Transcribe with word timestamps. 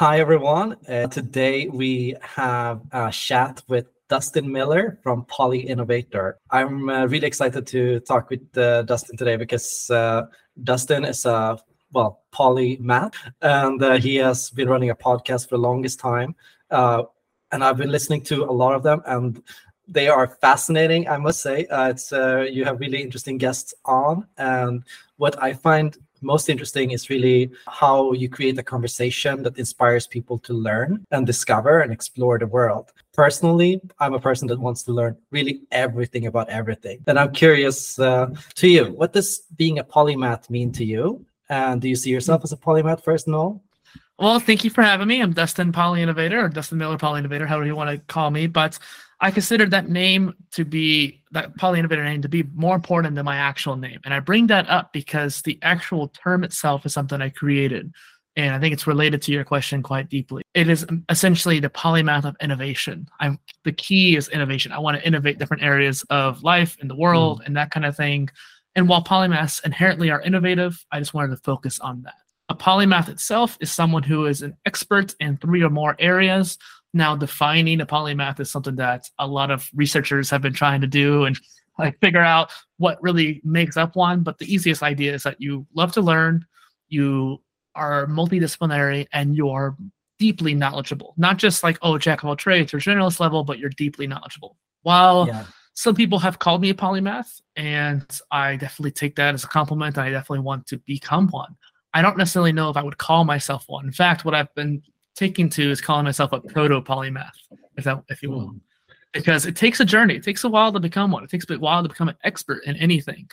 Hi, 0.00 0.18
everyone. 0.18 0.78
Uh, 0.88 1.08
today 1.08 1.68
we 1.68 2.16
have 2.22 2.80
a 2.90 3.10
chat 3.12 3.62
with 3.68 3.84
Dustin 4.08 4.50
Miller 4.50 4.98
from 5.02 5.26
Poly 5.26 5.60
Innovator. 5.60 6.38
I'm 6.50 6.88
uh, 6.88 7.04
really 7.04 7.26
excited 7.26 7.66
to 7.66 8.00
talk 8.00 8.30
with 8.30 8.56
uh, 8.56 8.80
Dustin 8.84 9.18
today 9.18 9.36
because 9.36 9.90
uh, 9.90 10.22
Dustin 10.64 11.04
is 11.04 11.26
a 11.26 11.58
well 11.92 12.22
polymath, 12.32 13.12
and 13.42 13.82
uh, 13.82 13.98
he 13.98 14.16
has 14.16 14.48
been 14.48 14.70
running 14.70 14.88
a 14.88 14.94
podcast 14.94 15.50
for 15.50 15.58
the 15.58 15.62
longest 15.62 16.00
time. 16.00 16.34
Uh, 16.70 17.02
and 17.52 17.62
I've 17.62 17.76
been 17.76 17.92
listening 17.92 18.22
to 18.22 18.44
a 18.44 18.50
lot 18.62 18.74
of 18.74 18.82
them, 18.82 19.02
and 19.04 19.42
they 19.86 20.08
are 20.08 20.28
fascinating. 20.40 21.08
I 21.08 21.18
must 21.18 21.42
say, 21.42 21.66
it's 21.70 22.10
you 22.10 22.64
have 22.64 22.80
really 22.80 23.02
interesting 23.02 23.36
guests 23.36 23.74
on, 23.84 24.26
and 24.38 24.82
what 25.18 25.42
I 25.42 25.52
find 25.52 25.94
most 26.20 26.48
interesting 26.48 26.90
is 26.90 27.10
really 27.10 27.50
how 27.68 28.12
you 28.12 28.28
create 28.28 28.58
a 28.58 28.62
conversation 28.62 29.42
that 29.42 29.58
inspires 29.58 30.06
people 30.06 30.38
to 30.40 30.52
learn 30.52 31.06
and 31.10 31.26
discover 31.26 31.80
and 31.80 31.92
explore 31.92 32.38
the 32.38 32.46
world. 32.46 32.92
Personally, 33.12 33.80
I'm 33.98 34.14
a 34.14 34.20
person 34.20 34.48
that 34.48 34.60
wants 34.60 34.82
to 34.84 34.92
learn 34.92 35.16
really 35.30 35.62
everything 35.72 36.26
about 36.26 36.48
everything. 36.48 37.02
And 37.06 37.18
I'm 37.18 37.32
curious 37.32 37.98
uh, 37.98 38.28
to 38.56 38.68
you, 38.68 38.84
what 38.92 39.12
does 39.12 39.40
being 39.56 39.78
a 39.78 39.84
polymath 39.84 40.50
mean 40.50 40.72
to 40.72 40.84
you? 40.84 41.24
And 41.48 41.80
do 41.80 41.88
you 41.88 41.96
see 41.96 42.10
yourself 42.10 42.44
as 42.44 42.52
a 42.52 42.56
polymath 42.56 43.02
first 43.02 43.26
and 43.26 43.34
all? 43.34 43.62
Well, 44.18 44.38
thank 44.38 44.64
you 44.64 44.70
for 44.70 44.82
having 44.82 45.08
me. 45.08 45.22
I'm 45.22 45.32
Dustin 45.32 45.72
Poly 45.72 46.02
Innovator 46.02 46.44
or 46.44 46.48
Dustin 46.48 46.76
Miller 46.76 46.98
Poly 46.98 47.20
Innovator, 47.20 47.46
however 47.46 47.64
you 47.64 47.74
want 47.74 47.90
to 47.90 47.98
call 48.12 48.30
me. 48.30 48.46
But 48.46 48.78
I 49.20 49.30
consider 49.30 49.66
that 49.66 49.88
name 49.88 50.34
to 50.52 50.64
be 50.64 51.22
that 51.32 51.56
poly 51.56 51.78
innovator 51.78 52.04
name 52.04 52.22
to 52.22 52.28
be 52.28 52.44
more 52.54 52.74
important 52.74 53.14
than 53.14 53.24
my 53.24 53.36
actual 53.36 53.76
name. 53.76 54.00
And 54.04 54.14
I 54.14 54.20
bring 54.20 54.46
that 54.48 54.68
up 54.68 54.92
because 54.92 55.42
the 55.42 55.58
actual 55.62 56.08
term 56.08 56.42
itself 56.42 56.86
is 56.86 56.94
something 56.94 57.20
I 57.20 57.28
created. 57.28 57.92
And 58.36 58.54
I 58.54 58.58
think 58.58 58.72
it's 58.72 58.86
related 58.86 59.20
to 59.22 59.32
your 59.32 59.44
question 59.44 59.82
quite 59.82 60.08
deeply. 60.08 60.42
It 60.54 60.68
is 60.68 60.86
essentially 61.08 61.60
the 61.60 61.68
polymath 61.68 62.24
of 62.24 62.36
innovation. 62.40 63.08
I'm 63.18 63.38
the 63.64 63.72
key 63.72 64.16
is 64.16 64.28
innovation. 64.28 64.72
I 64.72 64.78
want 64.78 64.96
to 64.96 65.06
innovate 65.06 65.38
different 65.38 65.62
areas 65.62 66.02
of 66.10 66.42
life 66.42 66.78
in 66.80 66.88
the 66.88 66.96
world 66.96 67.40
mm. 67.40 67.46
and 67.46 67.56
that 67.56 67.70
kind 67.70 67.84
of 67.84 67.96
thing. 67.96 68.30
And 68.74 68.88
while 68.88 69.04
polymaths 69.04 69.64
inherently 69.64 70.10
are 70.10 70.22
innovative, 70.22 70.84
I 70.90 71.00
just 71.00 71.12
wanted 71.12 71.36
to 71.36 71.42
focus 71.42 71.80
on 71.80 72.02
that. 72.02 72.14
A 72.48 72.54
polymath 72.54 73.08
itself 73.08 73.58
is 73.60 73.70
someone 73.70 74.02
who 74.02 74.26
is 74.26 74.42
an 74.42 74.56
expert 74.64 75.14
in 75.20 75.36
three 75.36 75.62
or 75.62 75.70
more 75.70 75.96
areas 75.98 76.56
now 76.92 77.14
defining 77.16 77.80
a 77.80 77.86
polymath 77.86 78.40
is 78.40 78.50
something 78.50 78.76
that 78.76 79.08
a 79.18 79.26
lot 79.26 79.50
of 79.50 79.68
researchers 79.74 80.30
have 80.30 80.42
been 80.42 80.52
trying 80.52 80.80
to 80.80 80.86
do 80.86 81.24
and 81.24 81.38
like 81.78 81.98
figure 82.00 82.22
out 82.22 82.50
what 82.78 83.02
really 83.02 83.40
makes 83.44 83.76
up 83.76 83.96
one. 83.96 84.22
But 84.22 84.38
the 84.38 84.52
easiest 84.52 84.82
idea 84.82 85.14
is 85.14 85.22
that 85.22 85.40
you 85.40 85.66
love 85.74 85.92
to 85.92 86.00
learn 86.00 86.46
you 86.88 87.40
are 87.74 88.06
multidisciplinary 88.06 89.06
and 89.12 89.36
you're 89.36 89.76
deeply 90.18 90.54
knowledgeable. 90.54 91.14
Not 91.16 91.38
just 91.38 91.62
like 91.62 91.78
oh 91.82 91.96
jack 91.96 92.22
of 92.22 92.28
all 92.28 92.36
trades 92.36 92.74
or 92.74 92.78
generalist 92.78 93.20
level 93.20 93.44
but 93.44 93.58
you're 93.58 93.70
deeply 93.70 94.06
knowledgeable. 94.06 94.56
While 94.82 95.26
yeah. 95.28 95.44
some 95.74 95.94
people 95.94 96.18
have 96.18 96.38
called 96.38 96.60
me 96.60 96.70
a 96.70 96.74
polymath 96.74 97.40
and 97.56 98.04
i 98.30 98.56
definitely 98.56 98.90
take 98.92 99.16
that 99.16 99.34
as 99.34 99.44
a 99.44 99.48
compliment 99.48 99.96
and 99.96 100.04
i 100.04 100.10
definitely 100.10 100.44
want 100.44 100.66
to 100.66 100.78
become 100.78 101.28
one. 101.28 101.56
I 101.94 102.02
don't 102.02 102.18
necessarily 102.18 102.52
know 102.52 102.70
if 102.70 102.76
i 102.76 102.82
would 102.82 102.98
call 102.98 103.24
myself 103.24 103.64
one. 103.68 103.86
In 103.86 103.92
fact 103.92 104.24
what 104.24 104.34
i've 104.34 104.54
been 104.54 104.82
taking 105.16 105.48
to 105.50 105.70
is 105.70 105.80
calling 105.80 106.04
myself 106.04 106.32
a 106.32 106.40
proto 106.40 106.80
polymath, 106.80 107.30
if 107.76 107.84
that 107.84 108.02
if 108.08 108.22
you 108.22 108.30
will. 108.30 108.48
Hmm. 108.48 108.58
Because 109.12 109.44
it 109.44 109.56
takes 109.56 109.80
a 109.80 109.84
journey. 109.84 110.14
It 110.14 110.22
takes 110.22 110.44
a 110.44 110.48
while 110.48 110.72
to 110.72 110.78
become 110.78 111.10
one. 111.10 111.24
It 111.24 111.30
takes 111.30 111.48
a 111.50 111.58
while 111.58 111.82
to 111.82 111.88
become 111.88 112.08
an 112.08 112.16
expert 112.22 112.62
in 112.64 112.76
anything. 112.76 113.28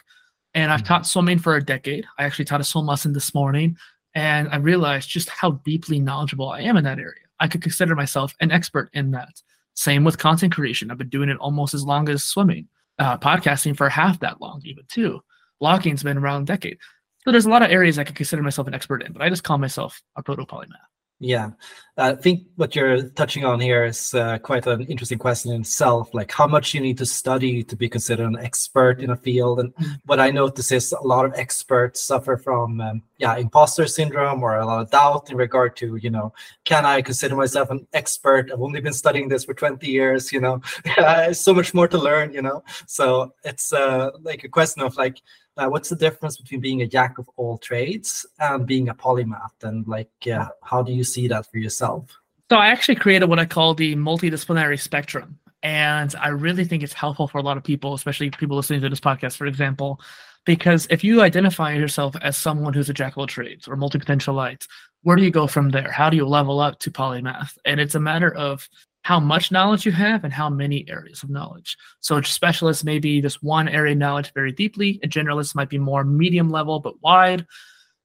And 0.56 0.72
I've 0.72 0.82
mm 0.82 0.88
taught 0.88 1.06
swimming 1.06 1.38
for 1.38 1.56
a 1.56 1.64
decade. 1.64 2.06
I 2.18 2.24
actually 2.24 2.46
taught 2.46 2.62
a 2.62 2.64
swim 2.64 2.88
lesson 2.88 3.14
this 3.14 3.36
morning, 3.36 3.78
and 4.16 4.50
I 4.50 4.56
realized 4.58 5.10
just 5.10 5.30
how 5.30 5.52
deeply 5.66 6.00
knowledgeable 6.00 6.50
I 6.50 6.62
am 6.62 6.78
in 6.78 6.84
that 6.86 6.98
area. 6.98 7.22
I 7.40 7.48
could 7.48 7.62
consider 7.62 7.96
myself 7.96 8.34
an 8.40 8.52
expert 8.52 8.90
in 8.94 9.12
that. 9.12 9.42
Same 9.76 10.04
with 10.04 10.18
content 10.18 10.56
creation. 10.56 10.90
I've 10.90 10.98
been 10.98 11.10
doing 11.10 11.30
it 11.30 11.38
almost 11.38 11.76
as 11.76 11.84
long 11.84 12.10
as 12.10 12.24
swimming. 12.24 12.68
Uh, 12.98 13.16
podcasting 13.16 13.78
for 13.78 13.90
half 13.90 14.20
that 14.22 14.42
long, 14.42 14.62
even 14.66 14.84
too. 14.90 15.22
Blogging's 15.62 16.02
been 16.02 16.18
around 16.18 16.44
a 16.44 16.46
decade. 16.46 16.80
So 17.24 17.32
there's 17.32 17.46
a 17.46 17.50
lot 17.50 17.62
of 17.62 17.70
areas 17.70 18.00
I 18.00 18.04
could 18.04 18.16
consider 18.16 18.42
myself 18.42 18.68
an 18.68 18.74
expert 18.74 19.04
in, 19.04 19.14
but 19.14 19.22
I 19.22 19.30
just 19.30 19.44
call 19.44 19.60
myself 19.60 20.02
a 20.16 20.24
proto 20.24 20.46
polymath. 20.46 20.88
Yeah, 21.20 21.52
I 21.98 22.14
think 22.14 22.44
what 22.58 22.76
you're 22.76 23.10
touching 23.10 23.44
on 23.44 23.60
here 23.60 23.86
is 23.86 24.14
uh, 24.14 24.38
quite 24.38 24.68
an 24.68 24.82
interesting 24.84 25.18
question 25.18 25.52
in 25.52 25.62
itself. 25.62 26.14
Like 26.14 26.32
how 26.32 26.46
much 26.46 26.76
you 26.76 26.80
need 26.80 27.00
to 27.00 27.08
study 27.08 27.64
to 27.64 27.76
be 27.76 27.90
considered 27.90 28.28
an 28.28 28.38
expert 28.38 29.02
in 29.02 29.10
a 29.10 29.16
field. 29.16 29.60
And 29.60 29.74
mm. 29.74 30.00
what 30.06 30.20
I 30.20 30.30
notice 30.30 30.72
is 30.72 30.92
a 30.92 31.02
lot 31.02 31.26
of 31.26 31.34
experts 31.34 32.04
suffer 32.04 32.38
from, 32.38 32.80
um, 32.82 33.02
yeah, 33.18 33.36
imposter 33.36 33.88
syndrome 33.88 34.44
or 34.44 34.58
a 34.58 34.66
lot 34.66 34.82
of 34.82 34.92
doubt 34.92 35.32
in 35.32 35.38
regard 35.38 35.76
to, 35.78 35.96
you 35.96 36.12
know, 36.12 36.34
can 36.66 36.86
I 36.86 37.02
consider 37.02 37.36
myself 37.36 37.72
an 37.72 37.88
expert? 37.94 38.52
I've 38.54 38.62
only 38.62 38.80
been 38.80 38.94
studying 38.94 39.28
this 39.28 39.46
for 39.46 39.56
20 39.56 39.88
years. 39.88 40.32
You 40.32 40.42
know, 40.42 40.62
so 41.34 41.52
much 41.52 41.74
more 41.74 41.88
to 41.88 41.98
learn. 41.98 42.32
You 42.32 42.44
know, 42.44 42.64
so 42.86 43.34
it's 43.44 43.74
uh, 43.74 44.12
like 44.22 44.44
a 44.44 44.50
question 44.50 44.84
of 44.84 44.96
like 44.98 45.20
uh, 45.58 45.68
what's 45.68 45.90
the 45.90 45.96
difference 45.96 46.38
between 46.38 46.62
being 46.62 46.82
a 46.82 46.88
jack 46.88 47.18
of 47.18 47.30
all 47.36 47.58
trades 47.58 48.26
and 48.40 48.66
being 48.66 48.90
a 48.90 48.96
polymath? 48.96 49.64
And 49.64 49.88
like 49.88 50.12
uh, 50.32 50.50
how 50.64 50.82
do 50.82 50.92
you 50.92 51.04
see 51.04 51.28
that 51.28 51.50
for 51.52 51.58
yourself? 51.58 52.18
So 52.50 52.58
i 52.58 52.68
actually 52.68 52.96
created 52.96 53.26
what 53.26 53.40
i 53.40 53.46
call 53.46 53.74
the 53.74 53.96
multidisciplinary 53.96 54.80
spectrum. 54.80 55.40
And 55.64 56.14
i 56.22 56.30
really 56.30 56.66
think 56.66 56.84
it's 56.84 56.94
helpful 56.94 57.28
for 57.28 57.40
a 57.40 57.44
lot 57.44 57.58
of 57.58 57.64
people 57.64 57.94
especially 57.94 58.30
people 58.30 58.56
listening 58.56 58.82
to 58.82 58.90
this 58.90 59.00
podcast 59.00 59.36
for 59.36 59.48
example 59.48 60.00
because 60.46 60.88
if 60.90 61.04
you 61.04 61.22
identify 61.22 61.74
yourself 61.74 62.16
as 62.22 62.38
someone 62.38 62.74
who's 62.74 62.90
a 62.90 62.94
jack 62.94 63.14
of 63.14 63.18
all 63.18 63.28
trades 63.28 63.68
or 63.68 63.76
multipotentialite 63.76 64.66
where 65.08 65.16
do 65.16 65.24
you 65.24 65.32
go 65.32 65.48
from 65.48 65.70
there? 65.70 65.90
How 65.90 66.10
do 66.10 66.18
you 66.18 66.28
level 66.28 66.60
up 66.60 66.80
to 66.80 66.92
polymath? 66.92 67.58
And 67.64 67.80
it's 67.80 67.96
a 67.96 68.00
matter 68.00 68.34
of 68.34 68.68
how 69.08 69.22
much 69.22 69.54
knowledge 69.54 69.86
you 69.86 69.92
have 69.94 70.26
and 70.26 70.34
how 70.34 70.50
many 70.50 70.84
areas 70.90 71.24
of 71.24 71.30
knowledge. 71.30 71.78
So 72.02 72.18
a 72.18 72.24
specialist 72.26 72.84
may 72.84 73.00
be 73.00 73.22
just 73.22 73.42
one 73.42 73.70
area 73.70 73.94
of 73.94 74.00
knowledge 74.00 74.34
very 74.34 74.52
deeply. 74.52 75.00
A 75.02 75.08
generalist 75.08 75.56
might 75.56 75.70
be 75.70 75.78
more 75.78 76.04
medium 76.04 76.50
level 76.50 76.82
but 76.82 77.02
wide. 77.02 77.46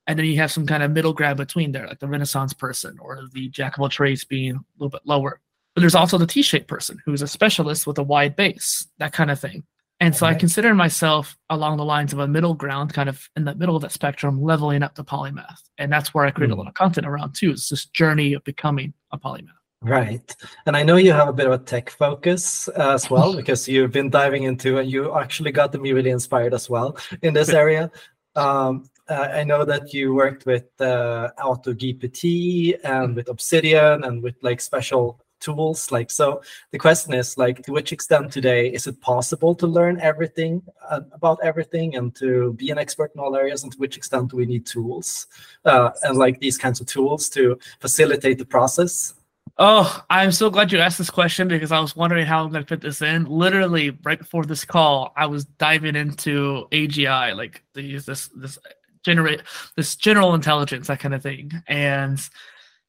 And 0.06 0.16
then 0.16 0.26
you 0.26 0.36
have 0.36 0.52
some 0.52 0.64
kind 0.64 0.80
of 0.80 0.92
middle 0.92 1.12
ground 1.12 1.38
between 1.38 1.72
there, 1.72 1.88
like 1.88 1.98
the 1.98 2.06
Renaissance 2.06 2.52
person 2.52 2.98
or 3.00 3.22
the 3.32 3.48
jack 3.48 3.76
of 3.76 3.82
all 3.82 3.88
trades 3.88 4.24
being 4.24 4.54
a 4.54 4.60
little 4.78 4.90
bit 4.90 5.00
lower. 5.04 5.40
But 5.74 5.80
there's 5.80 5.96
also 5.96 6.18
the 6.18 6.26
T-shaped 6.26 6.68
person 6.68 7.02
who's 7.04 7.20
a 7.20 7.26
specialist 7.26 7.84
with 7.84 7.98
a 7.98 8.04
wide 8.04 8.36
base, 8.36 8.86
that 8.98 9.12
kind 9.12 9.32
of 9.32 9.40
thing. 9.40 9.64
And 9.98 10.14
so 10.14 10.24
I 10.24 10.34
consider 10.34 10.72
myself 10.72 11.36
along 11.50 11.78
the 11.78 11.84
lines 11.84 12.12
of 12.12 12.20
a 12.20 12.28
middle 12.28 12.54
ground, 12.54 12.94
kind 12.94 13.08
of 13.08 13.28
in 13.34 13.44
the 13.44 13.56
middle 13.56 13.74
of 13.74 13.82
that 13.82 13.90
spectrum, 13.90 14.40
leveling 14.40 14.84
up 14.84 14.94
to 14.94 15.02
polymath. 15.02 15.62
And 15.78 15.92
that's 15.92 16.14
where 16.14 16.24
I 16.24 16.30
create 16.30 16.50
mm. 16.50 16.52
a 16.52 16.54
hmm. 16.54 16.60
lot 16.60 16.68
of 16.68 16.74
content 16.74 17.08
around 17.08 17.34
too. 17.34 17.50
It's 17.50 17.70
this 17.70 17.86
journey 17.86 18.34
of 18.34 18.44
becoming 18.44 18.94
a 19.10 19.18
polymath. 19.18 19.61
Right. 19.82 20.34
And 20.66 20.76
I 20.76 20.84
know 20.84 20.96
you 20.96 21.12
have 21.12 21.28
a 21.28 21.32
bit 21.32 21.46
of 21.46 21.52
a 21.52 21.58
tech 21.58 21.90
focus 21.90 22.68
as 22.68 23.10
well, 23.10 23.34
because 23.36 23.68
you've 23.68 23.92
been 23.92 24.10
diving 24.10 24.44
into 24.44 24.78
and 24.78 24.90
you 24.90 25.14
actually 25.16 25.50
got 25.50 25.74
me 25.74 25.92
really 25.92 26.10
inspired 26.10 26.54
as 26.54 26.70
well 26.70 26.96
in 27.22 27.34
this 27.34 27.50
area. 27.50 27.90
Um, 28.34 28.88
uh, 29.10 29.28
I 29.30 29.44
know 29.44 29.62
that 29.66 29.92
you 29.92 30.14
worked 30.14 30.46
with 30.46 30.64
uh, 30.80 31.28
AutoGPT 31.38 32.78
and 32.82 33.14
with 33.14 33.28
Obsidian 33.28 34.04
and 34.04 34.22
with 34.22 34.36
like 34.40 34.58
special 34.62 35.20
tools. 35.38 35.92
Like, 35.92 36.10
so 36.10 36.40
the 36.70 36.78
question 36.78 37.12
is 37.12 37.36
like, 37.36 37.62
to 37.64 37.72
which 37.72 37.92
extent 37.92 38.32
today 38.32 38.68
is 38.68 38.86
it 38.86 38.98
possible 39.02 39.54
to 39.56 39.66
learn 39.66 40.00
everything 40.00 40.62
uh, 40.88 41.00
about 41.12 41.40
everything 41.42 41.96
and 41.96 42.14
to 42.14 42.54
be 42.54 42.70
an 42.70 42.78
expert 42.78 43.12
in 43.14 43.20
all 43.20 43.36
areas? 43.36 43.64
And 43.64 43.72
to 43.72 43.78
which 43.78 43.98
extent 43.98 44.30
do 44.30 44.38
we 44.38 44.46
need 44.46 44.64
tools 44.64 45.26
uh, 45.66 45.90
and 46.04 46.16
like 46.16 46.40
these 46.40 46.56
kinds 46.56 46.80
of 46.80 46.86
tools 46.86 47.28
to 47.30 47.58
facilitate 47.80 48.38
the 48.38 48.46
process? 48.46 49.12
Oh, 49.58 50.02
I'm 50.08 50.32
so 50.32 50.48
glad 50.50 50.72
you 50.72 50.78
asked 50.78 50.98
this 50.98 51.10
question 51.10 51.46
because 51.48 51.72
I 51.72 51.80
was 51.80 51.94
wondering 51.94 52.26
how 52.26 52.42
I'm 52.42 52.50
going 52.50 52.64
to 52.64 52.68
fit 52.68 52.80
this 52.80 53.02
in. 53.02 53.24
Literally, 53.26 53.90
right 54.02 54.18
before 54.18 54.44
this 54.44 54.64
call, 54.64 55.12
I 55.16 55.26
was 55.26 55.44
diving 55.44 55.94
into 55.94 56.66
AGI, 56.72 57.36
like 57.36 57.62
these 57.74 58.06
this 58.06 58.28
this 58.28 58.58
generate 59.04 59.42
this 59.76 59.94
general 59.96 60.34
intelligence, 60.34 60.86
that 60.86 61.00
kind 61.00 61.14
of 61.14 61.22
thing, 61.22 61.52
and 61.66 62.18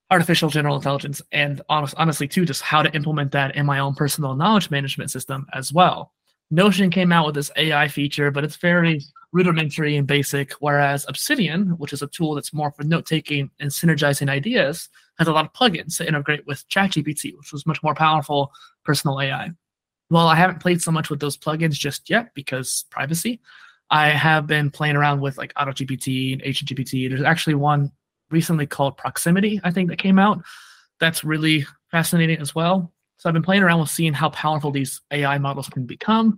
artificial 0.10 0.50
general 0.50 0.76
intelligence, 0.78 1.22
and 1.32 1.62
honest, 1.70 1.96
honestly, 1.98 2.28
too, 2.28 2.46
just 2.46 2.62
how 2.62 2.82
to 2.84 2.94
implement 2.96 3.32
that 3.34 3.56
in 3.56 3.66
my 3.66 3.80
own 3.80 3.96
personal 3.96 4.36
knowledge 4.36 4.72
management 4.72 5.12
system 5.12 5.46
as 5.54 5.74
well. 5.74 6.14
Notion 6.52 6.90
came 6.92 7.12
out 7.12 7.26
with 7.26 7.36
this 7.36 7.52
AI 7.58 7.88
feature, 7.88 8.32
but 8.32 8.44
it's 8.44 8.58
very 8.58 9.02
rudimentary 9.34 9.98
and 9.98 10.08
basic, 10.08 10.54
whereas 10.54 11.06
Obsidian, 11.10 11.72
which 11.78 11.94
is 11.94 12.04
a 12.04 12.08
tool 12.08 12.36
that's 12.36 12.54
more 12.54 12.72
for 12.72 12.84
note 12.84 13.06
taking 13.06 13.50
and 13.60 13.72
synergizing 13.72 14.30
ideas, 14.30 14.88
has 15.20 15.28
a 15.28 15.34
lot 15.34 15.46
of 15.46 15.54
plugins 15.54 15.98
to 15.98 16.08
integrate 16.08 16.46
with 16.48 16.68
ChatGPT, 16.70 17.38
which 17.38 17.52
was 17.52 17.66
much 17.66 17.82
more 17.84 17.96
powerful 17.96 18.52
personal 18.84 19.22
AI. 19.22 19.52
Well, 20.10 20.28
I 20.28 20.36
haven't 20.36 20.60
played 20.60 20.82
so 20.82 20.92
much 20.92 21.10
with 21.10 21.20
those 21.20 21.38
plugins 21.38 21.74
just 21.74 22.10
yet 22.10 22.34
because 22.34 22.86
privacy. 22.90 23.40
I 23.90 24.10
have 24.10 24.48
been 24.48 24.72
playing 24.72 24.96
around 24.96 25.22
with 25.22 25.38
like 25.38 25.54
AutoGPT 25.54 26.34
and 26.34 26.42
AgentGPT. 26.42 27.10
There's 27.10 27.22
actually 27.22 27.56
one 27.56 27.92
recently 28.32 28.66
called 28.66 28.98
Proximity, 28.98 29.62
I 29.64 29.72
think, 29.72 29.90
that 29.90 30.00
came 30.00 30.18
out. 30.18 30.42
That's 31.00 31.24
really 31.24 31.66
fascinating 31.92 32.40
as 32.40 32.56
well. 32.56 32.92
So 33.18 33.30
I've 33.30 33.34
been 33.34 33.44
playing 33.44 33.64
around 33.64 33.80
with 33.80 33.90
seeing 33.90 34.14
how 34.14 34.30
powerful 34.30 34.72
these 34.72 35.00
AI 35.12 35.38
models 35.38 35.70
can 35.70 35.86
become 35.86 36.38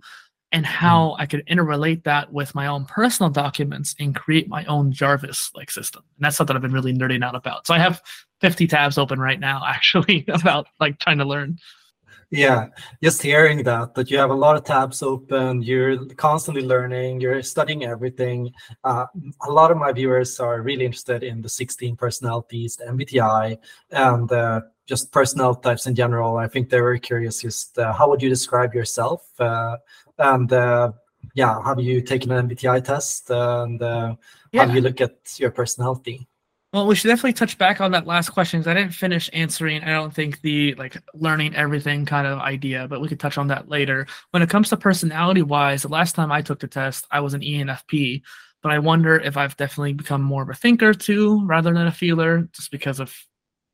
and 0.52 0.64
how 0.64 1.10
mm. 1.10 1.16
I 1.18 1.26
could 1.26 1.44
interrelate 1.46 2.04
that 2.04 2.32
with 2.32 2.54
my 2.54 2.66
own 2.66 2.84
personal 2.84 3.30
documents 3.30 3.94
and 3.98 4.14
create 4.14 4.48
my 4.48 4.64
own 4.66 4.92
Jarvis 4.92 5.50
like 5.54 5.70
system. 5.70 6.04
And 6.16 6.24
that's 6.24 6.36
something 6.36 6.54
I've 6.54 6.62
been 6.62 6.72
really 6.72 6.92
nerding 6.92 7.24
out 7.24 7.34
about. 7.34 7.66
So 7.66 7.74
I 7.74 7.78
have 7.78 8.00
50 8.40 8.66
tabs 8.66 8.98
open 8.98 9.18
right 9.18 9.40
now, 9.40 9.62
actually, 9.66 10.24
about 10.28 10.66
like 10.80 10.98
trying 10.98 11.18
to 11.18 11.24
learn. 11.24 11.58
Yeah, 12.30 12.66
just 13.02 13.22
hearing 13.22 13.62
that, 13.64 13.94
that 13.94 14.10
you 14.10 14.18
have 14.18 14.30
a 14.30 14.34
lot 14.34 14.56
of 14.56 14.64
tabs 14.64 15.00
open, 15.00 15.62
you're 15.62 16.06
constantly 16.16 16.62
learning, 16.62 17.20
you're 17.20 17.40
studying 17.42 17.84
everything. 17.84 18.52
Uh, 18.82 19.06
a 19.46 19.50
lot 19.50 19.70
of 19.70 19.76
my 19.76 19.92
viewers 19.92 20.40
are 20.40 20.60
really 20.60 20.84
interested 20.84 21.22
in 21.22 21.40
the 21.40 21.48
16 21.48 21.94
personalities, 21.94 22.76
the 22.76 22.86
MBTI, 22.86 23.58
and 23.92 24.32
uh, 24.32 24.60
just 24.86 25.12
personal 25.12 25.54
types 25.54 25.86
in 25.86 25.94
general. 25.94 26.36
I 26.36 26.48
think 26.48 26.68
they're 26.68 26.82
very 26.82 26.98
curious. 26.98 27.42
Just 27.42 27.78
uh, 27.78 27.92
how 27.92 28.08
would 28.10 28.20
you 28.20 28.28
describe 28.28 28.74
yourself? 28.74 29.28
Uh, 29.38 29.76
and 30.18 30.52
uh, 30.52 30.92
yeah, 31.34 31.62
have 31.62 31.78
you 31.78 32.00
taken 32.00 32.32
an 32.32 32.48
MBTI 32.48 32.82
test? 32.84 33.30
And 33.30 33.80
uh, 33.80 34.16
yeah. 34.50 34.62
how 34.62 34.66
do 34.66 34.74
you 34.74 34.80
look 34.80 35.00
at 35.00 35.38
your 35.38 35.52
personality? 35.52 36.26
Well, 36.76 36.86
we 36.86 36.94
should 36.94 37.08
definitely 37.08 37.32
touch 37.32 37.56
back 37.56 37.80
on 37.80 37.92
that 37.92 38.06
last 38.06 38.28
question 38.28 38.60
because 38.60 38.70
I 38.70 38.74
didn't 38.74 38.92
finish 38.92 39.30
answering. 39.32 39.82
I 39.82 39.92
don't 39.92 40.12
think 40.12 40.42
the 40.42 40.74
like 40.74 40.98
learning 41.14 41.56
everything 41.56 42.04
kind 42.04 42.26
of 42.26 42.38
idea, 42.38 42.86
but 42.86 43.00
we 43.00 43.08
could 43.08 43.18
touch 43.18 43.38
on 43.38 43.46
that 43.46 43.70
later. 43.70 44.06
When 44.32 44.42
it 44.42 44.50
comes 44.50 44.68
to 44.68 44.76
personality 44.76 45.40
wise, 45.40 45.80
the 45.80 45.88
last 45.88 46.14
time 46.14 46.30
I 46.30 46.42
took 46.42 46.60
the 46.60 46.68
test, 46.68 47.06
I 47.10 47.20
was 47.20 47.32
an 47.32 47.40
ENFP, 47.40 48.20
but 48.62 48.72
I 48.72 48.78
wonder 48.78 49.16
if 49.16 49.38
I've 49.38 49.56
definitely 49.56 49.94
become 49.94 50.20
more 50.20 50.42
of 50.42 50.50
a 50.50 50.54
thinker 50.54 50.92
too, 50.92 51.46
rather 51.46 51.72
than 51.72 51.86
a 51.86 51.90
feeler, 51.90 52.46
just 52.52 52.70
because 52.70 53.00
of 53.00 53.16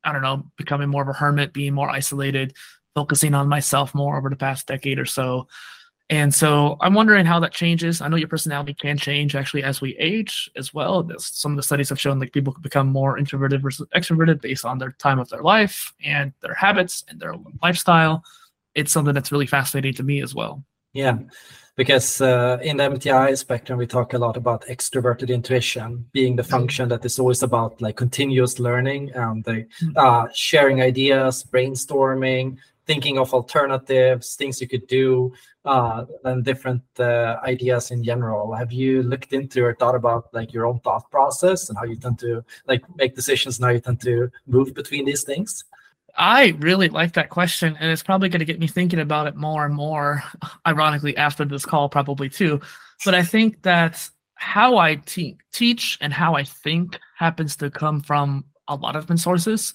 I 0.05 0.13
don't 0.13 0.21
know, 0.21 0.45
becoming 0.57 0.87
more 0.87 1.01
of 1.01 1.09
a 1.09 1.13
hermit, 1.13 1.51
being 1.51 1.73
more 1.73 1.89
isolated, 1.89 2.55
focusing 2.95 3.33
on 3.33 3.49
myself 3.49 3.93
more 3.93 4.17
over 4.17 4.29
the 4.29 4.37
past 4.37 4.67
decade 4.67 4.97
or 4.97 5.05
so. 5.05 5.49
And 6.13 6.31
so 6.31 6.77
I'm 6.79 6.93
wondering 6.93 7.25
how 7.25 7.39
that 7.39 7.53
changes. 7.53 7.99
I 7.99 8.07
know 8.07 8.17
your 8.17 8.27
personality 8.27 8.75
can 8.75 8.99
change 8.99 9.35
actually 9.35 9.63
as 9.63 9.81
we 9.81 9.97
age 9.97 10.47
as 10.55 10.71
well. 10.71 11.09
Some 11.17 11.53
of 11.53 11.55
the 11.55 11.63
studies 11.63 11.89
have 11.89 11.99
shown 11.99 12.19
like 12.19 12.31
people 12.31 12.53
can 12.53 12.61
become 12.61 12.87
more 12.87 13.17
introverted 13.17 13.63
versus 13.63 13.87
extroverted 13.95 14.39
based 14.39 14.63
on 14.63 14.77
their 14.77 14.91
time 14.91 15.17
of 15.17 15.27
their 15.29 15.41
life 15.41 15.91
and 16.03 16.31
their 16.41 16.53
habits 16.53 17.03
and 17.07 17.19
their 17.19 17.33
lifestyle. 17.63 18.23
It's 18.75 18.91
something 18.91 19.15
that's 19.15 19.31
really 19.31 19.47
fascinating 19.47 19.95
to 19.95 20.03
me 20.03 20.21
as 20.21 20.35
well. 20.35 20.63
Yeah, 20.93 21.17
because 21.75 22.21
uh, 22.21 22.59
in 22.61 22.77
the 22.77 22.83
MBTI 22.83 23.35
spectrum, 23.35 23.79
we 23.79 23.87
talk 23.87 24.13
a 24.13 24.19
lot 24.19 24.37
about 24.37 24.67
extroverted 24.67 25.29
intuition 25.29 26.05
being 26.11 26.35
the 26.35 26.43
function 26.43 26.89
that 26.89 27.03
is 27.03 27.17
always 27.17 27.41
about 27.41 27.81
like 27.81 27.97
continuous 27.97 28.59
learning 28.59 29.11
and 29.15 29.43
the, 29.45 29.65
mm. 29.81 29.97
uh, 29.97 30.27
sharing 30.31 30.83
ideas, 30.83 31.43
brainstorming, 31.43 32.57
thinking 32.85 33.17
of 33.17 33.33
alternatives, 33.33 34.35
things 34.35 34.59
you 34.61 34.67
could 34.67 34.87
do, 34.87 35.33
uh, 35.65 36.05
and 36.25 36.43
different 36.43 36.83
uh, 36.99 37.37
ideas 37.43 37.91
in 37.91 38.03
general. 38.03 38.53
Have 38.53 38.71
you 38.71 39.03
looked 39.03 39.33
into 39.33 39.63
or 39.63 39.75
thought 39.75 39.95
about 39.95 40.33
like 40.33 40.53
your 40.53 40.65
own 40.65 40.79
thought 40.79 41.09
process 41.09 41.69
and 41.69 41.77
how 41.77 41.85
you 41.85 41.95
tend 41.95 42.19
to 42.19 42.43
like 42.67 42.83
make 42.95 43.15
decisions 43.15 43.57
and 43.57 43.65
how 43.65 43.71
you 43.71 43.79
tend 43.79 44.01
to 44.01 44.29
move 44.47 44.73
between 44.73 45.05
these 45.05 45.23
things? 45.23 45.63
I 46.15 46.55
really 46.59 46.89
like 46.89 47.13
that 47.13 47.29
question, 47.29 47.75
and 47.79 47.89
it's 47.89 48.03
probably 48.03 48.29
going 48.29 48.39
to 48.39 48.45
get 48.45 48.59
me 48.59 48.67
thinking 48.67 48.99
about 48.99 49.25
it 49.25 49.35
more 49.35 49.65
and 49.65 49.73
more. 49.73 50.23
Ironically, 50.67 51.17
after 51.17 51.43
this 51.43 51.65
call, 51.65 51.89
probably 51.89 52.29
too. 52.29 52.61
But 53.03 53.15
I 53.15 53.23
think 53.23 53.63
that 53.63 54.07
how 54.35 54.77
I 54.77 54.95
te- 54.95 55.37
teach 55.51 55.97
and 56.01 56.13
how 56.13 56.35
I 56.35 56.43
think 56.43 56.99
happens 57.17 57.55
to 57.57 57.71
come 57.71 58.01
from 58.01 58.45
a 58.67 58.75
lot 58.75 58.95
of 58.95 59.03
different 59.03 59.21
sources. 59.21 59.73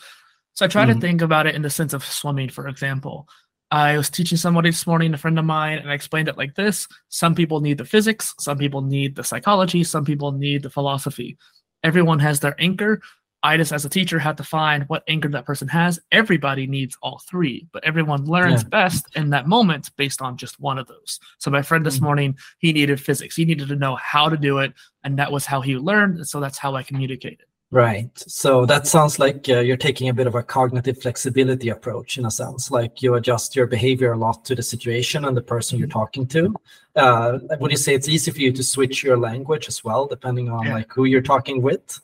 So 0.58 0.64
I 0.64 0.68
try 0.68 0.86
mm-hmm. 0.86 0.98
to 0.98 1.06
think 1.06 1.22
about 1.22 1.46
it 1.46 1.54
in 1.54 1.62
the 1.62 1.70
sense 1.70 1.92
of 1.92 2.04
swimming, 2.04 2.48
for 2.48 2.66
example. 2.66 3.28
I 3.70 3.96
was 3.96 4.10
teaching 4.10 4.36
somebody 4.36 4.70
this 4.70 4.88
morning, 4.88 5.14
a 5.14 5.16
friend 5.16 5.38
of 5.38 5.44
mine, 5.44 5.78
and 5.78 5.88
I 5.88 5.94
explained 5.94 6.26
it 6.26 6.36
like 6.36 6.56
this 6.56 6.88
Some 7.10 7.36
people 7.36 7.60
need 7.60 7.78
the 7.78 7.84
physics, 7.84 8.34
some 8.40 8.58
people 8.58 8.82
need 8.82 9.14
the 9.14 9.22
psychology, 9.22 9.84
some 9.84 10.04
people 10.04 10.32
need 10.32 10.64
the 10.64 10.70
philosophy. 10.70 11.38
Everyone 11.84 12.18
has 12.18 12.40
their 12.40 12.60
anchor. 12.60 13.00
I 13.44 13.56
just, 13.56 13.72
as 13.72 13.84
a 13.84 13.88
teacher, 13.88 14.18
have 14.18 14.34
to 14.34 14.42
find 14.42 14.82
what 14.88 15.04
anchor 15.06 15.28
that 15.28 15.44
person 15.44 15.68
has. 15.68 16.00
Everybody 16.10 16.66
needs 16.66 16.98
all 17.02 17.22
three, 17.30 17.68
but 17.72 17.84
everyone 17.84 18.24
learns 18.24 18.64
yeah. 18.64 18.68
best 18.68 19.06
in 19.14 19.30
that 19.30 19.46
moment 19.46 19.92
based 19.96 20.20
on 20.20 20.36
just 20.36 20.58
one 20.58 20.76
of 20.76 20.88
those. 20.88 21.20
So, 21.38 21.52
my 21.52 21.62
friend 21.62 21.86
this 21.86 21.98
mm-hmm. 21.98 22.04
morning, 22.04 22.38
he 22.58 22.72
needed 22.72 23.00
physics. 23.00 23.36
He 23.36 23.44
needed 23.44 23.68
to 23.68 23.76
know 23.76 23.94
how 23.94 24.28
to 24.28 24.36
do 24.36 24.58
it, 24.58 24.72
and 25.04 25.20
that 25.20 25.30
was 25.30 25.46
how 25.46 25.60
he 25.60 25.76
learned. 25.76 26.26
So, 26.26 26.40
that's 26.40 26.58
how 26.58 26.74
I 26.74 26.82
communicated. 26.82 27.46
Right. 27.70 28.10
So 28.16 28.64
that 28.64 28.86
sounds 28.86 29.18
like 29.18 29.46
uh, 29.48 29.60
you're 29.60 29.76
taking 29.76 30.08
a 30.08 30.14
bit 30.14 30.26
of 30.26 30.34
a 30.34 30.42
cognitive 30.42 31.02
flexibility 31.02 31.68
approach 31.68 32.16
in 32.16 32.24
a 32.24 32.30
sense, 32.30 32.70
like 32.70 33.02
you 33.02 33.14
adjust 33.14 33.54
your 33.54 33.66
behavior 33.66 34.12
a 34.12 34.16
lot 34.16 34.44
to 34.46 34.54
the 34.54 34.62
situation 34.62 35.26
and 35.26 35.36
the 35.36 35.42
person 35.42 35.78
you're 35.78 35.86
talking 35.86 36.26
to. 36.28 36.54
Uh, 36.96 37.38
would 37.60 37.70
you 37.70 37.76
say 37.76 37.94
it's 37.94 38.08
easy 38.08 38.30
for 38.30 38.40
you 38.40 38.52
to 38.52 38.62
switch 38.62 39.04
your 39.04 39.18
language 39.18 39.68
as 39.68 39.84
well, 39.84 40.06
depending 40.06 40.48
on 40.48 40.66
yeah. 40.66 40.74
like 40.74 40.92
who 40.92 41.04
you're 41.04 41.20
talking 41.20 41.60
with? 41.60 42.00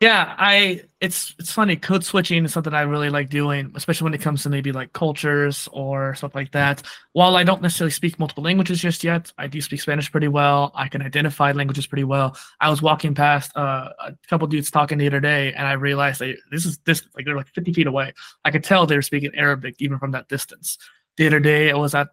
Yeah, 0.00 0.36
I 0.38 0.82
it's 1.00 1.34
it's 1.38 1.50
funny. 1.50 1.74
Code 1.74 2.04
switching 2.04 2.44
is 2.44 2.52
something 2.52 2.72
I 2.72 2.82
really 2.82 3.10
like 3.10 3.28
doing, 3.28 3.72
especially 3.74 4.04
when 4.04 4.14
it 4.14 4.20
comes 4.20 4.44
to 4.44 4.48
maybe 4.48 4.70
like 4.70 4.92
cultures 4.92 5.68
or 5.72 6.14
stuff 6.14 6.34
like 6.34 6.52
that. 6.52 6.82
While 7.12 7.36
I 7.36 7.42
don't 7.42 7.60
necessarily 7.60 7.90
speak 7.90 8.18
multiple 8.18 8.44
languages 8.44 8.80
just 8.80 9.02
yet, 9.02 9.32
I 9.36 9.48
do 9.48 9.60
speak 9.60 9.80
Spanish 9.80 10.12
pretty 10.12 10.28
well. 10.28 10.70
I 10.76 10.86
can 10.86 11.02
identify 11.02 11.50
languages 11.50 11.88
pretty 11.88 12.04
well. 12.04 12.36
I 12.60 12.70
was 12.70 12.82
walking 12.82 13.16
past 13.16 13.50
uh, 13.56 13.90
a 13.98 14.12
couple 14.28 14.46
dudes 14.46 14.70
talking 14.70 14.96
the 14.98 15.08
other 15.08 15.20
day, 15.20 15.52
and 15.52 15.66
I 15.66 15.72
realized 15.72 16.20
they 16.20 16.36
this 16.52 16.66
is 16.66 16.78
this 16.84 17.02
like 17.16 17.24
they're 17.24 17.36
like 17.36 17.48
50 17.48 17.72
feet 17.72 17.88
away. 17.88 18.12
I 18.44 18.52
could 18.52 18.62
tell 18.62 18.86
they 18.86 18.96
were 18.96 19.02
speaking 19.02 19.32
Arabic 19.34 19.74
even 19.80 19.98
from 19.98 20.12
that 20.12 20.28
distance. 20.28 20.78
The 21.16 21.26
other 21.26 21.40
day, 21.40 21.72
I 21.72 21.76
was 21.76 21.96
at 21.96 22.08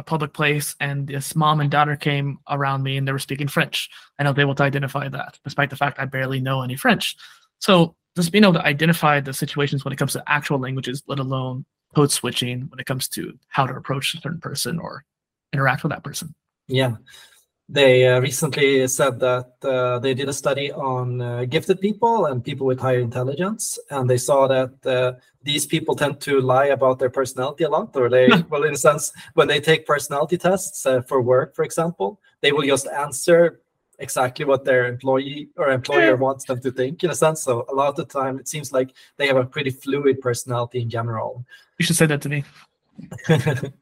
a 0.00 0.02
public 0.02 0.32
place 0.32 0.74
and 0.80 1.06
this 1.06 1.36
mom 1.36 1.60
and 1.60 1.70
daughter 1.70 1.96
came 1.96 2.38
around 2.48 2.82
me 2.82 2.96
and 2.96 3.06
they 3.06 3.12
were 3.12 3.18
speaking 3.18 3.48
French. 3.48 3.88
I 4.18 4.28
was 4.28 4.38
able 4.38 4.54
to 4.56 4.62
identify 4.62 5.08
that, 5.08 5.38
despite 5.44 5.70
the 5.70 5.76
fact 5.76 5.98
I 5.98 6.04
barely 6.04 6.40
know 6.40 6.62
any 6.62 6.76
French. 6.76 7.16
So 7.58 7.94
just 8.16 8.32
being 8.32 8.44
able 8.44 8.54
to 8.54 8.64
identify 8.64 9.20
the 9.20 9.32
situations 9.32 9.84
when 9.84 9.92
it 9.92 9.96
comes 9.96 10.12
to 10.14 10.24
actual 10.26 10.58
languages, 10.58 11.02
let 11.06 11.18
alone 11.18 11.64
code 11.94 12.10
switching 12.10 12.62
when 12.68 12.80
it 12.80 12.86
comes 12.86 13.08
to 13.08 13.38
how 13.48 13.66
to 13.66 13.74
approach 13.74 14.14
a 14.14 14.20
certain 14.20 14.40
person 14.40 14.78
or 14.78 15.04
interact 15.52 15.82
with 15.82 15.90
that 15.90 16.04
person. 16.04 16.34
Yeah 16.66 16.96
they 17.70 18.06
uh, 18.06 18.20
recently 18.20 18.86
said 18.88 19.20
that 19.20 19.52
uh, 19.62 20.00
they 20.00 20.12
did 20.12 20.28
a 20.28 20.32
study 20.32 20.72
on 20.72 21.20
uh, 21.20 21.44
gifted 21.44 21.80
people 21.80 22.26
and 22.26 22.44
people 22.44 22.66
with 22.66 22.80
higher 22.80 22.98
intelligence, 22.98 23.78
and 23.90 24.10
they 24.10 24.18
saw 24.18 24.48
that 24.48 24.74
uh, 24.84 25.12
these 25.42 25.66
people 25.66 25.94
tend 25.94 26.20
to 26.20 26.40
lie 26.40 26.66
about 26.66 26.98
their 26.98 27.10
personality 27.10 27.64
a 27.64 27.68
lot, 27.68 27.96
or 27.96 28.08
they, 28.08 28.28
well, 28.50 28.64
in 28.64 28.74
a 28.74 28.76
sense, 28.76 29.12
when 29.34 29.48
they 29.48 29.60
take 29.60 29.86
personality 29.86 30.36
tests 30.36 30.84
uh, 30.86 31.00
for 31.02 31.20
work, 31.20 31.54
for 31.54 31.64
example, 31.64 32.20
they 32.40 32.52
will 32.52 32.66
just 32.66 32.86
answer 32.88 33.60
exactly 33.98 34.44
what 34.44 34.64
their 34.64 34.86
employee 34.86 35.50
or 35.56 35.70
employer 35.70 36.16
wants 36.16 36.44
them 36.44 36.60
to 36.60 36.70
think, 36.70 37.04
in 37.04 37.10
a 37.10 37.14
sense. 37.14 37.42
So 37.42 37.66
a 37.68 37.74
lot 37.74 37.88
of 37.88 37.96
the 37.96 38.04
time, 38.04 38.38
it 38.38 38.48
seems 38.48 38.72
like 38.72 38.92
they 39.16 39.26
have 39.26 39.36
a 39.36 39.44
pretty 39.44 39.70
fluid 39.70 40.20
personality 40.20 40.80
in 40.80 40.90
general. 40.90 41.44
You 41.78 41.84
should 41.86 41.96
say 41.96 42.06
that 42.06 42.22
to 42.22 42.28
me. 42.28 42.44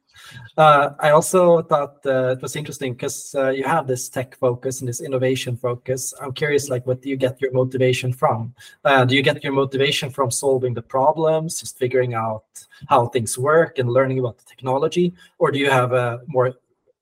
Uh, 0.57 0.91
I 0.99 1.11
also 1.11 1.61
thought 1.61 2.05
uh, 2.05 2.35
it 2.35 2.41
was 2.41 2.55
interesting 2.55 2.93
because 2.93 3.33
uh, 3.35 3.49
you 3.49 3.63
have 3.63 3.87
this 3.87 4.09
tech 4.09 4.35
focus 4.35 4.79
and 4.79 4.89
this 4.89 5.01
innovation 5.01 5.55
focus. 5.55 6.13
I'm 6.21 6.33
curious, 6.33 6.69
like, 6.69 6.85
what 6.85 7.01
do 7.01 7.09
you 7.09 7.15
get 7.15 7.41
your 7.41 7.51
motivation 7.51 8.11
from? 8.11 8.53
Uh, 8.83 9.05
do 9.05 9.15
you 9.15 9.21
get 9.21 9.43
your 9.43 9.53
motivation 9.53 10.09
from 10.09 10.31
solving 10.31 10.73
the 10.73 10.81
problems, 10.81 11.59
just 11.59 11.77
figuring 11.77 12.13
out 12.13 12.43
how 12.87 13.07
things 13.07 13.37
work 13.37 13.79
and 13.79 13.89
learning 13.89 14.19
about 14.19 14.37
the 14.37 14.45
technology, 14.45 15.13
or 15.37 15.51
do 15.51 15.59
you 15.59 15.69
have 15.69 15.93
a 15.93 16.21
more 16.27 16.53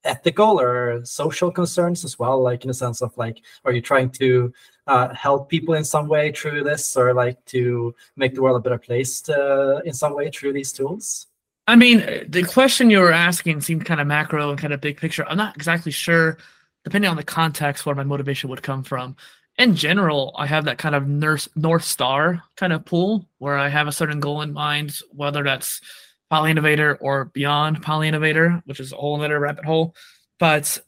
ethical 0.04 0.60
or 0.60 1.04
social 1.04 1.50
concerns 1.50 2.04
as 2.04 2.18
well? 2.18 2.40
Like, 2.40 2.64
in 2.64 2.70
a 2.70 2.74
sense 2.74 3.02
of 3.02 3.16
like, 3.16 3.42
are 3.64 3.72
you 3.72 3.80
trying 3.80 4.10
to 4.10 4.52
uh, 4.86 5.12
help 5.14 5.48
people 5.48 5.74
in 5.74 5.84
some 5.84 6.08
way 6.08 6.32
through 6.32 6.64
this, 6.64 6.96
or 6.96 7.12
like 7.12 7.44
to 7.46 7.94
make 8.16 8.34
the 8.34 8.42
world 8.42 8.56
a 8.56 8.60
better 8.60 8.78
place 8.78 9.20
to, 9.22 9.34
uh, 9.34 9.80
in 9.84 9.92
some 9.92 10.14
way 10.14 10.30
through 10.30 10.52
these 10.52 10.72
tools? 10.72 11.26
I 11.68 11.76
mean, 11.76 12.24
the 12.26 12.44
question 12.44 12.88
you 12.88 13.00
were 13.00 13.12
asking 13.12 13.60
seemed 13.60 13.84
kind 13.84 14.00
of 14.00 14.06
macro 14.06 14.48
and 14.48 14.58
kind 14.58 14.72
of 14.72 14.80
big 14.80 14.96
picture. 14.96 15.28
I'm 15.28 15.36
not 15.36 15.54
exactly 15.54 15.92
sure, 15.92 16.38
depending 16.82 17.10
on 17.10 17.18
the 17.18 17.22
context, 17.22 17.84
where 17.84 17.94
my 17.94 18.04
motivation 18.04 18.48
would 18.48 18.62
come 18.62 18.82
from. 18.82 19.16
In 19.58 19.76
general, 19.76 20.34
I 20.38 20.46
have 20.46 20.64
that 20.64 20.78
kind 20.78 20.94
of 20.94 21.06
nurse, 21.06 21.46
North 21.56 21.84
Star 21.84 22.42
kind 22.56 22.72
of 22.72 22.86
pool 22.86 23.28
where 23.36 23.58
I 23.58 23.68
have 23.68 23.86
a 23.86 23.92
certain 23.92 24.18
goal 24.18 24.40
in 24.40 24.54
mind, 24.54 24.98
whether 25.10 25.42
that's 25.42 25.82
Poly 26.30 26.52
Innovator 26.52 26.96
or 27.02 27.26
beyond 27.26 27.82
Poly 27.82 28.08
Innovator, 28.08 28.62
which 28.64 28.80
is 28.80 28.92
a 28.92 28.96
whole 28.96 29.22
other 29.22 29.38
rabbit 29.38 29.66
hole. 29.66 29.94
But 30.38 30.78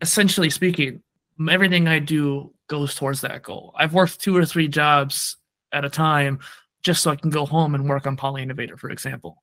essentially 0.00 0.48
speaking, 0.48 1.02
everything 1.50 1.86
I 1.86 1.98
do 1.98 2.54
goes 2.68 2.94
towards 2.94 3.20
that 3.20 3.42
goal. 3.42 3.74
I've 3.76 3.92
worked 3.92 4.22
two 4.22 4.34
or 4.34 4.46
three 4.46 4.68
jobs 4.68 5.36
at 5.70 5.84
a 5.84 5.90
time 5.90 6.38
just 6.82 7.02
so 7.02 7.10
I 7.10 7.16
can 7.16 7.28
go 7.30 7.44
home 7.44 7.74
and 7.74 7.88
work 7.88 8.06
on 8.06 8.16
Poly 8.16 8.42
Innovator, 8.42 8.78
for 8.78 8.88
example. 8.88 9.38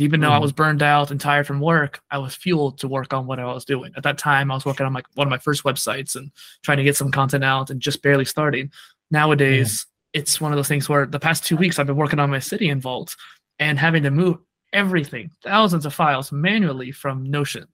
Even 0.00 0.20
though 0.20 0.28
mm. 0.28 0.30
I 0.30 0.34
mm-hmm. 0.36 0.42
was 0.42 0.52
burned 0.52 0.82
out 0.82 1.10
and 1.10 1.20
tired 1.20 1.46
from 1.46 1.60
work, 1.60 2.00
I 2.10 2.16
was 2.16 2.34
fueled 2.34 2.78
to 2.78 2.88
work 2.88 3.12
on 3.12 3.26
what 3.26 3.38
I 3.38 3.44
was 3.44 3.66
doing. 3.66 3.92
At 3.98 4.02
that 4.04 4.16
time, 4.16 4.50
I 4.50 4.54
was 4.54 4.64
working 4.64 4.86
on 4.86 4.94
my 4.94 5.02
one 5.14 5.26
of 5.26 5.30
my 5.30 5.36
first 5.36 5.62
websites 5.62 6.16
and 6.16 6.32
trying 6.62 6.78
to 6.78 6.84
get 6.84 6.96
some 6.96 7.10
content 7.10 7.44
out 7.44 7.68
and 7.68 7.80
just 7.80 8.02
barely 8.02 8.24
starting. 8.24 8.72
Nowadays, 9.10 9.84
mm. 9.84 9.86
it's 10.14 10.40
one 10.40 10.52
of 10.52 10.56
those 10.56 10.68
things 10.68 10.88
where 10.88 11.04
the 11.04 11.20
past 11.20 11.44
two 11.44 11.58
weeks 11.58 11.78
I've 11.78 11.86
been 11.86 11.96
working 11.96 12.18
on 12.18 12.30
my 12.30 12.38
Obsidian 12.38 12.80
Vault 12.80 13.14
and 13.58 13.78
having 13.78 14.02
to 14.04 14.10
move 14.10 14.38
everything, 14.72 15.30
thousands 15.44 15.84
of 15.84 15.92
files 15.92 16.32
manually 16.32 16.92
from 16.92 17.22
Notion. 17.22 17.66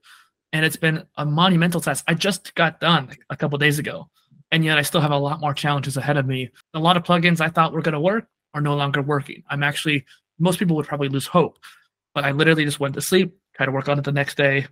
And 0.53 0.65
it's 0.65 0.77
been 0.77 1.05
a 1.17 1.25
monumental 1.25 1.81
task. 1.81 2.05
I 2.09 2.15
just 2.15 2.57
got 2.57 2.81
done 2.81 3.17
a 3.31 3.37
couple 3.37 3.57
days 3.59 3.79
ago, 3.79 4.09
and 4.51 4.65
yet 4.65 4.79
I 4.79 4.83
still 4.83 5.01
have 5.01 5.13
a 5.13 5.17
lot 5.17 5.41
more 5.41 5.55
challenges 5.55 5.97
ahead 5.97 6.17
of 6.17 6.27
me. 6.27 6.51
A 6.75 6.81
lot 6.81 6.97
of 6.97 7.05
plugins 7.05 7.41
I 7.41 7.51
thought 7.51 7.73
were 7.73 7.83
going 7.83 7.93
to 7.93 8.01
work 8.01 8.27
are 8.53 8.61
no 8.61 8.75
longer 8.75 9.01
working. 9.01 9.45
I'm 9.49 9.63
actually 9.63 10.05
most 10.41 10.59
people 10.59 10.75
would 10.77 10.87
probably 10.87 11.09
lose 11.09 11.27
hope, 11.27 11.59
but 12.17 12.25
I 12.25 12.33
literally 12.33 12.65
just 12.65 12.81
went 12.81 12.95
to 12.95 13.03
sleep, 13.03 13.37
try 13.55 13.67
to 13.67 13.73
work 13.73 13.91
on 13.91 13.99
it 13.99 14.05
the 14.05 14.11
next 14.11 14.39
day 14.39 14.67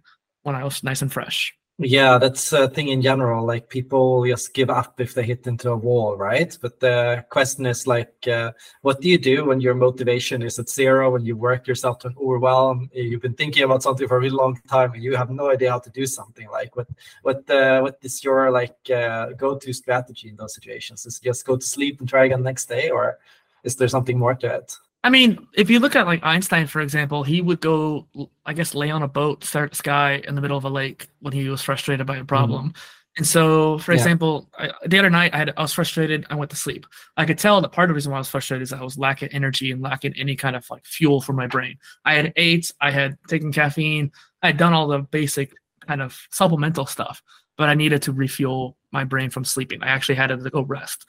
when 0.45 0.55
I 0.55 0.65
was 0.65 0.83
nice 0.83 1.03
and 1.03 1.13
fresh. 1.13 1.55
Yeah, 1.77 2.17
that's 2.17 2.55
a 2.55 2.69
thing 2.69 2.89
in 2.89 3.03
general. 3.03 3.45
Like 3.45 3.69
people 3.69 4.25
just 4.25 4.55
give 4.55 4.71
up 4.71 4.99
if 4.99 5.13
they 5.13 5.25
hit 5.25 5.47
into 5.47 5.71
a 5.71 5.77
wall, 5.77 6.17
right? 6.17 6.57
But 6.63 6.81
the 6.81 7.23
question 7.29 7.67
is 7.67 7.87
like, 7.87 8.15
uh, 8.27 8.53
what 8.81 9.03
do 9.03 9.11
you 9.11 9.19
do 9.19 9.45
when 9.45 9.61
your 9.61 9.75
motivation 9.75 10.41
is 10.41 10.59
at 10.59 10.71
zero, 10.71 11.11
when 11.11 11.27
you 11.27 11.37
work 11.37 11.67
yourself 11.67 11.99
to 11.99 12.09
an 12.09 12.15
overwhelm? 12.19 12.89
You've 12.95 13.21
been 13.21 13.35
thinking 13.35 13.65
about 13.65 13.83
something 13.83 14.09
for 14.09 14.17
a 14.17 14.21
really 14.21 14.41
long 14.45 14.59
time, 14.67 14.95
and 14.95 15.03
you 15.03 15.15
have 15.15 15.29
no 15.29 15.51
idea 15.51 15.71
how 15.71 15.81
to 15.81 15.91
do 15.91 16.07
something. 16.07 16.49
Like, 16.49 16.75
what, 16.77 16.89
what, 17.21 17.51
uh, 17.51 17.81
what 17.83 17.99
is 18.01 18.25
your 18.25 18.51
like 18.53 18.79
uh, 18.89 19.33
go-to 19.37 19.75
strategy 19.75 20.31
in 20.31 20.37
those 20.37 20.55
situations? 20.55 21.05
Is 21.05 21.21
just 21.21 21.45
go 21.45 21.59
to 21.59 21.67
sleep 21.67 22.01
and 22.01 22.09
try 22.09 22.25
again 22.25 22.43
next 22.43 22.71
day, 22.71 22.89
or 22.89 23.19
is 23.65 23.77
there 23.77 23.89
something 23.89 24.19
more 24.19 24.35
to 24.37 24.47
it? 24.47 24.79
I 25.05 25.11
mean, 25.11 25.47
if 25.53 25.69
you 25.69 25.81
look 25.81 25.95
at 25.97 26.07
like 26.07 26.25
Einstein, 26.25 26.67
for 26.67 26.81
example, 26.81 27.23
he 27.23 27.43
would 27.43 27.61
go, 27.61 28.09
I 28.47 28.55
guess, 28.55 28.75
lay 28.75 28.91
on 28.91 29.03
a 29.03 29.09
boat, 29.09 29.45
stare 29.45 29.65
at 29.65 29.71
the 29.71 29.77
sky 29.77 30.23
in 30.27 30.35
the 30.35 30.41
middle 30.41 30.57
of 30.57 30.65
a 30.65 30.71
lake 30.71 31.09
when 31.21 31.35
he 31.35 31.47
was 31.51 31.61
frustrated 31.61 32.07
by 32.07 32.17
a 32.17 32.25
problem. 32.25 32.71
Mm-hmm. 32.71 32.79
And 33.19 33.27
so, 33.27 33.79
for 33.79 33.93
yeah. 33.93 33.99
example, 33.99 34.49
I, 34.59 34.71
the 34.87 34.99
other 34.99 35.11
night 35.11 35.35
I 35.35 35.37
had 35.37 35.53
I 35.59 35.63
was 35.63 35.75
frustrated. 35.75 36.27
I 36.31 36.35
went 36.35 36.51
to 36.53 36.57
sleep. 36.57 36.87
I 37.19 37.27
could 37.27 37.39
tell 37.39 37.61
that 37.61 37.71
part 37.71 37.91
of 37.91 37.91
the 37.91 37.97
reason 37.97 38.13
why 38.13 38.17
I 38.17 38.21
was 38.21 38.31
frustrated 38.31 38.63
is 38.63 38.71
that 38.71 38.81
I 38.81 38.83
was 38.85 38.97
lacking 38.97 39.29
energy 39.29 39.71
and 39.71 39.83
lacking 39.83 40.15
any 40.17 40.37
kind 40.37 40.57
of 40.57 40.69
like 40.71 40.87
fuel 40.87 41.21
for 41.21 41.35
my 41.35 41.47
brain. 41.47 41.77
I 42.07 42.15
had 42.15 42.33
ate, 42.37 42.73
I 42.81 42.91
had 42.91 43.19
taken 43.29 43.53
caffeine, 43.53 44.11
I 44.43 44.49
had 44.49 44.57
done 44.57 44.73
all 44.73 44.89
the 44.89 45.01
basic 45.01 45.53
kind 45.87 46.01
of 46.01 46.19
supplemental 46.31 46.87
stuff, 46.87 47.23
but 47.59 47.69
I 47.69 47.75
needed 47.75 48.01
to 48.03 48.13
refuel 48.13 48.79
my 48.91 49.05
brain 49.05 49.29
from 49.29 49.45
sleeping. 49.45 49.83
I 49.83 49.89
actually 49.89 50.15
had 50.15 50.29
to 50.29 50.37
go 50.39 50.63
rest 50.63 51.05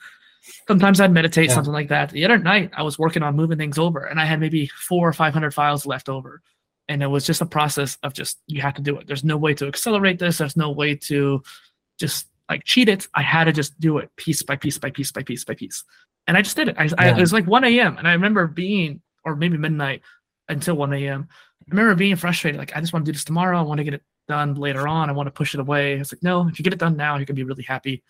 sometimes 0.66 1.00
I'd 1.00 1.12
meditate, 1.12 1.48
yeah. 1.48 1.54
something 1.54 1.72
like 1.72 1.88
that. 1.88 2.10
The 2.10 2.24
other 2.24 2.38
night, 2.38 2.70
I 2.76 2.82
was 2.82 2.98
working 2.98 3.22
on 3.22 3.36
moving 3.36 3.58
things 3.58 3.78
over, 3.78 4.04
and 4.04 4.20
I 4.20 4.24
had 4.24 4.40
maybe 4.40 4.66
four 4.68 5.08
or 5.08 5.12
five 5.12 5.32
hundred 5.32 5.54
files 5.54 5.86
left 5.86 6.08
over, 6.08 6.42
and 6.88 7.02
it 7.02 7.06
was 7.06 7.24
just 7.24 7.40
a 7.40 7.46
process 7.46 7.98
of 8.02 8.12
just 8.12 8.38
you 8.46 8.60
have 8.62 8.74
to 8.74 8.82
do 8.82 8.96
it. 8.98 9.06
There's 9.06 9.24
no 9.24 9.36
way 9.36 9.54
to 9.54 9.66
accelerate 9.66 10.18
this. 10.18 10.38
There's 10.38 10.56
no 10.56 10.70
way 10.70 10.94
to 10.94 11.42
just 11.98 12.26
like 12.48 12.64
cheat 12.64 12.88
it. 12.88 13.08
I 13.14 13.22
had 13.22 13.44
to 13.44 13.52
just 13.52 13.78
do 13.80 13.98
it 13.98 14.14
piece 14.16 14.42
by 14.42 14.56
piece 14.56 14.78
by 14.78 14.90
piece 14.90 15.12
by 15.12 15.22
piece 15.22 15.44
by 15.44 15.54
piece, 15.54 15.84
and 16.26 16.36
I 16.36 16.42
just 16.42 16.56
did 16.56 16.68
it. 16.68 16.76
I, 16.78 16.84
yeah. 16.84 16.94
I 16.98 17.08
it 17.10 17.20
was 17.20 17.32
like 17.32 17.46
1 17.46 17.64
a.m. 17.64 17.98
and 17.98 18.06
I 18.06 18.12
remember 18.12 18.46
being, 18.46 19.00
or 19.24 19.36
maybe 19.36 19.56
midnight 19.56 20.02
until 20.48 20.76
1 20.76 20.92
a.m. 20.94 21.28
I 21.30 21.64
remember 21.70 21.94
being 21.94 22.16
frustrated. 22.16 22.58
Like 22.58 22.76
I 22.76 22.80
just 22.80 22.92
want 22.92 23.04
to 23.04 23.10
do 23.10 23.14
this 23.14 23.24
tomorrow. 23.24 23.58
I 23.58 23.62
want 23.62 23.78
to 23.78 23.84
get 23.84 23.94
it 23.94 24.02
done 24.28 24.54
later 24.54 24.86
on. 24.86 25.08
I 25.08 25.12
want 25.12 25.26
to 25.26 25.32
push 25.32 25.54
it 25.54 25.60
away. 25.60 25.94
It's 25.94 26.12
like 26.12 26.22
no, 26.22 26.48
if 26.48 26.58
you 26.58 26.62
get 26.62 26.72
it 26.72 26.78
done 26.78 26.96
now, 26.96 27.16
you 27.16 27.26
can 27.26 27.36
be 27.36 27.44
really 27.44 27.64
happy, 27.64 28.02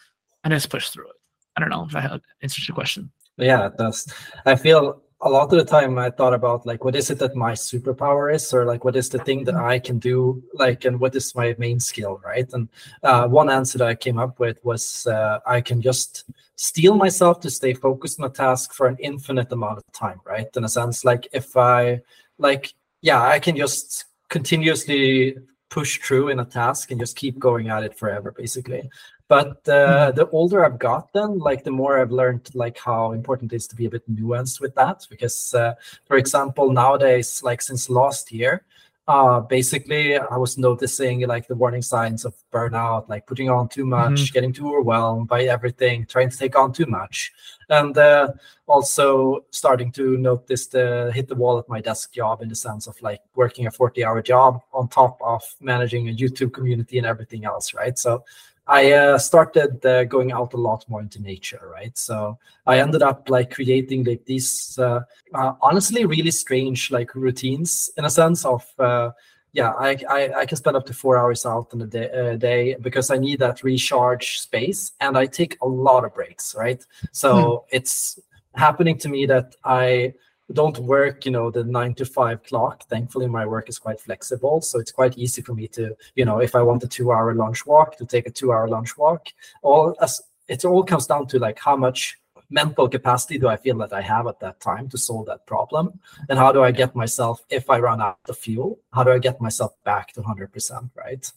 and 0.44 0.52
I 0.52 0.56
just 0.56 0.70
push 0.70 0.90
through 0.90 1.08
it. 1.08 1.16
I 1.56 1.60
don't 1.60 1.70
know 1.70 1.86
if 1.88 1.96
I 1.96 2.18
answered 2.42 2.68
your 2.68 2.74
question. 2.74 3.10
Yeah, 3.38 3.66
it 3.66 3.76
does. 3.76 4.12
I 4.44 4.56
feel 4.56 5.02
a 5.22 5.30
lot 5.30 5.44
of 5.44 5.58
the 5.58 5.64
time 5.64 5.98
I 5.98 6.10
thought 6.10 6.34
about 6.34 6.66
like 6.66 6.84
what 6.84 6.94
is 6.94 7.10
it 7.10 7.18
that 7.20 7.34
my 7.34 7.52
superpower 7.52 8.34
is, 8.34 8.52
or 8.52 8.64
like 8.64 8.84
what 8.84 8.96
is 8.96 9.08
the 9.08 9.18
thing 9.18 9.44
that 9.44 9.54
I 9.54 9.78
can 9.78 9.98
do, 9.98 10.42
like 10.54 10.84
and 10.84 11.00
what 11.00 11.14
is 11.14 11.34
my 11.34 11.54
main 11.58 11.80
skill, 11.80 12.20
right? 12.24 12.50
And 12.52 12.68
uh, 13.02 13.26
one 13.26 13.50
answer 13.50 13.78
that 13.78 13.88
I 13.88 13.94
came 13.94 14.18
up 14.18 14.38
with 14.38 14.58
was 14.64 15.06
uh, 15.06 15.40
I 15.46 15.60
can 15.60 15.80
just 15.80 16.24
steel 16.56 16.94
myself 16.96 17.40
to 17.40 17.50
stay 17.50 17.74
focused 17.74 18.20
on 18.20 18.26
a 18.26 18.32
task 18.32 18.72
for 18.74 18.86
an 18.86 18.96
infinite 19.00 19.50
amount 19.52 19.78
of 19.78 19.84
time, 19.92 20.20
right? 20.24 20.48
In 20.54 20.64
a 20.64 20.68
sense, 20.68 21.04
like 21.04 21.26
if 21.32 21.56
I 21.56 22.00
like, 22.38 22.74
yeah, 23.00 23.22
I 23.22 23.38
can 23.38 23.56
just 23.56 24.04
continuously 24.28 25.36
push 25.68 25.98
through 25.98 26.28
in 26.28 26.40
a 26.40 26.44
task 26.44 26.90
and 26.90 27.00
just 27.00 27.16
keep 27.16 27.38
going 27.38 27.68
at 27.68 27.82
it 27.82 27.98
forever, 27.98 28.32
basically. 28.32 28.88
But 29.28 29.68
uh, 29.68 30.12
the 30.12 30.28
older 30.30 30.64
I've 30.64 30.78
gotten, 30.78 31.38
like 31.38 31.64
the 31.64 31.72
more 31.72 31.98
I've 31.98 32.12
learned 32.12 32.48
like 32.54 32.78
how 32.78 33.12
important 33.12 33.52
it 33.52 33.56
is 33.56 33.66
to 33.68 33.76
be 33.76 33.86
a 33.86 33.90
bit 33.90 34.08
nuanced 34.08 34.60
with 34.60 34.74
that. 34.76 35.06
Because, 35.10 35.52
uh, 35.52 35.74
for 36.06 36.16
example, 36.16 36.72
nowadays, 36.72 37.42
like 37.42 37.60
since 37.60 37.90
last 37.90 38.30
year, 38.30 38.64
uh, 39.08 39.38
basically 39.40 40.16
I 40.16 40.36
was 40.36 40.58
noticing 40.58 41.20
like 41.28 41.46
the 41.46 41.54
warning 41.54 41.82
signs 41.82 42.24
of 42.24 42.34
burnout, 42.52 43.08
like 43.08 43.26
putting 43.26 43.48
on 43.48 43.68
too 43.68 43.86
much, 43.86 44.12
mm-hmm. 44.12 44.32
getting 44.32 44.52
too 44.52 44.68
overwhelmed 44.68 45.28
by 45.28 45.44
everything, 45.44 46.06
trying 46.06 46.28
to 46.28 46.36
take 46.36 46.56
on 46.56 46.72
too 46.72 46.86
much, 46.86 47.32
and 47.68 47.96
uh, 47.96 48.32
also 48.66 49.44
starting 49.50 49.92
to 49.92 50.16
notice 50.16 50.66
the 50.66 51.12
hit 51.14 51.28
the 51.28 51.36
wall 51.36 51.56
at 51.58 51.68
my 51.68 51.80
desk 51.80 52.12
job 52.12 52.42
in 52.42 52.48
the 52.48 52.56
sense 52.56 52.88
of 52.88 53.00
like 53.00 53.20
working 53.36 53.68
a 53.68 53.70
40 53.70 54.04
hour 54.04 54.20
job 54.22 54.60
on 54.72 54.88
top 54.88 55.18
of 55.22 55.42
managing 55.60 56.08
a 56.08 56.12
YouTube 56.12 56.52
community 56.52 56.98
and 56.98 57.06
everything 57.06 57.44
else, 57.44 57.74
right? 57.74 57.96
So 57.96 58.24
I 58.68 58.92
uh, 58.92 59.18
started 59.18 59.84
uh, 59.86 60.04
going 60.04 60.32
out 60.32 60.54
a 60.54 60.56
lot 60.56 60.84
more 60.88 61.00
into 61.00 61.22
nature, 61.22 61.70
right? 61.72 61.96
So 61.96 62.38
I 62.66 62.80
ended 62.80 63.02
up 63.02 63.30
like 63.30 63.54
creating 63.54 64.04
like 64.04 64.24
these 64.24 64.78
uh, 64.78 65.00
uh 65.34 65.52
honestly 65.62 66.04
really 66.04 66.32
strange 66.32 66.90
like 66.90 67.14
routines 67.14 67.90
in 67.96 68.04
a 68.04 68.10
sense 68.10 68.44
of 68.44 68.66
uh, 68.78 69.10
yeah, 69.56 69.72
I, 69.72 69.96
I, 70.10 70.32
I 70.40 70.46
can 70.46 70.58
spend 70.58 70.76
up 70.76 70.84
to 70.84 70.92
four 70.92 71.16
hours 71.16 71.46
out 71.46 71.72
in 71.72 71.80
a 71.80 71.86
day, 71.86 72.10
uh, 72.10 72.36
day 72.36 72.76
because 72.78 73.10
I 73.10 73.16
need 73.16 73.38
that 73.38 73.62
recharge 73.62 74.38
space, 74.38 74.92
and 75.00 75.16
I 75.16 75.24
take 75.24 75.56
a 75.62 75.66
lot 75.66 76.04
of 76.04 76.14
breaks, 76.14 76.54
right? 76.54 76.84
So 77.12 77.34
mm. 77.34 77.64
it's 77.70 78.20
happening 78.54 78.98
to 78.98 79.08
me 79.08 79.24
that 79.26 79.56
I 79.64 80.12
don't 80.52 80.78
work 80.78 81.24
you 81.24 81.32
know 81.32 81.50
the 81.50 81.64
nine 81.64 81.94
to 81.94 82.04
five 82.04 82.42
clock. 82.44 82.84
Thankfully 82.88 83.26
my 83.26 83.46
work 83.46 83.68
is 83.68 83.78
quite 83.78 84.00
flexible 84.00 84.60
so 84.60 84.78
it's 84.78 84.92
quite 84.92 85.18
easy 85.18 85.42
for 85.42 85.54
me 85.54 85.66
to 85.68 85.96
you 86.14 86.24
know 86.24 86.38
if 86.38 86.54
i 86.54 86.62
want 86.62 86.84
a 86.84 86.88
two 86.88 87.10
hour 87.12 87.34
lunch 87.34 87.66
walk 87.66 87.96
to 87.98 88.06
take 88.06 88.26
a 88.26 88.30
two 88.30 88.52
hour 88.52 88.68
lunch 88.68 88.96
walk. 88.96 89.28
All 89.62 89.96
as 90.00 90.20
it 90.48 90.64
all 90.64 90.84
comes 90.84 91.06
down 91.06 91.26
to 91.28 91.38
like 91.38 91.58
how 91.58 91.76
much 91.76 92.18
mental 92.48 92.88
capacity 92.88 93.38
do 93.38 93.48
i 93.48 93.56
feel 93.56 93.76
that 93.78 93.92
i 93.92 94.00
have 94.00 94.28
at 94.28 94.38
that 94.38 94.60
time 94.60 94.88
to 94.88 94.96
solve 94.96 95.26
that 95.26 95.44
problem? 95.46 95.98
And 96.28 96.38
how 96.38 96.52
do 96.52 96.62
i 96.62 96.70
get 96.70 96.94
myself 96.94 97.44
if 97.50 97.68
i 97.68 97.78
run 97.80 98.00
out 98.00 98.18
of 98.28 98.38
fuel 98.38 98.78
how 98.92 99.02
do 99.02 99.10
i 99.10 99.18
get 99.18 99.40
myself 99.40 99.72
back 99.84 100.12
to 100.12 100.20
100% 100.22 100.90
right 100.94 101.32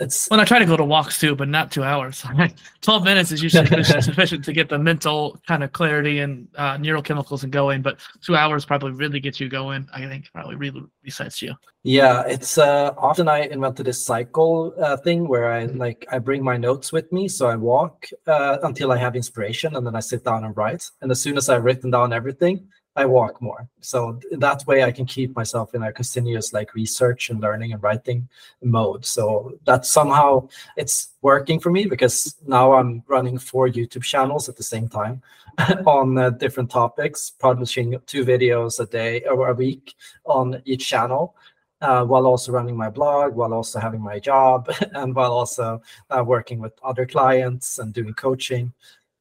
it's 0.00 0.28
when 0.28 0.40
I 0.40 0.44
try 0.44 0.58
to 0.58 0.66
go 0.66 0.76
to 0.76 0.84
walks 0.84 1.18
too, 1.18 1.34
but 1.34 1.48
not 1.48 1.70
two 1.70 1.82
hours. 1.82 2.24
Twelve 2.80 3.04
minutes 3.04 3.32
is 3.32 3.42
usually 3.42 3.84
sufficient 3.84 4.44
to 4.44 4.52
get 4.52 4.68
the 4.68 4.78
mental 4.78 5.40
kind 5.46 5.64
of 5.64 5.72
clarity 5.72 6.20
and 6.20 6.48
uh, 6.56 6.76
neurochemicals 6.76 7.42
and 7.42 7.52
going. 7.52 7.82
But 7.82 7.98
two 8.22 8.36
hours 8.36 8.64
probably 8.64 8.92
really 8.92 9.20
gets 9.20 9.40
you 9.40 9.48
going. 9.48 9.88
I 9.92 10.06
think 10.06 10.30
probably 10.32 10.56
really 10.56 10.82
resets 11.06 11.42
you. 11.42 11.54
Yeah, 11.82 12.24
it's 12.26 12.58
uh, 12.58 12.94
often 12.98 13.28
I 13.28 13.42
invented 13.42 13.86
this 13.86 14.04
cycle 14.04 14.74
uh, 14.80 14.96
thing 14.96 15.28
where 15.28 15.52
I 15.52 15.66
like 15.66 16.06
I 16.10 16.18
bring 16.18 16.42
my 16.42 16.56
notes 16.56 16.92
with 16.92 17.10
me, 17.12 17.28
so 17.28 17.46
I 17.46 17.56
walk 17.56 18.06
uh, 18.26 18.58
until 18.62 18.92
I 18.92 18.96
have 18.96 19.16
inspiration, 19.16 19.76
and 19.76 19.86
then 19.86 19.94
I 19.94 20.00
sit 20.00 20.24
down 20.24 20.44
and 20.44 20.56
write. 20.56 20.84
And 21.00 21.10
as 21.10 21.20
soon 21.20 21.36
as 21.36 21.48
I've 21.48 21.64
written 21.64 21.90
down 21.90 22.12
everything, 22.12 22.68
I 22.96 23.04
walk 23.04 23.42
more. 23.42 23.68
So 23.80 24.18
that 24.32 24.66
way 24.66 24.82
I 24.82 24.90
can 24.90 25.04
keep 25.04 25.36
myself 25.36 25.74
in 25.74 25.82
a 25.82 25.92
continuous 25.92 26.54
like 26.54 26.74
research 26.74 27.28
and 27.28 27.40
learning 27.40 27.72
and 27.72 27.82
writing 27.82 28.26
mode. 28.62 29.04
So 29.04 29.58
that 29.66 29.84
somehow 29.84 30.48
it's 30.76 31.08
working 31.20 31.60
for 31.60 31.70
me 31.70 31.84
because 31.84 32.36
now 32.46 32.72
I'm 32.72 33.02
running 33.06 33.38
four 33.38 33.68
YouTube 33.68 34.02
channels 34.02 34.48
at 34.48 34.56
the 34.56 34.62
same 34.62 34.88
time 34.88 35.22
on 35.86 36.16
uh, 36.16 36.30
different 36.30 36.70
topics, 36.70 37.30
publishing 37.30 38.00
two 38.06 38.24
videos 38.24 38.80
a 38.80 38.86
day 38.86 39.22
or 39.24 39.48
a 39.48 39.54
week 39.54 39.94
on 40.24 40.62
each 40.64 40.88
channel. 40.88 41.36
Uh, 41.82 42.02
while 42.02 42.24
also 42.24 42.50
running 42.50 42.74
my 42.74 42.88
blog, 42.88 43.34
while 43.34 43.52
also 43.52 43.78
having 43.78 44.00
my 44.00 44.18
job, 44.18 44.66
and 44.94 45.14
while 45.14 45.30
also 45.30 45.78
uh, 46.08 46.24
working 46.24 46.58
with 46.58 46.72
other 46.82 47.04
clients 47.04 47.78
and 47.78 47.92
doing 47.92 48.14
coaching. 48.14 48.72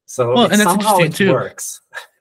So 0.06 0.34
well, 0.34 0.46
and 0.50 0.62
somehow 0.62 1.00
it 1.00 1.14
too. 1.14 1.34
works. 1.34 1.82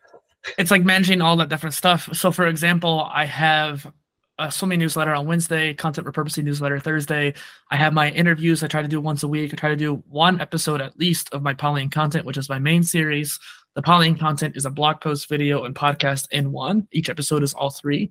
it's 0.59 0.71
like 0.71 0.85
managing 0.85 1.21
all 1.21 1.37
that 1.37 1.49
different 1.49 1.75
stuff. 1.75 2.09
So, 2.13 2.31
for 2.31 2.47
example, 2.47 3.09
I 3.13 3.25
have 3.25 3.91
a 4.39 4.51
swimming 4.51 4.81
newsletter 4.81 5.15
on 5.15 5.27
Wednesday, 5.27 5.75
content 5.75 6.07
repurposing 6.07 6.45
newsletter 6.45 6.81
Thursday. 6.81 7.35
I 7.71 7.77
have 7.77 7.93
my 7.93 8.11
interviews. 8.11 8.63
I 8.63 8.67
try 8.67 8.83
to 8.83 8.89
do 8.89 9.01
once 9.01 9.23
a 9.23 9.29
week. 9.29 9.53
I 9.53 9.57
try 9.57 9.71
to 9.71 9.77
do 9.77 10.03
one 10.09 10.41
episode 10.41 10.81
at 10.81 10.99
least 10.99 11.33
of 11.33 11.43
my 11.43 11.55
Polyene 11.55 11.91
content, 11.91 12.27
which 12.27 12.37
is 12.37 12.49
my 12.49 12.59
main 12.59 12.83
series. 12.83 13.39
The 13.75 13.83
Polyene 13.83 14.19
content 14.19 14.57
is 14.57 14.67
a 14.67 14.71
blog 14.71 15.01
post, 15.01 15.29
video, 15.29 15.65
and 15.65 15.75
podcast 15.75 16.27
in 16.31 16.53
one. 16.53 16.89
Each 16.93 17.09
episode 17.09 17.43
is 17.43 17.55
all 17.55 17.71
three. 17.71 18.11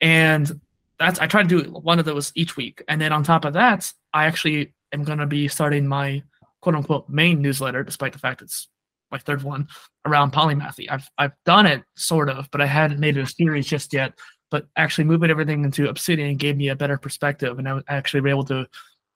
And 0.00 0.60
that's 0.98 1.18
I 1.20 1.26
try 1.26 1.42
to 1.42 1.48
do 1.48 1.70
one 1.70 1.98
of 1.98 2.04
those 2.04 2.32
each 2.34 2.56
week. 2.56 2.82
And 2.88 3.00
then 3.00 3.12
on 3.12 3.22
top 3.22 3.44
of 3.44 3.54
that, 3.54 3.90
I 4.12 4.26
actually 4.26 4.74
am 4.92 5.04
going 5.04 5.18
to 5.18 5.26
be 5.26 5.48
starting 5.48 5.86
my 5.86 6.22
quote 6.60 6.74
unquote 6.74 7.08
main 7.08 7.40
newsletter, 7.40 7.82
despite 7.82 8.12
the 8.12 8.18
fact 8.18 8.42
it's 8.42 8.68
my 9.10 9.18
third 9.18 9.42
one 9.42 9.68
around 10.04 10.32
polymathy. 10.32 10.86
I've 10.90 11.08
I've 11.18 11.32
done 11.44 11.66
it 11.66 11.82
sort 11.94 12.28
of, 12.28 12.50
but 12.50 12.60
I 12.60 12.66
hadn't 12.66 13.00
made 13.00 13.16
it 13.16 13.22
a 13.22 13.26
series 13.26 13.66
just 13.66 13.92
yet. 13.92 14.12
But 14.50 14.66
actually 14.76 15.04
moving 15.04 15.30
everything 15.30 15.64
into 15.64 15.88
Obsidian 15.88 16.36
gave 16.36 16.56
me 16.56 16.68
a 16.68 16.76
better 16.76 16.98
perspective, 16.98 17.58
and 17.58 17.68
I 17.68 17.74
was 17.74 17.84
actually 17.88 18.28
able 18.30 18.44
to 18.44 18.66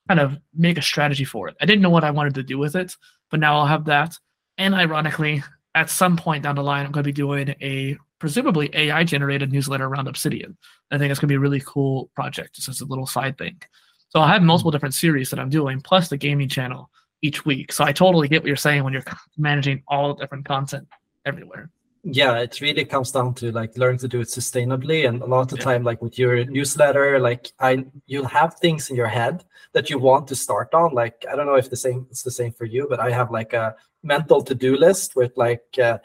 kind 0.08 0.20
of 0.20 0.36
make 0.54 0.76
a 0.76 0.82
strategy 0.82 1.24
for 1.24 1.48
it. 1.48 1.56
I 1.60 1.66
didn't 1.66 1.82
know 1.82 1.90
what 1.90 2.04
I 2.04 2.10
wanted 2.10 2.34
to 2.34 2.42
do 2.42 2.58
with 2.58 2.74
it, 2.74 2.96
but 3.30 3.38
now 3.38 3.58
I'll 3.58 3.66
have 3.66 3.84
that. 3.84 4.18
And 4.58 4.74
ironically, 4.74 5.42
at 5.74 5.88
some 5.88 6.16
point 6.16 6.42
down 6.42 6.56
the 6.56 6.62
line, 6.62 6.84
I'm 6.84 6.92
going 6.92 7.04
to 7.04 7.08
be 7.08 7.12
doing 7.12 7.54
a 7.60 7.96
presumably 8.18 8.70
AI 8.74 9.04
generated 9.04 9.52
newsletter 9.52 9.86
around 9.86 10.08
Obsidian. 10.08 10.56
I 10.90 10.98
think 10.98 11.10
it's 11.10 11.20
going 11.20 11.28
to 11.28 11.32
be 11.32 11.36
a 11.36 11.40
really 11.40 11.62
cool 11.64 12.10
project, 12.14 12.56
just 12.56 12.68
as 12.68 12.80
a 12.80 12.86
little 12.86 13.06
side 13.06 13.38
thing. 13.38 13.60
So 14.08 14.20
I'll 14.20 14.26
have 14.26 14.42
multiple 14.42 14.72
different 14.72 14.94
series 14.94 15.30
that 15.30 15.38
I'm 15.38 15.48
doing, 15.48 15.80
plus 15.80 16.08
the 16.08 16.16
gaming 16.16 16.48
channel 16.48 16.90
each 17.22 17.44
week. 17.44 17.72
So 17.72 17.84
I 17.84 17.92
totally 17.92 18.28
get 18.28 18.42
what 18.42 18.48
you're 18.48 18.56
saying 18.56 18.84
when 18.84 18.92
you're 18.92 19.04
managing 19.36 19.82
all 19.88 20.14
the 20.14 20.22
different 20.22 20.44
content 20.44 20.88
everywhere. 21.24 21.70
yeah 22.02 22.38
it 22.38 22.60
really 22.60 22.84
comes 22.84 23.12
down 23.12 23.34
to 23.34 23.52
like 23.52 23.76
learn 23.76 23.98
to 23.98 24.08
do 24.08 24.20
it 24.20 24.28
sustainably 24.28 25.06
and 25.06 25.20
a 25.20 25.26
lot 25.26 25.42
of 25.42 25.48
the 25.48 25.56
yeah. 25.56 25.64
time 25.64 25.82
like 25.82 26.00
with 26.00 26.18
your 26.18 26.44
newsletter 26.46 27.18
like 27.18 27.52
i 27.60 27.84
you'll 28.06 28.24
have 28.24 28.54
things 28.54 28.88
in 28.88 28.96
your 28.96 29.06
head 29.06 29.44
that 29.74 29.90
you 29.90 29.98
want 29.98 30.26
to 30.26 30.34
start 30.34 30.72
on 30.72 30.94
like 30.94 31.26
i 31.30 31.36
don't 31.36 31.46
know 31.46 31.56
if 31.56 31.68
the 31.68 31.76
same 31.76 32.06
it's 32.10 32.22
the 32.22 32.30
same 32.30 32.52
for 32.52 32.64
you 32.64 32.86
but 32.88 33.00
i 33.00 33.10
have 33.10 33.30
like 33.30 33.52
a 33.52 33.74
mental 34.02 34.40
to-do 34.42 34.76
list 34.76 35.14
with 35.14 35.32
like 35.36 35.78
uh, 35.82 35.98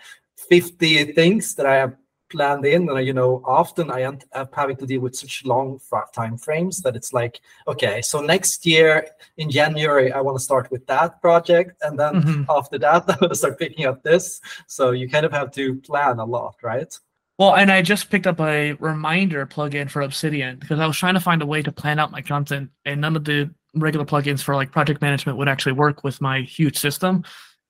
50 0.49 1.13
things 1.13 1.55
that 1.55 1.65
i 1.65 1.75
have 1.75 1.95
planned 2.29 2.65
in 2.65 2.89
and 2.89 3.05
you 3.05 3.13
know 3.13 3.41
often 3.45 3.91
i 3.91 4.01
end 4.01 4.25
up 4.33 4.53
having 4.53 4.75
to 4.75 4.85
deal 4.85 5.01
with 5.01 5.15
such 5.15 5.45
long 5.45 5.79
time 6.13 6.37
frames 6.37 6.81
that 6.81 6.95
it's 6.95 7.13
like 7.13 7.39
okay 7.67 8.01
so 8.01 8.19
next 8.19 8.65
year 8.65 9.07
in 9.37 9.49
january 9.49 10.11
i 10.11 10.19
want 10.19 10.37
to 10.37 10.43
start 10.43 10.69
with 10.71 10.85
that 10.87 11.21
project 11.21 11.81
and 11.83 11.99
then 11.99 12.15
mm-hmm. 12.15 12.43
after 12.49 12.77
that 12.77 13.03
i'm 13.09 13.19
going 13.19 13.29
to 13.29 13.35
start 13.35 13.59
picking 13.59 13.85
up 13.85 14.01
this. 14.03 14.41
So 14.67 14.91
you 14.91 15.09
kind 15.09 15.25
of 15.25 15.31
have 15.31 15.51
to 15.51 15.75
plan 15.75 16.19
a 16.19 16.25
lot 16.25 16.55
right? 16.61 16.97
Well 17.37 17.55
and 17.55 17.71
i 17.71 17.81
just 17.81 18.09
picked 18.09 18.27
up 18.27 18.39
a 18.39 18.73
reminder 18.73 19.45
plugin 19.45 19.89
for 19.89 20.01
obsidian 20.01 20.57
because 20.57 20.79
i 20.79 20.87
was 20.87 20.97
trying 20.97 21.15
to 21.15 21.19
find 21.19 21.41
a 21.41 21.45
way 21.45 21.61
to 21.61 21.71
plan 21.71 21.99
out 21.99 22.11
my 22.11 22.21
content 22.21 22.69
and 22.85 23.01
none 23.01 23.15
of 23.15 23.25
the 23.25 23.49
regular 23.75 24.05
plugins 24.05 24.41
for 24.41 24.55
like 24.55 24.71
project 24.71 25.01
management 25.01 25.37
would 25.37 25.49
actually 25.49 25.73
work 25.73 26.03
with 26.03 26.21
my 26.21 26.41
huge 26.41 26.77
system 26.77 27.23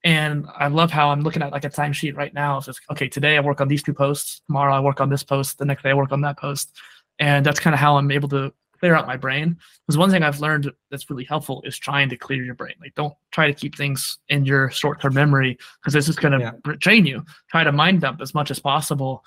and 0.06 0.46
I 0.56 0.68
love 0.68 0.92
how 0.92 1.10
I'm 1.10 1.22
looking 1.22 1.42
at 1.42 1.52
like 1.52 1.66
a 1.66 1.70
timesheet 1.70 2.16
right 2.16 2.34
now. 2.34 2.60
It's 2.60 2.80
okay, 2.92 3.10
today 3.10 3.36
I 3.36 3.42
work 3.42 3.60
on 3.60 3.68
these 3.68 3.84
two 3.84 3.94
posts, 3.94 4.42
tomorrow 4.46 4.74
I 4.74 4.80
work 4.80 5.02
on 5.02 5.10
this 5.10 5.24
post, 5.24 5.58
the 5.58 5.66
next 5.66 5.84
day 5.84 5.90
I 5.90 5.96
work 5.96 6.12
on 6.12 6.22
that 6.22 6.38
post. 6.38 6.72
And 7.18 7.46
that's 7.46 7.60
kind 7.60 7.74
of 7.74 7.80
how 7.80 7.98
I'm 7.98 8.12
able 8.12 8.30
to 8.30 8.54
clear 8.80 8.94
out 8.94 9.08
my 9.08 9.18
brain. 9.18 9.58
Because 9.88 9.98
one 9.98 10.12
thing 10.12 10.22
I've 10.22 10.40
learned 10.40 10.72
that's 10.92 11.10
really 11.10 11.24
helpful 11.24 11.64
is 11.66 11.78
trying 11.78 12.10
to 12.10 12.18
clear 12.18 12.44
your 12.44 12.54
brain. 12.54 12.76
Like 12.80 12.94
don't 12.94 13.16
try 13.32 13.48
to 13.48 13.54
keep 13.54 13.76
things 13.76 14.20
in 14.30 14.46
your 14.46 14.70
short-term 14.70 15.16
memory 15.16 15.58
because 15.82 15.94
this 15.94 16.08
is 16.08 16.16
going 16.16 16.40
to 16.40 16.40
yeah. 16.40 16.74
drain 16.78 17.06
you. 17.06 17.26
Try 17.50 17.64
to 17.64 17.72
mind 17.72 18.02
dump 18.02 18.22
as 18.22 18.36
much 18.36 18.52
as 18.52 18.60
possible. 18.60 19.24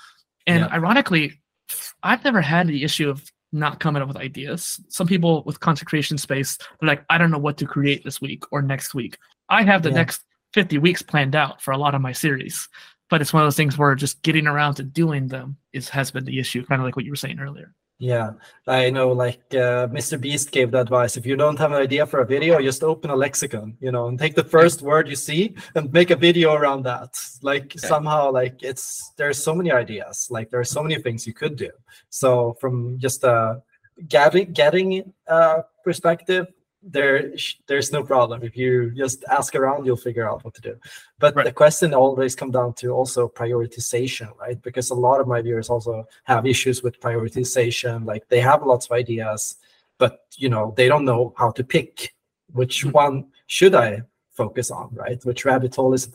And 0.46 0.60
yeah. 0.60 0.72
ironically, 0.72 1.40
I've 2.04 2.22
never 2.22 2.40
had 2.40 2.68
the 2.68 2.84
issue 2.84 3.10
of 3.10 3.28
not 3.50 3.80
coming 3.80 4.00
up 4.00 4.06
with 4.06 4.16
ideas. 4.16 4.78
Some 4.90 5.08
people 5.08 5.42
with 5.44 5.58
content 5.58 5.88
creation 5.88 6.18
space, 6.18 6.56
they're 6.78 6.86
like, 6.88 7.04
I 7.10 7.18
don't 7.18 7.32
know 7.32 7.38
what 7.38 7.56
to 7.58 7.66
create 7.66 8.04
this 8.04 8.20
week 8.20 8.44
or 8.52 8.62
next 8.62 8.94
week. 8.94 9.18
I 9.48 9.62
have 9.64 9.82
the 9.82 9.88
yeah. 9.88 9.96
next 9.96 10.22
50 10.58 10.78
weeks 10.78 11.02
planned 11.02 11.36
out 11.36 11.62
for 11.62 11.70
a 11.70 11.78
lot 11.78 11.94
of 11.94 12.00
my 12.00 12.10
series. 12.10 12.68
But 13.10 13.20
it's 13.20 13.32
one 13.32 13.44
of 13.44 13.46
those 13.46 13.56
things 13.56 13.78
where 13.78 13.94
just 13.94 14.22
getting 14.22 14.48
around 14.48 14.74
to 14.74 14.82
doing 14.82 15.28
them 15.28 15.56
is 15.72 15.88
has 15.90 16.10
been 16.10 16.24
the 16.24 16.40
issue, 16.40 16.66
kind 16.66 16.80
of 16.80 16.84
like 16.84 16.96
what 16.96 17.04
you 17.04 17.12
were 17.12 17.16
saying 17.16 17.38
earlier. 17.38 17.76
Yeah, 18.00 18.32
I 18.66 18.90
know. 18.90 19.12
Like 19.12 19.40
uh, 19.52 19.86
Mr. 19.86 20.20
Beast 20.20 20.50
gave 20.50 20.72
the 20.72 20.80
advice: 20.80 21.16
if 21.16 21.24
you 21.24 21.36
don't 21.36 21.56
have 21.60 21.70
an 21.70 21.80
idea 21.80 22.06
for 22.06 22.22
a 22.22 22.26
video, 22.26 22.60
just 22.60 22.82
open 22.82 23.10
a 23.10 23.14
lexicon, 23.14 23.76
you 23.80 23.92
know, 23.92 24.08
and 24.08 24.18
take 24.18 24.34
the 24.34 24.42
first 24.42 24.82
word 24.82 25.08
you 25.08 25.14
see 25.14 25.54
and 25.76 25.92
make 25.92 26.10
a 26.10 26.16
video 26.16 26.54
around 26.54 26.82
that. 26.86 27.16
Like 27.40 27.66
okay. 27.66 27.78
somehow, 27.78 28.32
like 28.32 28.60
it's 28.60 29.12
there's 29.16 29.40
so 29.40 29.54
many 29.54 29.70
ideas. 29.70 30.26
Like 30.28 30.50
there's 30.50 30.70
so 30.70 30.82
many 30.82 31.00
things 31.00 31.24
you 31.24 31.34
could 31.34 31.54
do. 31.54 31.70
So 32.10 32.56
from 32.60 32.98
just 32.98 33.22
a 33.22 33.62
getting 34.08 34.52
getting 34.52 35.12
uh, 35.28 35.62
perspective, 35.84 36.48
there 36.90 37.32
there's 37.66 37.92
no 37.92 38.02
problem. 38.02 38.42
If 38.42 38.56
you 38.56 38.90
just 38.90 39.24
ask 39.30 39.54
around 39.54 39.84
you'll 39.84 39.96
figure 39.96 40.28
out 40.28 40.44
what 40.44 40.54
to 40.54 40.60
do. 40.60 40.76
But 41.18 41.34
right. 41.34 41.44
the 41.44 41.52
question 41.52 41.94
always 41.94 42.34
come 42.34 42.50
down 42.50 42.74
to 42.74 42.90
also 42.90 43.28
prioritization 43.28 44.30
right? 44.38 44.60
Because 44.62 44.90
a 44.90 44.94
lot 44.94 45.20
of 45.20 45.26
my 45.26 45.42
viewers 45.42 45.68
also 45.70 46.06
have 46.24 46.46
issues 46.46 46.82
with 46.82 47.00
prioritization 47.00 48.04
like 48.04 48.28
they 48.28 48.40
have 48.40 48.62
lots 48.62 48.86
of 48.86 48.92
ideas 48.92 49.56
but 49.98 50.26
you 50.36 50.48
know 50.48 50.74
they 50.76 50.88
don't 50.88 51.04
know 51.04 51.34
how 51.36 51.50
to 51.50 51.64
pick 51.64 52.14
which 52.52 52.80
mm-hmm. 52.80 52.90
one 52.92 53.26
should 53.46 53.74
i 53.74 54.00
focus 54.32 54.70
on 54.70 54.88
right? 54.92 55.22
Which 55.24 55.44
rabbit 55.44 55.74
hole 55.74 55.94
is 55.94 56.14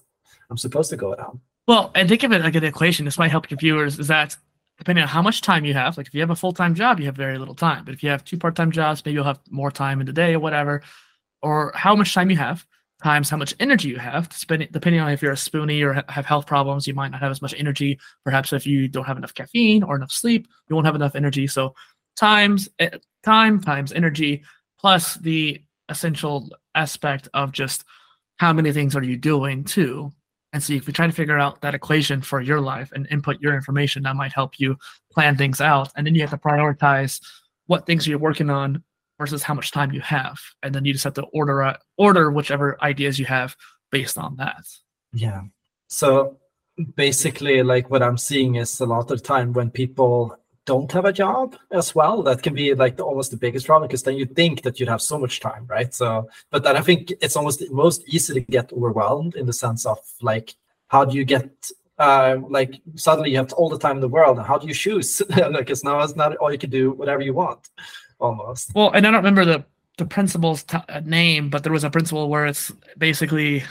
i'm 0.50 0.58
supposed 0.58 0.90
to 0.90 0.98
go 0.98 1.16
down. 1.16 1.40
Well 1.68 1.92
and 1.96 2.10
think 2.10 2.24
of 2.24 2.32
it 2.32 2.42
like 2.42 2.56
an 2.56 2.64
equation. 2.64 3.06
This 3.06 3.18
might 3.18 3.32
help 3.32 3.50
your 3.52 3.58
viewers 3.58 4.00
is 4.00 4.08
that 4.08 4.36
depending 4.84 5.02
on 5.02 5.08
how 5.08 5.22
much 5.22 5.40
time 5.40 5.64
you 5.64 5.74
have. 5.74 5.96
Like 5.96 6.08
if 6.08 6.14
you 6.14 6.20
have 6.20 6.30
a 6.30 6.36
full 6.36 6.52
time 6.52 6.76
job, 6.76 7.00
you 7.00 7.06
have 7.06 7.16
very 7.16 7.38
little 7.38 7.56
time. 7.56 7.86
But 7.86 7.94
if 7.94 8.04
you 8.04 8.10
have 8.10 8.26
two 8.26 8.38
part 8.38 8.56
time 8.56 8.70
jobs, 8.70 9.04
maybe 9.06 9.16
you'll 9.16 9.24
have 9.24 9.40
more 9.50 9.72
time 9.72 10.02
in 10.02 10.06
the 10.06 10.12
day 10.12 10.34
or 10.34 10.40
whatever. 10.40 10.82
Or 11.42 11.72
how 11.74 11.96
much 11.96 12.14
time 12.14 12.30
you 12.30 12.38
have 12.38 12.66
times 13.02 13.30
how 13.30 13.38
much 13.38 13.54
energy 13.60 13.90
you 13.90 13.98
have. 13.98 14.30
Depending 14.48 15.00
on 15.00 15.12
if 15.12 15.22
you're 15.22 15.34
a 15.34 15.36
spoonie 15.36 15.84
or 15.84 16.04
have 16.12 16.26
health 16.26 16.48
problems, 16.48 16.88
you 16.88 16.94
might 16.94 17.12
not 17.12 17.22
have 17.22 17.32
as 17.32 17.42
much 17.42 17.54
energy. 17.58 18.00
Perhaps 18.24 18.54
if 18.54 18.66
you 18.66 18.88
don't 18.88 19.06
have 19.06 19.18
enough 19.18 19.34
caffeine 19.34 19.84
or 19.84 19.96
enough 19.96 20.12
sleep, 20.12 20.48
you 20.70 20.76
won't 20.76 20.86
have 20.86 20.96
enough 20.96 21.16
energy. 21.16 21.48
So 21.48 21.76
times 22.16 22.70
eh, 22.80 22.98
time 23.24 23.62
times 23.62 23.92
energy 23.92 24.44
plus 24.80 25.16
the 25.16 25.62
essential 25.90 26.50
aspect 26.76 27.28
of 27.34 27.52
just 27.52 27.84
how 28.38 28.54
many 28.54 28.72
things 28.72 28.96
are 28.96 29.04
you 29.04 29.18
doing 29.18 29.64
too 29.64 30.12
and 30.54 30.64
see 30.64 30.78
if 30.78 30.88
we 30.88 30.94
try 30.94 31.08
to 31.08 31.14
figure 31.14 31.38
out 31.38 31.62
that 31.62 31.76
equation 31.76 32.22
for 32.22 32.40
your 32.40 32.62
life 32.62 32.92
and 32.94 33.08
input 33.10 33.42
your 33.42 33.56
information 33.56 34.04
that 34.04 34.16
might 34.16 34.32
help 34.32 34.60
you 34.60 34.78
plan 35.12 35.36
things 35.36 35.60
out. 35.60 35.90
And 35.96 36.06
then 36.06 36.16
you 36.16 36.22
have 36.22 36.30
to 36.30 36.38
prioritize 36.38 37.20
what 37.66 37.86
things 37.86 38.08
you're 38.08 38.20
working 38.20 38.50
on 38.50 38.84
versus 39.20 39.44
how 39.44 39.56
much 39.56 39.72
time 39.72 39.92
you 39.92 40.02
have. 40.02 40.40
And 40.62 40.74
then 40.74 40.86
you 40.86 40.94
just 40.94 41.04
have 41.04 41.16
to 41.16 41.24
order 41.34 41.76
order 41.98 42.32
whichever 42.32 42.82
ideas 42.82 43.20
you 43.20 43.26
have 43.26 43.56
based 43.92 44.18
on 44.18 44.36
that. 44.38 44.64
Yeah. 45.12 45.42
So 45.88 46.38
basically 46.96 47.62
like 47.62 47.90
what 47.90 48.02
i'm 48.02 48.18
seeing 48.18 48.56
is 48.56 48.80
a 48.80 48.86
lot 48.86 49.12
of 49.12 49.22
time 49.22 49.54
when 49.54 49.70
people 49.70 50.36
don't 50.66 50.92
have 50.92 51.06
a 51.06 51.14
job 51.14 51.56
as 51.72 51.94
well 51.94 52.24
that 52.24 52.42
can 52.42 52.54
be 52.54 52.74
like 52.74 52.98
the, 52.98 53.04
almost 53.04 53.32
the 53.32 53.38
biggest 53.38 53.66
problem 53.66 53.88
because 53.88 54.04
then 54.04 54.16
you 54.16 54.26
think 54.26 54.62
that 54.62 54.80
you'd 54.80 54.90
have 54.90 55.02
so 55.02 55.18
much 55.18 55.40
time 55.40 55.66
right? 55.68 55.94
So 55.94 56.30
but 56.52 56.64
then 56.64 56.78
i 56.78 56.82
think 56.82 57.12
it's 57.22 57.36
almost 57.36 57.64
most 57.72 58.04
easy 58.08 58.34
to 58.34 58.42
get 58.42 58.72
overwhelmed 58.72 59.36
in 59.36 59.46
the 59.46 59.54
sense 59.54 59.86
of 59.86 60.00
like 60.22 60.56
how 60.88 61.04
do 61.06 61.18
you 61.18 61.26
get 61.26 61.50
uh, 62.00 62.38
like 62.50 62.82
suddenly 62.96 63.30
you 63.30 63.38
have 63.38 63.54
all 63.54 63.70
the 63.70 63.78
time 63.78 63.98
in 63.98 64.02
the 64.02 64.08
world 64.08 64.40
how 64.40 64.58
do 64.58 64.68
you 64.68 64.74
choose? 64.74 65.22
Because 65.30 65.84
now 65.84 66.00
it's 66.00 66.16
not 66.16 66.36
all 66.38 66.52
you 66.52 66.58
can 66.58 66.70
do 66.70 66.92
whatever 66.92 67.22
you 67.22 67.34
want 67.34 67.70
almost. 68.20 68.74
Well 68.74 68.92
and 68.92 69.06
i 69.06 69.12
don't 69.12 69.24
remember 69.24 69.46
the 69.46 69.64
the 69.98 70.06
principal's 70.06 70.64
t- 70.64 70.78
uh, 70.90 71.02
name 71.06 71.50
but 71.50 71.64
there 71.64 71.72
was 71.72 71.84
a 71.84 71.90
principle 71.90 72.30
where 72.30 72.48
it's 72.48 72.72
basically 72.98 73.64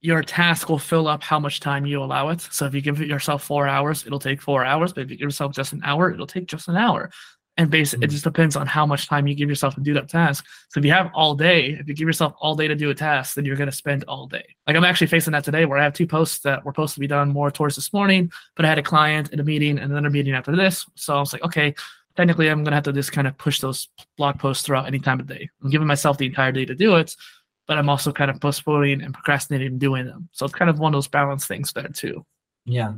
your 0.00 0.22
task 0.22 0.68
will 0.68 0.78
fill 0.78 1.08
up 1.08 1.22
how 1.22 1.40
much 1.40 1.60
time 1.60 1.84
you 1.84 2.02
allow 2.02 2.28
it. 2.28 2.40
So 2.40 2.66
if 2.66 2.74
you 2.74 2.80
give 2.80 3.00
yourself 3.00 3.42
four 3.42 3.66
hours, 3.66 4.06
it'll 4.06 4.20
take 4.20 4.40
four 4.40 4.64
hours. 4.64 4.92
But 4.92 5.02
if 5.02 5.10
you 5.10 5.16
give 5.16 5.26
yourself 5.26 5.52
just 5.52 5.72
an 5.72 5.80
hour, 5.84 6.12
it'll 6.12 6.26
take 6.26 6.46
just 6.46 6.68
an 6.68 6.76
hour. 6.76 7.10
And 7.56 7.68
basically, 7.68 8.04
mm-hmm. 8.06 8.10
it 8.10 8.12
just 8.12 8.24
depends 8.24 8.54
on 8.54 8.68
how 8.68 8.86
much 8.86 9.08
time 9.08 9.26
you 9.26 9.34
give 9.34 9.48
yourself 9.48 9.74
to 9.74 9.80
do 9.80 9.92
that 9.94 10.08
task. 10.08 10.46
So 10.68 10.78
if 10.78 10.86
you 10.86 10.92
have 10.92 11.10
all 11.12 11.34
day, 11.34 11.70
if 11.70 11.88
you 11.88 11.94
give 11.94 12.06
yourself 12.06 12.34
all 12.38 12.54
day 12.54 12.68
to 12.68 12.76
do 12.76 12.90
a 12.90 12.94
task, 12.94 13.34
then 13.34 13.44
you're 13.44 13.56
going 13.56 13.70
to 13.70 13.76
spend 13.76 14.04
all 14.04 14.28
day. 14.28 14.44
Like 14.68 14.76
I'm 14.76 14.84
actually 14.84 15.08
facing 15.08 15.32
that 15.32 15.42
today, 15.42 15.64
where 15.64 15.78
I 15.78 15.82
have 15.82 15.92
two 15.92 16.06
posts 16.06 16.38
that 16.40 16.64
were 16.64 16.70
supposed 16.70 16.94
to 16.94 17.00
be 17.00 17.08
done 17.08 17.30
more 17.30 17.50
towards 17.50 17.74
this 17.74 17.92
morning, 17.92 18.30
but 18.54 18.64
I 18.64 18.68
had 18.68 18.78
a 18.78 18.82
client 18.82 19.32
in 19.32 19.40
a 19.40 19.44
meeting 19.44 19.78
and 19.80 19.90
another 19.90 20.10
meeting 20.10 20.34
after 20.34 20.54
this. 20.54 20.86
So 20.94 21.16
I 21.16 21.18
was 21.18 21.32
like, 21.32 21.42
okay, 21.42 21.74
technically, 22.16 22.48
I'm 22.48 22.62
going 22.62 22.70
to 22.70 22.76
have 22.76 22.84
to 22.84 22.92
just 22.92 23.10
kind 23.10 23.26
of 23.26 23.36
push 23.36 23.58
those 23.58 23.88
blog 24.16 24.38
posts 24.38 24.64
throughout 24.64 24.86
any 24.86 25.00
time 25.00 25.18
of 25.18 25.26
day. 25.26 25.50
I'm 25.60 25.70
giving 25.70 25.88
myself 25.88 26.16
the 26.16 26.26
entire 26.26 26.52
day 26.52 26.64
to 26.64 26.76
do 26.76 26.94
it 26.94 27.16
but 27.68 27.78
I'm 27.78 27.88
also 27.88 28.10
kind 28.10 28.30
of 28.30 28.40
postponing 28.40 29.02
and 29.02 29.14
procrastinating 29.14 29.78
doing 29.78 30.06
them. 30.06 30.28
So 30.32 30.44
it's 30.46 30.54
kind 30.54 30.70
of 30.70 30.80
one 30.80 30.92
of 30.92 30.96
those 30.96 31.06
balance 31.06 31.46
things 31.46 31.72
there 31.72 31.88
too. 31.88 32.26
Yeah 32.64 32.94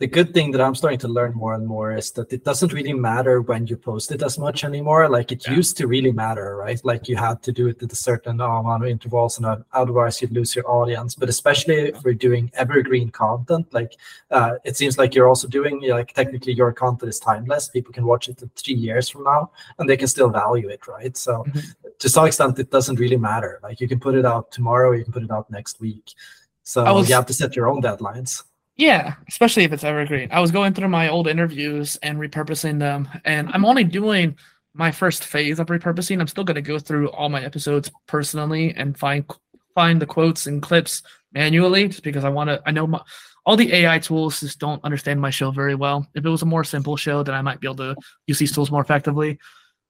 the 0.00 0.06
good 0.06 0.32
thing 0.32 0.52
that 0.52 0.60
I'm 0.60 0.76
starting 0.76 1.00
to 1.00 1.08
learn 1.08 1.34
more 1.34 1.54
and 1.54 1.66
more 1.66 1.96
is 1.96 2.12
that 2.12 2.32
it 2.32 2.44
doesn't 2.44 2.72
really 2.72 2.92
matter 2.92 3.42
when 3.42 3.66
you 3.66 3.76
post 3.76 4.12
it 4.12 4.22
as 4.22 4.38
much 4.38 4.62
anymore. 4.62 5.08
Like 5.08 5.32
it 5.32 5.44
yeah. 5.44 5.54
used 5.54 5.76
to 5.78 5.88
really 5.88 6.12
matter, 6.12 6.54
right? 6.54 6.80
Like 6.84 7.08
you 7.08 7.16
had 7.16 7.42
to 7.42 7.52
do 7.52 7.66
it 7.66 7.82
at 7.82 7.92
a 7.92 7.96
certain 7.96 8.40
amount 8.40 8.84
of 8.84 8.88
intervals, 8.88 9.38
and 9.38 9.64
otherwise 9.72 10.22
you'd 10.22 10.32
lose 10.32 10.54
your 10.54 10.70
audience. 10.70 11.16
But 11.16 11.28
especially 11.28 11.88
if 11.88 12.04
we're 12.04 12.14
doing 12.14 12.48
evergreen 12.54 13.10
content, 13.10 13.74
like 13.74 13.92
uh, 14.30 14.54
it 14.64 14.76
seems 14.76 14.98
like 14.98 15.16
you're 15.16 15.28
also 15.28 15.48
doing 15.48 15.80
like 15.88 16.14
technically 16.14 16.52
your 16.52 16.72
content 16.72 17.08
is 17.08 17.18
timeless. 17.18 17.68
People 17.68 17.92
can 17.92 18.06
watch 18.06 18.28
it 18.28 18.40
three 18.54 18.74
years 18.74 19.08
from 19.08 19.24
now, 19.24 19.50
and 19.80 19.90
they 19.90 19.96
can 19.96 20.06
still 20.06 20.30
value 20.30 20.68
it, 20.68 20.86
right? 20.86 21.16
So 21.16 21.42
mm-hmm. 21.42 21.88
to 21.98 22.08
some 22.08 22.26
extent, 22.26 22.56
it 22.60 22.70
doesn't 22.70 23.00
really 23.00 23.16
matter. 23.16 23.58
Like 23.64 23.80
you 23.80 23.88
can 23.88 23.98
put 23.98 24.14
it 24.14 24.24
out 24.24 24.52
tomorrow, 24.52 24.92
you 24.92 25.02
can 25.02 25.12
put 25.12 25.24
it 25.24 25.30
out 25.32 25.50
next 25.50 25.80
week. 25.80 26.12
So 26.62 26.84
was, 26.94 27.08
you 27.08 27.16
have 27.16 27.26
to 27.26 27.32
set 27.32 27.56
your 27.56 27.66
own 27.66 27.82
deadlines. 27.82 28.44
Yeah, 28.78 29.14
especially 29.28 29.64
if 29.64 29.72
it's 29.72 29.82
evergreen. 29.82 30.28
I 30.30 30.38
was 30.38 30.52
going 30.52 30.72
through 30.72 30.88
my 30.88 31.08
old 31.08 31.26
interviews 31.26 31.96
and 31.96 32.16
repurposing 32.16 32.78
them, 32.78 33.08
and 33.24 33.50
I'm 33.52 33.64
only 33.64 33.82
doing 33.82 34.36
my 34.72 34.92
first 34.92 35.24
phase 35.24 35.58
of 35.58 35.66
repurposing. 35.66 36.20
I'm 36.20 36.28
still 36.28 36.44
going 36.44 36.54
to 36.54 36.62
go 36.62 36.78
through 36.78 37.10
all 37.10 37.28
my 37.28 37.42
episodes 37.44 37.90
personally 38.06 38.72
and 38.76 38.96
find 38.96 39.24
find 39.74 40.00
the 40.00 40.06
quotes 40.06 40.46
and 40.46 40.62
clips 40.62 41.02
manually, 41.32 41.88
just 41.88 42.04
because 42.04 42.24
I 42.24 42.28
want 42.28 42.50
to. 42.50 42.62
I 42.66 42.70
know 42.70 42.86
my, 42.86 43.00
all 43.44 43.56
the 43.56 43.72
AI 43.72 43.98
tools 43.98 44.38
just 44.38 44.60
don't 44.60 44.82
understand 44.84 45.20
my 45.20 45.30
show 45.30 45.50
very 45.50 45.74
well. 45.74 46.06
If 46.14 46.24
it 46.24 46.28
was 46.28 46.42
a 46.42 46.46
more 46.46 46.62
simple 46.62 46.96
show, 46.96 47.24
then 47.24 47.34
I 47.34 47.42
might 47.42 47.58
be 47.58 47.66
able 47.66 47.76
to 47.78 47.96
use 48.28 48.38
these 48.38 48.52
tools 48.52 48.70
more 48.70 48.82
effectively. 48.82 49.40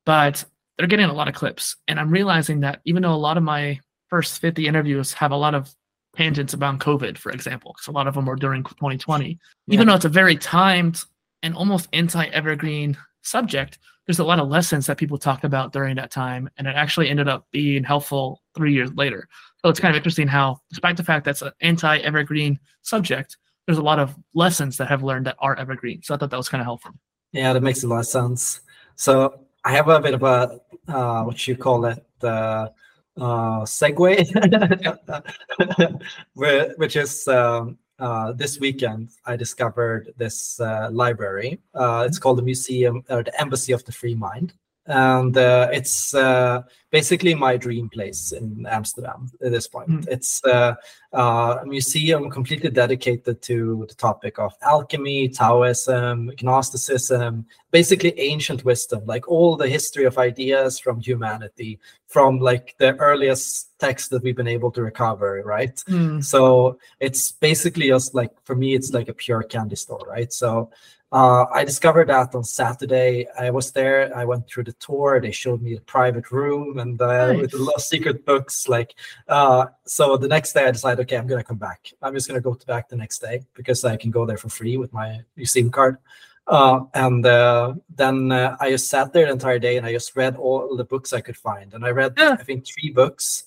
But 0.07 0.47
they're 0.79 0.87
getting 0.87 1.11
a 1.11 1.13
lot 1.13 1.29
of 1.29 1.35
clips, 1.35 1.77
and 1.89 2.01
I'm 2.01 2.11
realizing 2.11 2.61
that 2.61 2.81
even 2.87 3.03
though 3.03 3.15
a 3.15 3.17
lot 3.17 3.37
of 3.37 3.43
my 3.43 3.81
first 4.09 4.41
50 4.41 4.67
interviews 4.67 5.13
have 5.13 5.33
a 5.33 5.37
lot 5.37 5.55
of 5.55 5.71
tangents 6.19 6.53
about 6.53 6.81
COVID, 6.81 7.17
for 7.17 7.31
example, 7.31 7.73
because 7.73 7.87
a 7.87 7.93
lot 7.93 8.09
of 8.09 8.15
them 8.15 8.27
were 8.27 8.35
during 8.35 8.65
2020. 8.65 9.39
Yeah. 9.67 9.75
Even 9.75 9.87
though 9.87 9.95
it's 9.95 10.05
a 10.05 10.09
very 10.09 10.37
timed 10.37 11.01
and 11.45 11.55
almost 11.55 11.89
anti-evergreen 11.93 12.97
subject, 13.23 13.79
there's 14.05 14.19
a 14.19 14.25
lot 14.25 14.41
of 14.41 14.49
lessons 14.49 14.87
that 14.87 14.99
people 14.99 15.17
talked 15.17 15.45
about 15.45 15.73
during 15.73 15.95
that 15.95 16.11
time, 16.11 16.51
and 16.57 16.67
it 16.67 16.75
actually 16.75 17.09
ended 17.09 17.29
up 17.29 17.47
being 17.53 17.85
helpful 17.85 18.43
three 18.57 18.73
years 18.73 18.91
later. 18.95 19.29
So 19.63 19.69
it's 19.71 19.79
kind 19.79 19.95
of 19.95 19.97
interesting 19.97 20.27
how, 20.27 20.61
despite 20.71 20.97
the 20.97 21.05
fact 21.05 21.25
that's 21.25 21.43
an 21.43 21.53
anti-evergreen 21.61 22.59
subject, 22.83 23.37
there's 23.67 23.79
a 23.79 23.83
lot 23.83 24.01
of 24.01 24.17
lessons 24.35 24.77
that 24.79 24.91
I've 24.91 25.05
learned 25.05 25.27
that 25.27 25.37
are 25.39 25.55
evergreen. 25.57 26.03
So 26.03 26.15
I 26.15 26.17
thought 26.17 26.31
that 26.31 26.37
was 26.37 26.49
kind 26.49 26.61
of 26.61 26.65
helpful. 26.65 26.93
Yeah, 27.33 27.53
that 27.53 27.63
makes 27.63 27.85
a 27.85 27.87
lot 27.87 28.01
of 28.01 28.07
sense. 28.07 28.63
So 28.97 29.41
I 29.65 29.73
have 29.73 29.89
a 29.89 30.01
bit 30.01 30.15
of 30.15 30.23
a 30.25 30.61
uh, 30.89 31.23
what 31.23 31.47
you 31.47 31.55
call 31.57 31.85
it 31.85 32.05
uh, 32.23 32.69
uh, 33.21 33.61
segue, 33.63 34.25
which 36.79 36.97
is 36.97 37.29
um, 37.29 37.79
uh, 37.99 38.33
this 38.33 38.61
weekend 38.61 39.11
I 39.27 39.37
discovered 39.37 40.15
this 40.17 40.61
uh, 40.61 40.89
library. 40.93 41.61
Uh, 41.75 42.05
it's 42.07 42.19
called 42.19 42.39
the 42.39 42.43
Museum 42.43 43.05
or 43.09 43.23
the 43.23 43.41
Embassy 43.41 43.73
of 43.73 43.85
the 43.85 43.93
Free 43.93 44.15
Mind, 44.15 44.55
and 44.89 45.37
uh, 45.37 45.69
it's 45.71 46.15
uh, 46.15 46.63
basically 46.91 47.35
my 47.35 47.57
dream 47.57 47.89
place 47.91 48.33
in 48.33 48.67
Amsterdam 48.69 49.31
at 49.45 49.53
this 49.53 49.69
point. 49.69 49.91
Mm. 49.91 50.09
It's 50.09 50.43
uh, 50.45 50.75
uh, 51.13 51.59
a 51.63 51.67
museum 51.67 52.31
completely 52.31 52.71
dedicated 52.71 53.43
to 53.43 53.85
the 53.87 53.95
topic 53.95 54.39
of 54.39 54.55
alchemy, 54.63 55.29
Taoism, 55.29 56.31
Gnosticism, 56.43 57.45
basically 57.71 58.19
ancient 58.19 58.65
wisdom, 58.65 59.03
like 59.05 59.29
all 59.29 59.57
the 59.57 59.69
history 59.69 60.05
of 60.05 60.17
ideas 60.17 60.79
from 60.79 61.01
humanity, 61.01 61.79
from 62.07 62.39
like 62.39 62.75
the 62.79 62.97
earliest 62.97 63.79
texts 63.79 64.09
that 64.09 64.23
we've 64.23 64.37
been 64.37 64.49
able 64.49 64.71
to 64.71 64.83
recover, 64.83 65.43
right? 65.45 65.77
Mm. 65.89 66.25
So 66.25 66.79
it's 66.99 67.33
basically 67.33 67.89
just 67.89 68.15
like 68.15 68.31
for 68.45 68.57
me, 68.57 68.75
it's 68.75 68.93
like 68.93 69.09
a 69.09 69.15
pure 69.15 69.43
candy 69.43 69.77
store, 69.77 70.05
right? 70.09 70.33
So 70.33 70.71
uh, 71.11 71.47
I 71.53 71.65
discovered 71.65 72.09
that 72.09 72.35
on 72.35 72.45
Saturday. 72.45 73.27
I 73.39 73.51
was 73.51 73.73
there. 73.73 74.15
I 74.15 74.27
went 74.27 74.47
through 74.47 74.65
the 74.65 74.75
tour. 74.75 75.21
They 75.21 75.31
showed 75.31 75.63
me 75.63 75.75
a 75.75 75.81
private 75.81 76.31
room 76.31 76.79
and 76.79 77.01
uh, 77.01 77.33
nice. 77.33 77.41
with 77.41 77.55
a 77.55 77.59
lot 77.59 77.77
of 77.77 77.83
secret 77.83 78.27
books. 78.27 78.69
Like, 78.69 78.95
uh, 79.27 79.67
so 79.87 80.19
the 80.19 80.29
next 80.29 80.53
day 80.53 80.65
I 80.65 80.71
decided, 80.71 81.03
okay, 81.03 81.17
I'm 81.17 81.27
gonna 81.27 81.43
come 81.43 81.57
back. 81.57 81.93
I'm 82.03 82.15
just 82.15 82.29
gonna 82.29 82.43
go 82.43 82.59
back 82.67 82.89
the 82.89 82.97
next 82.97 83.21
day 83.21 83.43
because 83.55 83.85
I 83.85 83.97
can 83.97 84.11
go 84.11 84.27
there 84.27 84.37
for 84.37 84.51
free 84.51 84.77
with 84.77 84.93
my 84.93 85.21
museum 85.35 85.71
card. 85.71 85.97
Uh, 86.47 86.81
and 86.95 87.25
uh, 87.25 87.75
then 87.95 88.31
uh, 88.33 88.57
I 88.61 88.71
just 88.71 88.89
sat 88.89 89.13
there 89.13 89.27
the 89.27 89.33
entire 89.33 89.59
day 89.59 89.77
and 89.77 89.87
I 89.87 89.93
just 89.93 90.17
read 90.17 90.37
all 90.37 90.77
the 90.77 90.85
books 90.85 91.13
I 91.13 91.21
could 91.21 91.37
find. 91.37 91.73
And 91.73 91.85
I 91.85 91.91
read, 91.91 92.15
yeah. 92.19 92.37
I 92.39 92.43
think, 92.43 92.67
three 92.67 92.91
books 92.91 93.45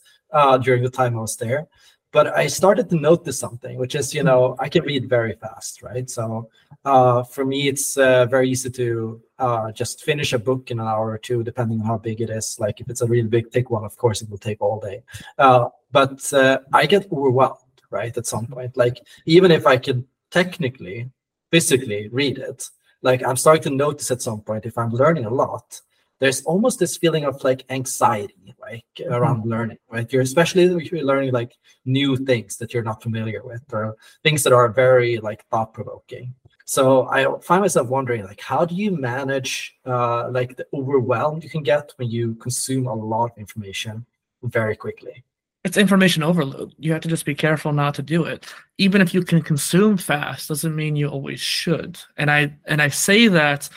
during 0.64 0.82
the 0.82 0.90
time 0.90 1.18
I 1.18 1.22
was 1.22 1.36
there 1.36 1.68
but 2.12 2.28
I 2.36 2.48
started 2.48 2.90
to 2.90 2.96
notice 2.96 3.40
something, 3.40 3.78
which 3.78 3.96
is, 3.96 4.14
you 4.14 4.24
know, 4.24 4.56
I 4.60 4.68
can 4.68 4.84
read 4.84 5.08
very 5.08 5.34
fast, 5.34 5.82
right? 5.82 6.10
So 6.10 6.50
uh, 6.84 7.24
for 7.24 7.46
me, 7.46 7.70
it's 7.70 7.98
uh, 7.98 8.26
very 8.26 8.50
easy 8.50 8.70
to 8.72 9.22
uh, 9.40 9.72
just 9.72 10.04
finish 10.04 10.34
a 10.34 10.40
book 10.40 10.72
in 10.72 10.80
an 10.80 10.88
hour 10.88 11.10
or 11.10 11.18
two, 11.18 11.44
depending 11.44 11.80
on 11.80 11.86
how 11.86 11.98
big 11.98 12.20
it 12.20 12.30
is. 12.30 12.58
Like 12.60 12.82
if 12.82 12.90
it's 12.90 13.02
a 13.02 13.08
really 13.08 13.30
big, 13.30 13.50
thick 13.52 13.70
one, 13.70 13.86
of 13.86 13.96
course, 13.96 14.22
it 14.22 14.30
will 14.30 14.38
take 14.38 14.62
all 14.62 14.80
day. 14.80 15.04
Uh, 15.38 15.70
but 15.92 16.34
uh, 16.34 16.60
I 16.74 16.86
get 16.86 17.12
overwhelmed, 17.12 17.58
right? 17.90 18.16
At 18.16 18.28
some 18.28 18.46
point, 18.48 18.76
like 18.76 19.02
even 19.26 19.52
if 19.52 19.66
I 19.66 19.78
can 19.78 20.06
technically, 20.32 21.10
physically 21.50 22.10
read 22.10 22.40
it, 22.40 22.70
like 23.02 23.26
I'm 23.26 23.38
starting 23.38 23.64
to 23.64 23.70
notice 23.70 24.12
at 24.12 24.22
some 24.22 24.42
point 24.42 24.66
if 24.66 24.78
I'm 24.78 24.92
learning 24.92 25.26
a 25.26 25.34
lot, 25.34 25.82
there's 26.22 26.42
almost 26.44 26.80
this 26.80 26.96
feeling 26.96 27.26
of 27.26 27.44
like 27.44 27.66
anxiety 27.70 28.56
like 28.62 28.86
mm-hmm. 28.98 29.12
around 29.12 29.46
learning 29.46 29.78
right 29.90 30.14
you're 30.14 30.22
especially 30.22 30.64
if 30.64 30.92
you're 30.92 31.04
learning 31.04 31.34
like 31.34 31.54
new 31.84 32.16
things 32.16 32.56
that 32.56 32.74
you're 32.74 32.90
not 32.92 33.04
familiar 33.04 33.44
with 33.44 33.64
or 33.74 33.98
things 34.24 34.44
that 34.44 34.54
are 34.54 34.70
very 34.70 35.18
like 35.18 35.46
thought 35.50 35.74
provoking 35.74 36.34
so 36.64 37.10
i 37.10 37.28
find 37.42 37.62
myself 37.62 37.90
wondering 37.90 38.24
like 38.24 38.40
how 38.40 38.64
do 38.64 38.76
you 38.76 38.92
manage 38.92 39.76
uh 39.86 40.30
like 40.30 40.56
the 40.56 40.66
overwhelm 40.74 41.42
you 41.44 41.50
can 41.50 41.64
get 41.64 41.92
when 41.98 42.10
you 42.10 42.36
consume 42.36 42.88
a 42.88 42.94
lot 42.94 43.26
of 43.26 43.38
information 43.38 44.06
very 44.44 44.76
quickly? 44.76 45.24
It's 45.64 45.78
information 45.78 46.24
overload. 46.24 46.74
You 46.80 46.92
have 46.94 47.02
to 47.04 47.08
just 47.08 47.26
be 47.26 47.36
careful 47.36 47.72
not 47.72 47.94
to 47.96 48.02
do 48.02 48.24
it. 48.24 48.48
Even 48.80 49.00
if 49.00 49.14
you 49.14 49.24
can 49.24 49.44
consume 49.44 49.96
fast 49.96 50.48
doesn't 50.48 50.76
mean 50.76 50.96
you 50.96 51.08
always 51.08 51.40
should. 51.40 52.00
And 52.18 52.32
i 52.32 52.54
and 52.66 52.82
i 52.82 52.88
say 52.88 53.28
that 53.28 53.70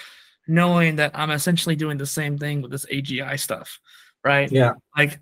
knowing 0.46 0.96
that 0.96 1.12
I'm 1.14 1.30
essentially 1.30 1.76
doing 1.76 1.98
the 1.98 2.06
same 2.06 2.38
thing 2.38 2.62
with 2.62 2.70
this 2.70 2.86
AGI 2.86 3.38
stuff, 3.38 3.80
right? 4.22 4.50
Yeah. 4.50 4.72
Like, 4.96 5.20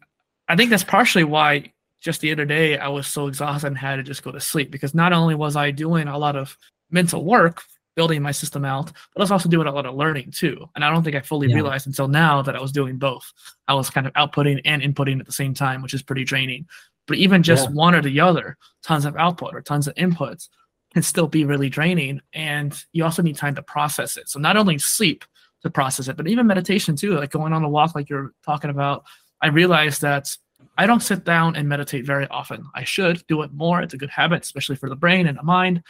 I 0.48 0.56
think 0.56 0.70
that's 0.70 0.84
partially 0.84 1.24
why 1.24 1.72
just 2.00 2.20
the 2.20 2.32
other 2.32 2.44
day 2.44 2.76
I 2.78 2.88
was 2.88 3.06
so 3.06 3.28
exhausted 3.28 3.68
and 3.68 3.78
had 3.78 3.96
to 3.96 4.02
just 4.02 4.24
go 4.24 4.32
to 4.32 4.40
sleep 4.40 4.70
because 4.70 4.94
not 4.94 5.12
only 5.12 5.34
was 5.34 5.54
I 5.54 5.70
doing 5.70 6.08
a 6.08 6.18
lot 6.18 6.36
of 6.36 6.56
mental 6.90 7.24
work 7.24 7.62
building 7.94 8.22
my 8.22 8.32
system 8.32 8.64
out, 8.64 8.86
but 8.86 9.20
I 9.20 9.22
was 9.22 9.30
also 9.30 9.48
doing 9.48 9.68
a 9.68 9.72
lot 9.72 9.86
of 9.86 9.94
learning 9.94 10.32
too. 10.32 10.68
And 10.74 10.84
I 10.84 10.90
don't 10.90 11.02
think 11.02 11.14
I 11.14 11.20
fully 11.20 11.48
yeah. 11.48 11.56
realized 11.56 11.86
until 11.86 12.08
now 12.08 12.42
that 12.42 12.56
I 12.56 12.60
was 12.60 12.72
doing 12.72 12.98
both. 12.98 13.32
I 13.68 13.74
was 13.74 13.90
kind 13.90 14.06
of 14.06 14.12
outputting 14.14 14.60
and 14.64 14.82
inputting 14.82 15.20
at 15.20 15.26
the 15.26 15.32
same 15.32 15.54
time, 15.54 15.82
which 15.82 15.94
is 15.94 16.02
pretty 16.02 16.24
draining. 16.24 16.66
But 17.06 17.18
even 17.18 17.42
just 17.42 17.68
yeah. 17.68 17.74
one 17.74 17.94
or 17.94 18.02
the 18.02 18.20
other, 18.20 18.56
tons 18.82 19.04
of 19.04 19.16
output 19.16 19.54
or 19.54 19.60
tons 19.60 19.88
of 19.88 19.94
inputs, 19.94 20.48
can 20.92 21.02
still 21.02 21.26
be 21.26 21.44
really 21.44 21.68
draining. 21.68 22.20
And 22.32 22.74
you 22.92 23.04
also 23.04 23.22
need 23.22 23.36
time 23.36 23.54
to 23.54 23.62
process 23.62 24.16
it. 24.16 24.28
So 24.28 24.38
not 24.38 24.56
only 24.56 24.78
sleep 24.78 25.24
to 25.62 25.70
process 25.70 26.08
it, 26.08 26.16
but 26.16 26.28
even 26.28 26.46
meditation 26.46 26.96
too, 26.96 27.14
like 27.14 27.30
going 27.30 27.52
on 27.52 27.64
a 27.64 27.68
walk, 27.68 27.94
like 27.94 28.08
you're 28.08 28.32
talking 28.44 28.70
about. 28.70 29.04
I 29.40 29.48
realized 29.48 30.02
that 30.02 30.36
I 30.78 30.86
don't 30.86 31.02
sit 31.02 31.24
down 31.24 31.56
and 31.56 31.68
meditate 31.68 32.06
very 32.06 32.26
often. 32.28 32.64
I 32.74 32.84
should 32.84 33.26
do 33.26 33.42
it 33.42 33.52
more. 33.52 33.80
It's 33.82 33.94
a 33.94 33.98
good 33.98 34.10
habit, 34.10 34.42
especially 34.42 34.76
for 34.76 34.88
the 34.88 34.96
brain 34.96 35.26
and 35.26 35.38
the 35.38 35.42
mind. 35.42 35.82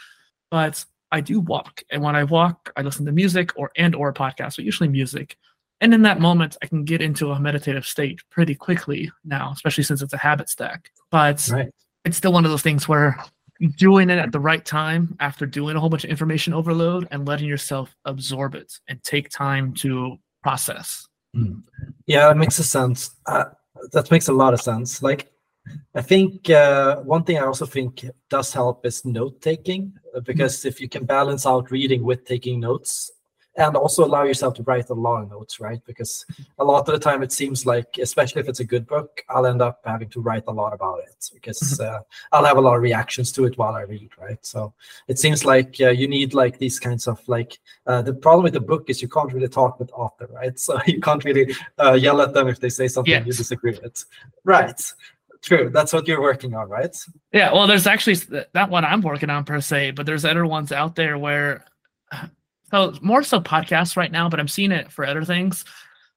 But 0.49 0.83
I 1.11 1.21
do 1.21 1.39
walk, 1.39 1.83
and 1.91 2.01
when 2.01 2.15
I 2.15 2.23
walk, 2.23 2.71
I 2.75 2.81
listen 2.81 3.05
to 3.05 3.11
music 3.11 3.51
or 3.55 3.71
and 3.77 3.95
or 3.95 4.09
a 4.09 4.13
podcast, 4.13 4.55
but 4.55 4.65
usually 4.65 4.89
music. 4.89 5.37
And 5.79 5.93
in 5.93 6.01
that 6.03 6.19
moment, 6.19 6.57
I 6.63 6.65
can 6.65 6.85
get 6.85 7.01
into 7.01 7.31
a 7.31 7.39
meditative 7.39 7.85
state 7.85 8.21
pretty 8.31 8.55
quickly 8.55 9.11
now, 9.23 9.51
especially 9.53 9.83
since 9.83 10.01
it's 10.01 10.13
a 10.13 10.17
habit 10.17 10.49
stack. 10.49 10.89
But 11.11 11.47
right. 11.51 11.69
it's 12.05 12.17
still 12.17 12.33
one 12.33 12.45
of 12.45 12.51
those 12.51 12.61
things 12.61 12.87
where 12.87 13.23
doing 13.77 14.09
it 14.09 14.17
at 14.17 14.31
the 14.31 14.39
right 14.39 14.63
time 14.65 15.15
after 15.19 15.45
doing 15.45 15.75
a 15.75 15.79
whole 15.79 15.89
bunch 15.89 16.03
of 16.03 16.09
information 16.09 16.53
overload 16.53 17.07
and 17.11 17.27
letting 17.27 17.47
yourself 17.47 17.95
absorb 18.05 18.55
it 18.55 18.73
and 18.87 19.01
take 19.03 19.29
time 19.29 19.73
to 19.73 20.17
process. 20.41 21.07
Mm. 21.35 21.63
Yeah, 22.05 22.27
that 22.27 22.37
makes 22.37 22.59
a 22.59 22.63
sense. 22.63 23.11
Uh, 23.25 23.45
that 23.91 24.11
makes 24.11 24.27
a 24.27 24.33
lot 24.33 24.53
of 24.53 24.61
sense. 24.61 25.01
Like, 25.01 25.31
I 25.95 26.01
think 26.01 26.49
uh, 26.49 26.97
one 26.97 27.23
thing 27.23 27.37
I 27.37 27.45
also 27.45 27.65
think 27.65 28.05
does 28.29 28.53
help 28.53 28.85
is 28.85 29.05
note 29.05 29.41
taking 29.41 29.93
because 30.23 30.61
mm. 30.61 30.65
if 30.65 30.81
you 30.81 30.89
can 30.89 31.05
balance 31.05 31.45
out 31.45 31.71
reading 31.71 32.03
with 32.03 32.25
taking 32.25 32.59
notes, 32.59 33.11
and 33.55 33.75
also 33.75 34.03
allow 34.03 34.23
yourself 34.23 34.55
to 34.55 34.63
write 34.63 34.89
a 34.89 34.93
lot 34.93 35.21
of 35.21 35.29
notes, 35.29 35.59
right? 35.59 35.79
Because 35.85 36.25
a 36.57 36.63
lot 36.63 36.79
of 36.79 36.85
the 36.87 36.99
time 36.99 37.21
it 37.21 37.31
seems 37.31 37.65
like, 37.65 37.97
especially 38.01 38.41
if 38.41 38.49
it's 38.49 38.59
a 38.59 38.65
good 38.65 38.87
book, 38.87 39.23
I'll 39.29 39.45
end 39.45 39.61
up 39.61 39.81
having 39.85 40.09
to 40.09 40.21
write 40.21 40.45
a 40.47 40.51
lot 40.51 40.73
about 40.73 40.99
it 40.99 41.29
because 41.33 41.59
mm-hmm. 41.59 41.95
uh, 41.95 41.99
I'll 42.31 42.45
have 42.45 42.57
a 42.57 42.61
lot 42.61 42.75
of 42.75 42.81
reactions 42.81 43.31
to 43.33 43.45
it 43.45 43.57
while 43.57 43.75
I 43.75 43.81
read, 43.81 44.09
right? 44.19 44.43
So 44.43 44.73
it 45.07 45.19
seems 45.19 45.45
like 45.45 45.75
uh, 45.79 45.89
you 45.89 46.07
need 46.07 46.33
like 46.33 46.57
these 46.57 46.79
kinds 46.79 47.07
of 47.07 47.21
like 47.27 47.59
uh, 47.85 48.01
the 48.01 48.13
problem 48.13 48.43
with 48.43 48.53
the 48.53 48.59
book 48.59 48.89
is 48.89 49.01
you 49.01 49.07
can't 49.07 49.31
really 49.31 49.49
talk 49.49 49.79
with 49.79 49.91
author, 49.93 50.27
right? 50.31 50.53
So 50.63 50.79
you 50.87 51.01
can't 51.01 51.23
really 51.25 51.53
uh, 51.77 51.93
yell 51.93 52.21
at 52.21 52.33
them 52.33 52.47
if 52.47 52.59
they 52.59 52.69
say 52.69 52.87
something 52.87 53.25
you 53.25 53.33
disagree 53.33 53.77
with, 53.83 54.05
right? 54.45 54.81
True. 55.41 55.69
That's 55.69 55.91
what 55.91 56.07
you're 56.07 56.21
working 56.21 56.55
on, 56.55 56.69
right? 56.69 56.95
Yeah. 57.33 57.51
Well, 57.51 57.67
there's 57.67 57.85
actually 57.85 58.15
that 58.53 58.69
one 58.69 58.85
I'm 58.85 59.01
working 59.01 59.29
on 59.29 59.43
per 59.43 59.59
se, 59.59 59.91
but 59.91 60.05
there's 60.05 60.23
other 60.23 60.45
ones 60.45 60.71
out 60.71 60.95
there 60.95 61.17
where 61.17 61.65
so 62.73 62.93
more 63.01 63.21
so 63.21 63.39
podcasts 63.39 63.95
right 63.95 64.11
now, 64.11 64.27
but 64.29 64.39
I'm 64.39 64.47
seeing 64.47 64.71
it 64.71 64.91
for 64.91 65.05
other 65.05 65.23
things. 65.23 65.63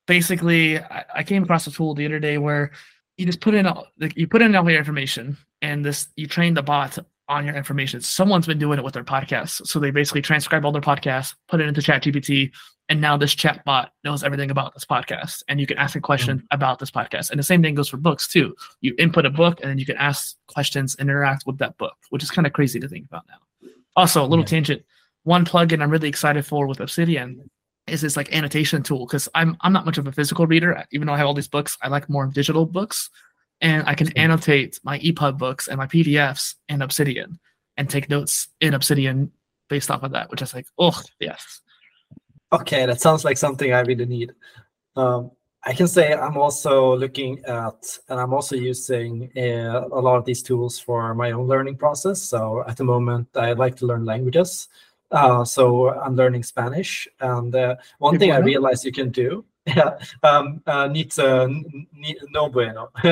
Basically, 0.07 0.79
I, 0.79 1.05
I 1.17 1.23
came 1.23 1.43
across 1.43 1.67
a 1.67 1.71
tool 1.71 1.95
the 1.95 2.07
other 2.07 2.19
day 2.19 2.39
where 2.39 2.71
you 3.19 3.27
just 3.27 3.41
put 3.41 3.55
in 3.55 3.67
all, 3.67 3.89
you 4.15 4.27
put 4.27 4.41
in 4.41 4.55
all 4.57 4.69
your 4.71 4.79
information, 4.79 5.37
and 5.61 5.85
this 5.85 6.09
you 6.17 6.27
train 6.27 6.55
the 6.55 6.63
bot 6.63 6.99
on 7.29 7.45
your 7.45 7.57
information. 7.57 8.01
Someone's 8.01 8.47
been 8.47 8.59
doing 8.59 8.79
it 8.79 8.85
with 8.85 8.95
their 8.95 9.05
podcasts, 9.05 9.67
so 9.67 9.79
they 9.79 9.91
basically 9.91 10.23
transcribe 10.23 10.65
all 10.65 10.73
their 10.73 10.81
podcasts, 10.81 11.35
put 11.49 11.61
it 11.61 11.69
into 11.69 11.83
ChatGPT, 11.83 12.53
and 12.89 13.03
now 13.03 13.19
this 13.19 13.35
chat 13.35 13.63
bot 13.67 13.93
knows 14.03 14.25
everything 14.25 14.51
about 14.51 14.73
this 14.73 14.87
podcast, 14.87 15.43
and 15.49 15.61
you 15.61 15.67
can 15.67 15.77
ask 15.77 15.95
a 15.95 16.01
question 16.01 16.39
mm-hmm. 16.39 16.47
about 16.53 16.79
this 16.79 16.91
podcast. 16.91 17.31
And 17.31 17.39
the 17.39 17.45
same 17.45 17.63
thing 17.63 17.75
goes 17.75 17.91
for 17.91 17.99
books 17.99 18.29
too. 18.29 18.55
You 18.81 18.95
input 18.99 19.27
a 19.27 19.31
book, 19.31 19.61
and 19.61 19.69
then 19.69 19.79
you 19.79 19.85
can 19.85 19.99
ask 19.99 20.37
questions 20.47 20.95
and 20.95 21.11
interact 21.11 21.45
with 21.47 21.59
that 21.59 21.77
book, 21.77 21.97
which 22.09 22.23
is 22.23 22.31
kind 22.31 22.47
of 22.47 22.55
crazy 22.55 22.81
to 22.81 22.89
think 22.89 23.05
about 23.05 23.25
now. 23.29 23.69
Also, 23.95 24.23
a 24.23 24.27
little 24.27 24.45
yeah. 24.45 24.51
tangent 24.51 24.83
one 25.27 25.45
plugin 25.45 25.83
I'm 25.83 25.91
really 25.91 26.09
excited 26.09 26.47
for 26.47 26.69
with 26.69 26.79
Obsidian 26.79 27.51
is 27.89 28.01
this 28.01 28.17
like 28.17 28.33
annotation 28.33 28.83
tool 28.85 29.07
because 29.07 29.29
I'm 29.35 29.57
I'm 29.61 29.73
not 29.73 29.85
much 29.85 29.99
of 29.99 30.07
a 30.07 30.13
physical 30.13 30.47
reader, 30.47 30.85
even 30.93 31.07
though 31.07 31.15
I 31.15 31.19
have 31.19 31.27
all 31.27 31.35
these 31.35 31.49
books. 31.49 31.77
I 31.83 31.89
like 31.89 32.09
more 32.09 32.27
digital 32.27 32.65
books, 32.65 33.11
and 33.61 33.83
I 33.89 33.95
can 33.95 34.17
annotate 34.17 34.79
my 34.85 35.01
EPUB 35.01 35.37
books 35.37 35.67
and 35.67 35.79
my 35.79 35.87
PDFs 35.89 36.55
in 36.69 36.81
Obsidian 36.81 37.41
and 37.77 37.91
take 37.91 38.09
notes 38.09 38.49
in 38.61 38.73
Obsidian 38.73 39.33
based 39.69 39.91
off 39.91 40.05
of 40.05 40.13
that, 40.13 40.31
which 40.31 40.43
is 40.43 40.55
like, 40.55 40.67
oh 40.79 41.01
yes. 41.19 41.61
Okay, 42.53 42.87
that 42.87 43.01
sounds 43.01 43.25
like 43.25 43.37
something 43.37 43.73
I 43.73 43.81
really 43.81 44.07
need. 44.07 44.33
Um, 44.95 45.33
I 45.65 45.73
can 45.73 45.89
say 45.89 46.15
I'm 46.15 46.37
also 46.37 46.97
looking 46.97 47.45
at, 47.47 47.99
and 48.09 48.21
I'm 48.21 48.33
also 48.33 48.55
using 48.55 49.29
uh, 49.37 49.89
a 49.91 50.01
lot 50.01 50.19
of 50.19 50.25
these 50.25 50.41
tools 50.41 50.79
for 50.79 51.13
my 51.17 51.33
own 51.33 51.49
learning 51.49 51.79
process. 51.79 52.23
So 52.23 52.63
at 52.69 52.77
the 52.77 52.85
moment, 52.85 53.27
I 53.35 53.55
like 53.55 53.75
to 53.79 53.87
learn 53.87 54.05
languages. 54.05 54.69
Uh, 55.11 55.45
so 55.45 55.91
I'm 55.91 56.17
learning 56.17 56.43
Spanish, 56.43 57.09
and 57.21 57.55
uh, 57.55 57.77
one 57.99 58.19
thing 58.19 58.33
I 58.33 58.39
realized 58.39 58.85
you 58.85 58.93
can 58.93 59.11
do, 59.11 59.45
yeah, 59.67 59.99
um, 60.23 60.63
uh, 60.67 60.89
needs 60.89 61.19
uh, 61.19 61.49
no 62.31 62.49
bueno. 62.49 62.91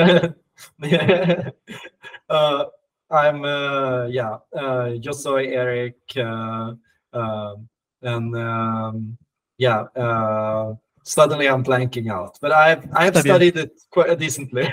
uh, 2.29 2.65
I'm 3.09 3.45
uh, 3.45 4.05
yeah, 4.07 4.37
uh, 4.53 4.97
Josoi, 4.99 5.47
Eric, 5.51 5.95
uh, 6.17 6.73
uh, 7.13 7.55
and 8.01 8.35
um, 8.35 9.17
yeah. 9.57 9.81
Uh, 9.95 10.75
suddenly, 11.03 11.47
I'm 11.47 11.63
blanking 11.63 12.11
out, 12.11 12.37
but 12.41 12.51
I've 12.51 12.87
I've 12.93 13.15
studied 13.17 13.57
it 13.57 13.79
quite 13.89 14.17
decently. 14.19 14.69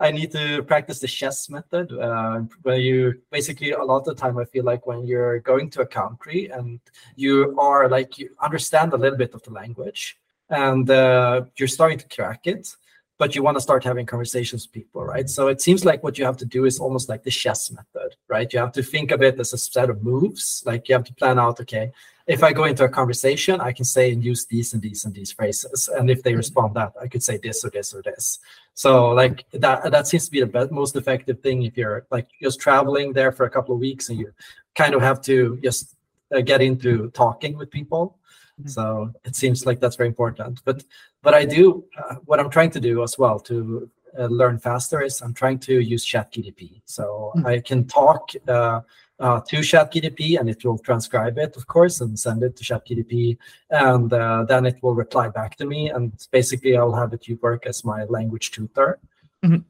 I 0.00 0.10
need 0.10 0.32
to 0.32 0.62
practice 0.64 0.98
the 0.98 1.06
chess 1.06 1.48
method, 1.48 1.92
uh, 1.92 2.40
where 2.62 2.76
you 2.76 3.22
basically 3.30 3.72
a 3.72 3.82
lot 3.82 3.98
of 3.98 4.04
the 4.04 4.14
time 4.14 4.38
I 4.38 4.44
feel 4.44 4.64
like 4.64 4.86
when 4.86 5.06
you're 5.06 5.38
going 5.38 5.70
to 5.70 5.82
a 5.82 5.86
country 5.86 6.50
and 6.50 6.80
you 7.14 7.54
are 7.58 7.88
like 7.88 8.18
you 8.18 8.30
understand 8.42 8.92
a 8.92 8.96
little 8.96 9.18
bit 9.18 9.34
of 9.34 9.42
the 9.44 9.50
language 9.50 10.18
and 10.50 10.90
uh, 10.90 11.44
you're 11.56 11.68
starting 11.68 11.98
to 11.98 12.08
crack 12.08 12.46
it, 12.46 12.74
but 13.18 13.34
you 13.34 13.42
want 13.42 13.56
to 13.56 13.60
start 13.60 13.84
having 13.84 14.06
conversations 14.06 14.66
with 14.66 14.72
people, 14.72 15.04
right? 15.04 15.30
So 15.30 15.48
it 15.48 15.60
seems 15.60 15.84
like 15.84 16.02
what 16.02 16.18
you 16.18 16.24
have 16.24 16.36
to 16.38 16.44
do 16.44 16.64
is 16.64 16.80
almost 16.80 17.08
like 17.08 17.22
the 17.22 17.30
chess 17.30 17.70
method, 17.70 18.16
right? 18.28 18.52
You 18.52 18.58
have 18.58 18.72
to 18.72 18.82
think 18.82 19.12
of 19.12 19.22
it 19.22 19.38
as 19.38 19.52
a 19.52 19.58
set 19.58 19.88
of 19.88 20.02
moves. 20.02 20.62
Like 20.66 20.88
you 20.88 20.94
have 20.94 21.04
to 21.04 21.14
plan 21.14 21.38
out, 21.38 21.60
okay, 21.60 21.92
if 22.26 22.42
I 22.42 22.52
go 22.52 22.64
into 22.64 22.84
a 22.84 22.88
conversation, 22.88 23.60
I 23.60 23.72
can 23.72 23.84
say 23.84 24.12
and 24.12 24.24
use 24.24 24.46
these 24.46 24.72
and 24.72 24.82
these 24.82 25.04
and 25.04 25.14
these 25.14 25.30
phrases. 25.30 25.88
And 25.88 26.10
if 26.10 26.22
they 26.22 26.30
mm-hmm. 26.30 26.38
respond 26.38 26.74
that, 26.74 26.94
I 27.00 27.06
could 27.06 27.22
say 27.22 27.38
this 27.42 27.64
or 27.64 27.70
this 27.70 27.94
or 27.94 28.02
this. 28.02 28.38
So 28.74 29.10
like 29.10 29.44
that 29.52 29.90
that 29.92 30.06
seems 30.06 30.24
to 30.24 30.30
be 30.30 30.40
the 30.40 30.46
best, 30.46 30.72
most 30.72 30.96
effective 30.96 31.40
thing 31.40 31.62
if 31.62 31.76
you're 31.76 32.06
like 32.10 32.28
just 32.42 32.60
traveling 32.60 33.12
there 33.12 33.30
for 33.30 33.44
a 33.44 33.50
couple 33.50 33.74
of 33.74 33.80
weeks 33.80 34.08
and 34.08 34.18
you 34.18 34.32
kind 34.74 34.94
of 34.94 35.02
have 35.02 35.20
to 35.22 35.58
just 35.62 35.94
uh, 36.34 36.40
get 36.40 36.62
into 36.62 37.10
talking 37.10 37.56
with 37.56 37.70
people. 37.70 38.18
Mm-hmm. 38.58 38.70
So 38.70 39.12
it 39.24 39.36
seems 39.36 39.66
like 39.66 39.78
that's 39.78 39.96
very 39.96 40.08
important. 40.08 40.62
But 40.64 40.82
but 41.24 41.34
I 41.34 41.44
do 41.44 41.84
uh, 41.98 42.16
what 42.26 42.38
I'm 42.38 42.50
trying 42.50 42.70
to 42.70 42.80
do 42.80 43.02
as 43.02 43.18
well 43.18 43.40
to 43.40 43.90
uh, 44.16 44.26
learn 44.26 44.58
faster 44.58 45.02
is 45.02 45.20
I'm 45.22 45.34
trying 45.34 45.58
to 45.60 45.80
use 45.80 46.04
ChatGPT. 46.06 46.82
So 46.84 47.32
mm-hmm. 47.34 47.46
I 47.46 47.60
can 47.60 47.86
talk 47.86 48.30
uh, 48.46 48.80
uh, 49.18 49.40
to 49.48 49.56
ChatGPT 49.56 50.38
and 50.38 50.48
it 50.48 50.64
will 50.64 50.78
transcribe 50.78 51.38
it, 51.38 51.56
of 51.56 51.66
course, 51.66 52.00
and 52.00 52.18
send 52.18 52.42
it 52.42 52.56
to 52.56 52.64
ChatGPT, 52.64 53.38
and 53.70 54.12
uh, 54.12 54.44
then 54.44 54.66
it 54.66 54.76
will 54.82 54.94
reply 54.94 55.28
back 55.28 55.56
to 55.56 55.66
me. 55.66 55.90
And 55.90 56.12
basically, 56.30 56.76
I'll 56.76 56.94
have 56.94 57.12
it 57.12 57.26
work 57.40 57.66
as 57.66 57.84
my 57.84 58.04
language 58.04 58.50
tutor. 58.50 58.98
Mm-hmm. 59.44 59.62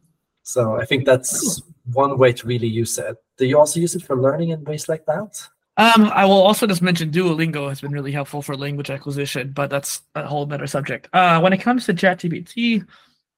So 0.43 0.79
I 0.79 0.85
think 0.85 1.07
that's 1.07 1.63
one 1.93 2.19
way 2.19 2.33
to 2.35 2.47
really 2.47 2.69
use 2.69 2.99
it. 2.99 3.17
Do 3.39 3.47
you 3.47 3.59
also 3.59 3.81
use 3.81 3.95
it 3.95 4.03
for 4.03 4.17
learning 4.17 4.51
in 4.51 4.65
ways 4.65 4.89
like 4.89 5.07
that? 5.07 5.49
Um, 5.77 6.05
I 6.15 6.25
will 6.25 6.41
also 6.41 6.67
just 6.67 6.83
mention 6.83 7.11
Duolingo 7.11 7.69
has 7.69 7.81
been 7.81 7.91
really 7.91 8.13
helpful 8.13 8.43
for 8.43 8.57
language 8.57 8.91
acquisition, 8.91 9.51
but 9.53 9.71
that's 9.71 10.03
a 10.15 10.25
whole 10.25 10.47
better 10.47 10.69
subject. 10.69 11.09
Uh, 11.13 11.41
when 11.41 11.53
it 11.53 11.61
comes 11.61 11.87
to 11.87 11.95
ChatGPT, 11.95 12.87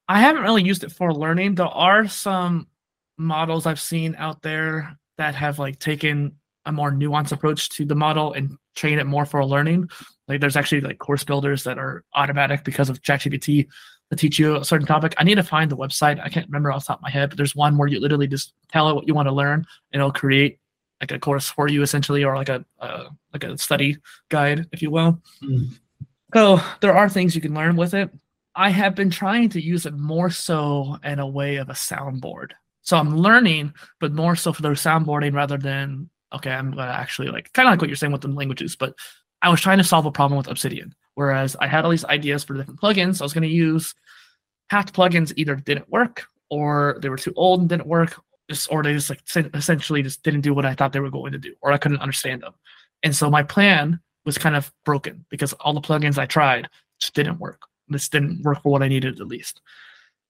I 0.09 0.21
haven't 0.21 0.43
really 0.43 0.63
used 0.63 0.85
it 0.85 0.93
for 0.93 1.15
learning. 1.15 1.55
There 1.55 1.67
are 1.67 2.07
some 2.07 2.69
models 3.17 3.65
I've 3.65 3.81
seen 3.81 4.15
out 4.19 4.43
there 4.43 4.99
that 5.17 5.35
have 5.35 5.59
like 5.59 5.79
taken 5.79 6.37
a 6.67 6.73
more 6.73 6.93
nuanced 6.93 7.33
approach 7.33 7.71
to 7.71 7.87
the 7.87 7.95
model 7.95 8.35
and 8.35 8.59
train 8.75 8.99
it 8.99 9.07
more 9.07 9.25
for 9.25 9.45
learning. 9.45 9.89
Like 10.29 10.41
there's 10.41 10.57
actually 10.57 10.83
like 10.83 10.99
course 10.99 11.25
builders 11.25 11.65
that 11.65 11.79
are 11.79 12.05
automatic 12.15 12.65
because 12.65 12.91
of 12.91 13.01
ChatGPT 13.01 13.67
to 14.11 14.17
teach 14.17 14.39
you 14.39 14.57
a 14.57 14.65
certain 14.65 14.87
topic. 14.87 15.15
I 15.17 15.25
need 15.25 15.37
to 15.37 15.43
find 15.43 15.71
the 15.71 15.77
website. 15.77 16.21
I 16.23 16.29
can't 16.29 16.47
remember 16.47 16.71
off 16.71 16.83
the 16.83 16.89
top 16.89 16.99
of 16.99 17.03
my 17.03 17.11
head, 17.11 17.31
but 17.31 17.39
there's 17.39 17.57
one 17.57 17.79
where 17.79 17.89
you 17.89 17.99
literally 17.99 18.27
just 18.27 18.53
tell 18.71 18.91
it 18.91 18.95
what 18.95 19.09
you 19.09 19.15
want 19.15 19.27
to 19.27 19.35
learn 19.35 19.65
and 19.93 20.01
it'll 20.01 20.13
create 20.13 20.59
like 21.11 21.17
a 21.17 21.21
course 21.21 21.49
for 21.49 21.69
you 21.69 21.83
essentially 21.83 22.25
or 22.25 22.35
like 22.35 22.49
a 22.49 22.65
uh, 22.81 23.05
like 23.33 23.45
a 23.45 23.57
study 23.59 23.97
guide, 24.29 24.67
if 24.73 24.83
you 24.83 24.91
will. 24.91 25.21
Mm. 25.43 25.71
So 26.35 26.61
there 26.81 26.97
are 26.97 27.09
things 27.09 27.35
you 27.35 27.41
can 27.41 27.55
learn 27.55 27.77
with 27.77 27.95
it. 27.95 28.11
I 28.55 28.71
have 28.71 28.95
been 28.95 29.11
trying 29.11 29.51
to 29.51 29.63
use 29.63 29.87
it 29.87 29.95
more 29.95 30.31
so 30.31 30.97
in 31.05 31.19
a 31.19 31.27
way 31.27 31.57
of 31.57 31.69
a 31.69 31.75
soundboard. 31.75 32.53
So 32.83 32.97
I'm 32.97 33.17
learning, 33.17 33.75
but 34.01 34.13
more 34.13 34.35
so 34.35 34.53
for 34.53 34.63
the 34.63 34.71
soundboarding 34.71 35.35
rather 35.35 35.59
than 35.59 36.11
okay, 36.33 36.51
I'm 36.51 36.73
gonna 36.73 36.91
actually 36.91 37.29
like 37.29 37.53
kind 37.53 37.69
of 37.69 37.73
like 37.73 37.81
what 37.81 37.89
you're 37.89 37.97
saying 37.97 38.13
with 38.13 38.23
the 38.23 38.29
languages, 38.29 38.75
but 38.75 38.95
I 39.43 39.51
was 39.51 39.61
trying 39.61 39.79
to 39.79 39.85
solve 39.85 40.07
a 40.07 40.13
problem 40.13 40.37
with 40.37 40.49
Obsidian. 40.49 40.95
Whereas 41.15 41.57
I 41.61 41.67
had 41.67 41.85
all 41.85 41.91
these 41.91 42.05
ideas 42.05 42.45
for 42.45 42.55
different 42.55 42.81
plugins. 42.81 43.21
I 43.21 43.25
was 43.25 43.33
gonna 43.33 43.47
use 43.47 43.95
half 44.71 44.93
plugins 44.93 45.33
either 45.37 45.55
didn't 45.55 45.89
work 45.89 46.25
or 46.51 46.99
they 47.01 47.09
were 47.09 47.17
too 47.17 47.33
old 47.37 47.61
and 47.61 47.69
didn't 47.69 47.87
work, 47.87 48.21
just 48.49 48.71
or 48.71 48.83
they 48.83 48.93
just 48.93 49.11
like 49.11 49.23
essentially 49.55 50.03
just 50.03 50.23
didn't 50.23 50.43
do 50.43 50.55
what 50.55 50.67
I 50.67 50.75
thought 50.75 50.93
they 50.93 51.01
were 51.01 51.11
going 51.11 51.33
to 51.33 51.39
do, 51.39 51.55
or 51.61 51.73
I 51.73 51.79
couldn't 51.79 52.01
understand 52.01 52.43
them. 52.43 52.55
And 53.03 53.15
so 53.15 53.31
my 53.31 53.43
plan 53.43 54.01
was 54.25 54.39
kind 54.39 54.57
of 54.57 54.73
broken 54.85 55.25
because 55.31 55.53
all 55.55 55.73
the 55.73 55.81
plugins 55.81 56.19
I 56.19 56.27
tried 56.27 56.69
just 57.01 57.15
didn't 57.15 57.39
work. 57.39 57.63
This 57.89 58.09
didn't 58.09 58.43
work 58.43 58.63
for 58.63 58.73
what 58.73 58.83
I 58.83 58.89
needed 58.89 59.21
at 59.21 59.27
least. 59.27 59.61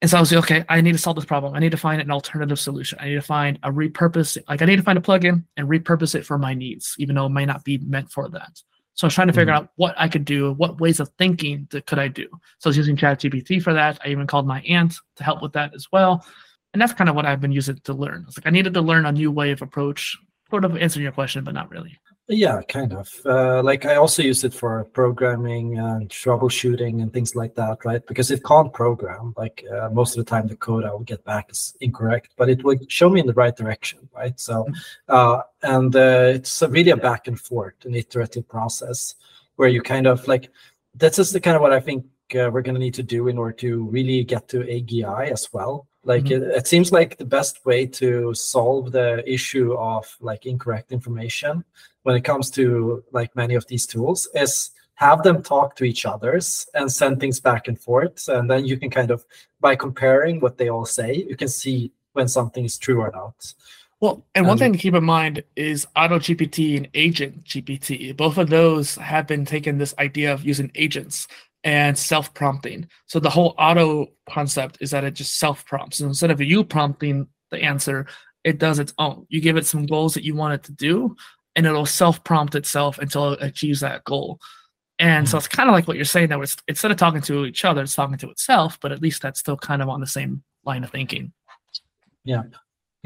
And 0.02 0.11
so 0.11 0.18
I 0.18 0.20
was 0.20 0.31
like, 0.31 0.44
okay, 0.44 0.64
I 0.68 0.83
need 0.83 0.92
to 0.92 0.98
solve 0.98 1.16
this 1.16 1.24
problem. 1.24 1.55
I 1.55 1.59
need 1.59 1.70
to 1.70 1.79
find 1.79 2.02
an 2.02 2.11
alternative 2.11 2.61
solution. 2.61 2.98
I 3.00 3.09
need 3.09 3.14
to 3.14 3.22
find 3.22 3.59
a 3.62 3.72
repurpose, 3.72 4.37
like 4.46 4.61
I 4.61 4.66
need 4.66 4.76
to 4.76 4.83
find 4.83 4.98
a 4.98 5.02
plugin 5.02 5.44
and 5.57 5.68
repurpose 5.68 6.14
it 6.14 6.26
for 6.26 6.37
my 6.37 6.52
needs, 6.52 6.94
even 6.98 7.14
though 7.14 7.26
it 7.26 7.31
might 7.31 7.46
not 7.46 7.64
be 7.64 7.79
meant 7.79 8.12
for 8.12 8.29
that. 8.29 8.61
So 8.92 9.07
I 9.07 9.09
was 9.09 9.14
trying 9.14 9.29
to 9.29 9.33
figure 9.33 9.52
mm-hmm. 9.52 9.64
out 9.64 9.70
what 9.76 9.94
I 9.96 10.09
could 10.09 10.24
do, 10.24 10.52
what 10.52 10.81
ways 10.81 11.00
of 11.00 11.11
thinking 11.18 11.66
that 11.70 11.87
could 11.87 11.98
I 11.98 12.09
do. 12.09 12.29
So 12.59 12.68
I 12.68 12.70
was 12.70 12.76
using 12.76 12.96
ChatGPT 12.96 13.62
for 13.62 13.72
that. 13.72 13.98
I 14.05 14.09
even 14.09 14.26
called 14.26 14.46
my 14.46 14.61
aunt 14.62 14.94
to 15.16 15.24
help 15.24 15.42
with 15.42 15.52
that 15.52 15.74
as 15.74 15.87
well. 15.90 16.26
And 16.77 16.83
that's 16.83 16.93
kind 16.93 17.09
of 17.09 17.17
what 17.17 17.25
I've 17.25 17.41
been 17.41 17.53
using 17.53 17.79
to 17.85 17.95
learn. 17.95 18.25
I 18.25 18.27
was 18.27 18.37
like, 18.37 18.47
I 18.47 18.51
needed 18.51 18.75
to 18.75 18.83
learn 18.83 19.07
a 19.07 19.12
new 19.12 19.31
way 19.31 19.51
of 19.51 19.62
approach, 19.62 20.15
sort 20.51 20.62
of 20.62 20.77
answering 20.77 21.05
your 21.05 21.12
question, 21.12 21.43
but 21.43 21.55
not 21.55 21.71
really. 21.71 21.99
Yeah, 22.29 22.61
kind 22.69 22.93
of. 22.93 23.11
Uh, 23.25 23.62
like 23.62 23.87
I 23.87 23.95
also 23.95 24.23
use 24.23 24.45
it 24.45 24.53
for 24.53 24.85
programming 24.93 25.79
and 25.79 26.07
troubleshooting 26.11 27.01
and 27.01 27.11
things 27.11 27.35
like 27.35 27.55
that, 27.55 27.83
right? 27.87 28.07
Because 28.07 28.31
it 28.31 28.45
can't 28.45 28.71
program. 28.75 29.33
Like 29.39 29.65
uh, 29.73 29.89
most 29.89 30.19
of 30.19 30.23
the 30.23 30.29
time, 30.29 30.49
the 30.49 30.57
code 30.57 30.85
I 30.85 30.91
will 30.91 30.99
get 30.99 31.25
back 31.25 31.51
is 31.51 31.75
incorrect, 31.81 32.35
but 32.37 32.51
it 32.51 32.62
will 32.62 32.77
show 32.89 33.09
me 33.09 33.21
in 33.21 33.27
the 33.27 33.33
right 33.33 33.57
direction, 33.57 34.11
right? 34.15 34.39
So, 34.39 34.65
mm-hmm. 34.65 34.75
uh, 35.09 35.41
and 35.62 35.97
uh, 35.97 36.33
it's 36.35 36.61
a 36.61 36.69
really 36.69 36.91
a 36.91 36.99
back 36.99 37.27
and 37.27 37.41
forth, 37.41 37.87
an 37.87 37.95
iterative 37.95 38.47
process 38.51 39.15
where 39.55 39.71
you 39.71 39.81
kind 39.81 40.07
of 40.07 40.29
like 40.29 40.51
that's 40.95 41.17
just 41.17 41.33
the 41.33 41.41
kind 41.41 41.57
of 41.57 41.62
what 41.62 41.73
I 41.73 41.81
think 41.81 42.05
uh, 42.35 42.51
we're 42.53 42.61
going 42.61 42.75
to 42.75 42.81
need 42.81 43.01
to 43.01 43.03
do 43.03 43.29
in 43.29 43.39
order 43.39 43.57
to 43.61 43.85
really 43.85 44.25
get 44.25 44.47
to 44.49 44.59
AGI 44.59 45.33
as 45.33 45.49
well 45.55 45.89
like 46.07 46.25
mm-hmm. 46.25 46.51
it, 46.51 46.57
it, 46.57 46.66
seems 46.66 46.92
like 46.92 47.19
the 47.19 47.25
best 47.25 47.66
way 47.66 47.85
to 47.85 48.33
solve 48.33 48.92
the 48.92 49.29
issue 49.31 49.75
of 49.75 50.16
like 50.21 50.47
incorrect 50.47 50.92
information 50.92 51.64
when 52.05 52.16
it 52.16 52.23
comes 52.23 52.51
to 52.53 53.05
like 53.12 53.35
many 53.35 53.55
of 53.55 53.66
these 53.66 53.87
tools 53.87 54.29
is 54.35 54.71
have 54.95 55.23
them 55.23 55.42
talk 55.42 55.77
to 55.77 55.85
each 55.85 56.07
others 56.07 56.66
and 56.75 56.90
send 56.90 57.21
things 57.21 57.40
back 57.40 57.69
and 57.69 57.79
forth. 57.79 58.29
And 58.29 58.51
then 58.51 58.64
you 58.64 58.79
can 58.79 58.88
kind 58.88 59.11
of 59.11 59.27
by 59.61 59.77
comparing 59.77 60.40
what 60.40 60.57
they 60.57 60.69
all 60.69 60.87
say 60.87 61.14
you 61.29 61.37
can 61.37 61.49
see 61.49 61.92
when 62.12 62.29
something 62.29 62.64
is 62.64 62.79
true 62.79 63.01
or 63.01 63.11
not. 63.12 63.53
Well 64.01 64.25
and 64.35 64.47
one 64.47 64.55
um, 64.55 64.59
thing 64.59 64.73
to 64.73 64.79
keep 64.79 64.95
in 64.95 65.05
mind 65.05 65.42
is 65.57 65.87
auto 65.97 66.19
gpt 66.19 66.77
and 66.77 66.88
agent 66.92 67.45
gpt 67.45 68.14
both 68.14 68.37
of 68.37 68.51
those 68.51 68.95
have 68.97 69.27
been 69.27 69.47
taking 69.47 69.79
this 69.79 69.95
idea 69.99 70.35
of 70.35 70.45
using 70.45 70.71
agents 70.75 71.29
and 71.66 71.98
self 71.98 72.33
prompting. 72.33 72.88
So 73.07 73.18
the 73.18 73.29
whole 73.29 73.55
auto 73.59 74.07
concept 74.31 74.79
is 74.81 74.92
that 74.92 75.02
it 75.02 75.14
just 75.14 75.38
self 75.38 75.66
prompts. 75.66 75.98
So 75.98 76.07
instead 76.07 76.31
of 76.31 76.40
you 76.40 76.62
prompting 76.62 77.26
the 77.50 77.61
answer, 77.61 78.07
it 78.44 78.59
does 78.59 78.79
its 78.79 78.94
own. 78.98 79.26
You 79.29 79.40
give 79.40 79.57
it 79.57 79.66
some 79.66 79.85
goals 79.85 80.14
that 80.14 80.22
you 80.22 80.37
want 80.37 80.55
it 80.55 80.62
to 80.64 80.72
do, 80.72 81.16
and 81.57 81.66
it'll 81.66 81.85
self 81.85 82.22
prompt 82.22 82.55
itself 82.55 82.98
until 82.98 83.33
it 83.33 83.42
achieves 83.42 83.81
that 83.81 84.05
goal. 84.05 84.38
And 85.00 85.26
mm-hmm. 85.26 85.31
so 85.31 85.38
it's 85.38 85.48
kind 85.48 85.68
of 85.68 85.74
like 85.74 85.88
what 85.88 85.96
you're 85.96 86.07
saying 86.07 86.29
that 86.29 86.38
it's, 86.38 86.57
instead 86.68 86.92
of 86.92 86.98
talking 86.98 87.20
to 87.22 87.44
each 87.44 87.64
other, 87.64 87.83
it's 87.83 87.96
talking 87.96 88.16
to 88.18 88.31
itself, 88.31 88.79
but 88.81 88.92
at 88.92 89.02
least 89.02 89.20
that's 89.20 89.40
still 89.40 89.57
kind 89.57 89.83
of 89.83 89.88
on 89.88 90.00
the 90.00 90.07
same 90.07 90.44
line 90.64 90.85
of 90.85 90.90
thinking. 90.90 91.33
Yeah. 92.24 92.42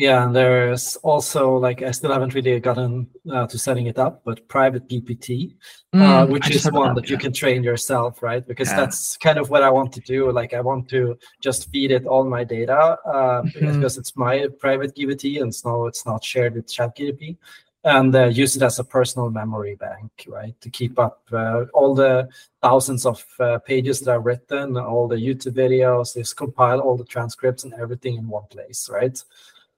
Yeah, 0.01 0.25
and 0.25 0.35
there's 0.35 0.97
also 1.03 1.57
like 1.59 1.83
I 1.83 1.91
still 1.91 2.11
haven't 2.11 2.33
really 2.33 2.59
gotten 2.59 3.07
uh, 3.31 3.47
to 3.47 3.59
setting 3.59 3.87
it 3.87 3.99
up, 3.99 4.23
but 4.25 4.49
private 4.49 4.89
GPT, 4.89 5.55
uh, 5.93 5.97
mm, 5.97 6.01
uh, 6.01 6.27
which 6.27 6.49
is 6.49 6.73
one 6.73 6.95
that, 6.95 7.03
that 7.03 7.11
you 7.11 7.19
can 7.19 7.35
train 7.35 7.63
yourself, 7.63 8.23
right? 8.23 8.47
Because 8.49 8.71
yeah. 8.71 8.77
that's 8.77 9.19
kind 9.19 9.39
of 9.39 9.51
what 9.51 9.63
I 9.63 9.69
want 9.69 9.93
to 9.93 10.01
do. 10.01 10.33
Like 10.33 10.55
I 10.55 10.63
want 10.63 10.89
to 10.89 11.19
just 11.43 11.71
feed 11.71 11.91
it 11.91 12.07
all 12.07 12.25
my 12.25 12.45
data 12.45 12.97
uh, 13.05 13.43
mm-hmm. 13.43 13.75
because 13.75 13.99
it's 13.99 14.17
my 14.17 14.49
private 14.59 14.97
GPT 14.97 15.43
and 15.43 15.55
so 15.55 15.87
it's 15.87 16.07
not 16.07 16.25
shared 16.25 16.55
with 16.55 16.67
ChatGPT, 16.67 17.37
and 17.85 18.17
uh, 18.17 18.25
use 18.25 18.57
it 18.57 18.63
as 18.63 18.79
a 18.79 18.85
personal 18.85 19.29
memory 19.29 19.75
bank, 19.75 20.11
right? 20.27 20.59
To 20.63 20.71
keep 20.71 20.99
up 20.99 21.25
uh, 21.31 21.67
all 21.75 21.95
the 21.95 22.27
thousands 22.63 23.05
of 23.05 23.23
pages 23.67 24.01
that 24.01 24.15
I've 24.15 24.25
written, 24.25 24.79
all 24.79 25.09
the 25.09 25.17
YouTube 25.17 25.57
videos, 25.57 26.15
just 26.15 26.39
compile 26.39 26.81
all 26.81 26.97
the 26.97 27.05
transcripts 27.05 27.65
and 27.65 27.75
everything 27.75 28.17
in 28.17 28.27
one 28.27 28.47
place, 28.49 28.89
right? 28.91 29.23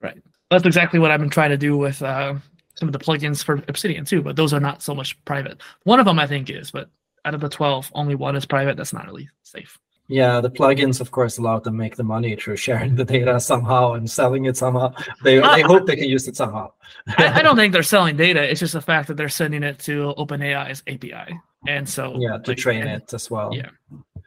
Right. 0.02 0.20
That's 0.50 0.66
exactly 0.66 0.98
what 0.98 1.10
I've 1.10 1.20
been 1.20 1.30
trying 1.30 1.50
to 1.50 1.56
do 1.56 1.76
with 1.76 2.02
uh, 2.02 2.34
some 2.74 2.88
of 2.88 2.92
the 2.92 2.98
plugins 2.98 3.42
for 3.42 3.62
Obsidian 3.68 4.04
too, 4.04 4.22
but 4.22 4.36
those 4.36 4.52
are 4.52 4.60
not 4.60 4.82
so 4.82 4.94
much 4.94 5.22
private. 5.24 5.60
One 5.84 6.00
of 6.00 6.06
them 6.06 6.18
I 6.18 6.26
think 6.26 6.50
is, 6.50 6.70
but 6.70 6.90
out 7.24 7.34
of 7.34 7.40
the 7.40 7.48
12, 7.48 7.90
only 7.94 8.14
one 8.14 8.36
is 8.36 8.44
private. 8.44 8.76
That's 8.76 8.92
not 8.92 9.06
really 9.06 9.28
safe. 9.42 9.78
Yeah, 10.08 10.40
the 10.40 10.50
plugins, 10.50 11.00
of 11.00 11.10
course, 11.10 11.38
allow 11.38 11.60
them 11.60 11.74
to 11.74 11.78
make 11.78 11.96
the 11.96 12.04
money 12.04 12.36
through 12.36 12.56
sharing 12.56 12.96
the 12.96 13.04
data 13.04 13.38
somehow 13.40 13.92
and 13.92 14.10
selling 14.10 14.44
it 14.46 14.56
somehow. 14.56 14.92
They, 15.22 15.38
uh, 15.38 15.54
they 15.54 15.62
hope 15.62 15.86
they 15.86 15.96
can 15.96 16.08
use 16.08 16.26
it 16.28 16.36
somehow. 16.36 16.72
I, 17.16 17.38
I, 17.38 17.42
don't 17.42 17.56
think 17.56 17.72
they're 17.72 17.82
selling 17.82 18.16
data. 18.16 18.42
It's 18.42 18.60
just 18.60 18.74
the 18.74 18.82
fact 18.82 19.08
that 19.08 19.16
they're 19.16 19.28
sending 19.28 19.62
it 19.62 19.78
to 19.80 20.12
OpenAI's 20.18 20.82
API, 20.86 21.38
and 21.66 21.88
so 21.88 22.16
yeah, 22.18 22.38
to 22.38 22.50
like, 22.50 22.58
train 22.58 22.82
and, 22.82 23.02
it 23.02 23.14
as 23.14 23.30
well. 23.30 23.54
Yeah, 23.54 23.70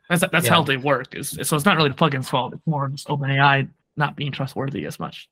that's 0.10 0.24
that's 0.32 0.46
yeah. 0.46 0.54
how 0.54 0.64
they 0.64 0.78
work. 0.78 1.14
Is 1.14 1.38
so 1.44 1.56
it's 1.56 1.66
not 1.66 1.78
really 1.78 1.90
the 1.90 1.96
plugin's 1.96 2.30
fault. 2.30 2.54
It's 2.54 2.66
more 2.66 2.88
just 2.88 3.08
OpenAI 3.08 3.70
not 3.98 4.16
being 4.16 4.32
trustworthy 4.32 4.86
as 4.86 5.00
much. 5.00 5.30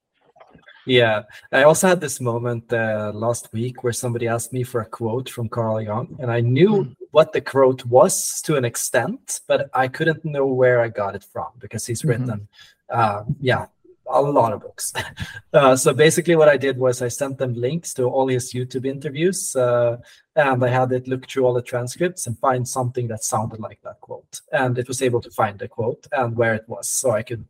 Yeah, 0.85 1.23
I 1.51 1.63
also 1.63 1.87
had 1.87 2.01
this 2.01 2.19
moment 2.19 2.71
uh, 2.73 3.11
last 3.13 3.51
week 3.53 3.83
where 3.83 3.93
somebody 3.93 4.27
asked 4.27 4.51
me 4.51 4.63
for 4.63 4.81
a 4.81 4.85
quote 4.85 5.29
from 5.29 5.47
Carl 5.47 5.81
Jung, 5.81 6.15
and 6.19 6.29
I 6.29 6.41
knew 6.41 6.69
mm. 6.69 6.95
what 7.11 7.31
the 7.31 7.41
quote 7.41 7.85
was 7.85 8.41
to 8.41 8.55
an 8.57 8.65
extent, 8.65 9.39
but 9.47 9.69
I 9.73 9.87
couldn't 9.87 10.25
know 10.25 10.45
where 10.45 10.81
I 10.81 10.89
got 10.89 11.15
it 11.15 11.23
from 11.23 11.47
because 11.59 11.85
he's 11.85 12.01
mm-hmm. 12.01 12.09
written, 12.09 12.47
uh, 12.89 13.23
yeah, 13.39 13.67
a 14.09 14.21
lot 14.21 14.51
of 14.51 14.61
books. 14.61 14.93
uh, 15.53 15.75
so 15.75 15.93
basically, 15.93 16.35
what 16.35 16.49
I 16.49 16.57
did 16.57 16.77
was 16.77 17.01
I 17.01 17.07
sent 17.07 17.37
them 17.37 17.53
links 17.53 17.93
to 17.95 18.03
all 18.03 18.27
his 18.27 18.53
YouTube 18.53 18.85
interviews, 18.85 19.55
uh, 19.55 19.97
and 20.35 20.63
I 20.63 20.67
had 20.67 20.91
it 20.91 21.07
look 21.07 21.27
through 21.27 21.45
all 21.45 21.53
the 21.53 21.61
transcripts 21.61 22.27
and 22.27 22.37
find 22.39 22.67
something 22.67 23.07
that 23.07 23.23
sounded 23.23 23.59
like 23.61 23.79
that 23.83 24.01
quote, 24.01 24.41
and 24.51 24.77
it 24.77 24.87
was 24.87 25.01
able 25.01 25.21
to 25.21 25.31
find 25.31 25.57
the 25.59 25.67
quote 25.67 26.05
and 26.11 26.35
where 26.35 26.53
it 26.53 26.67
was, 26.67 26.89
so 26.89 27.11
I 27.11 27.23
could, 27.23 27.45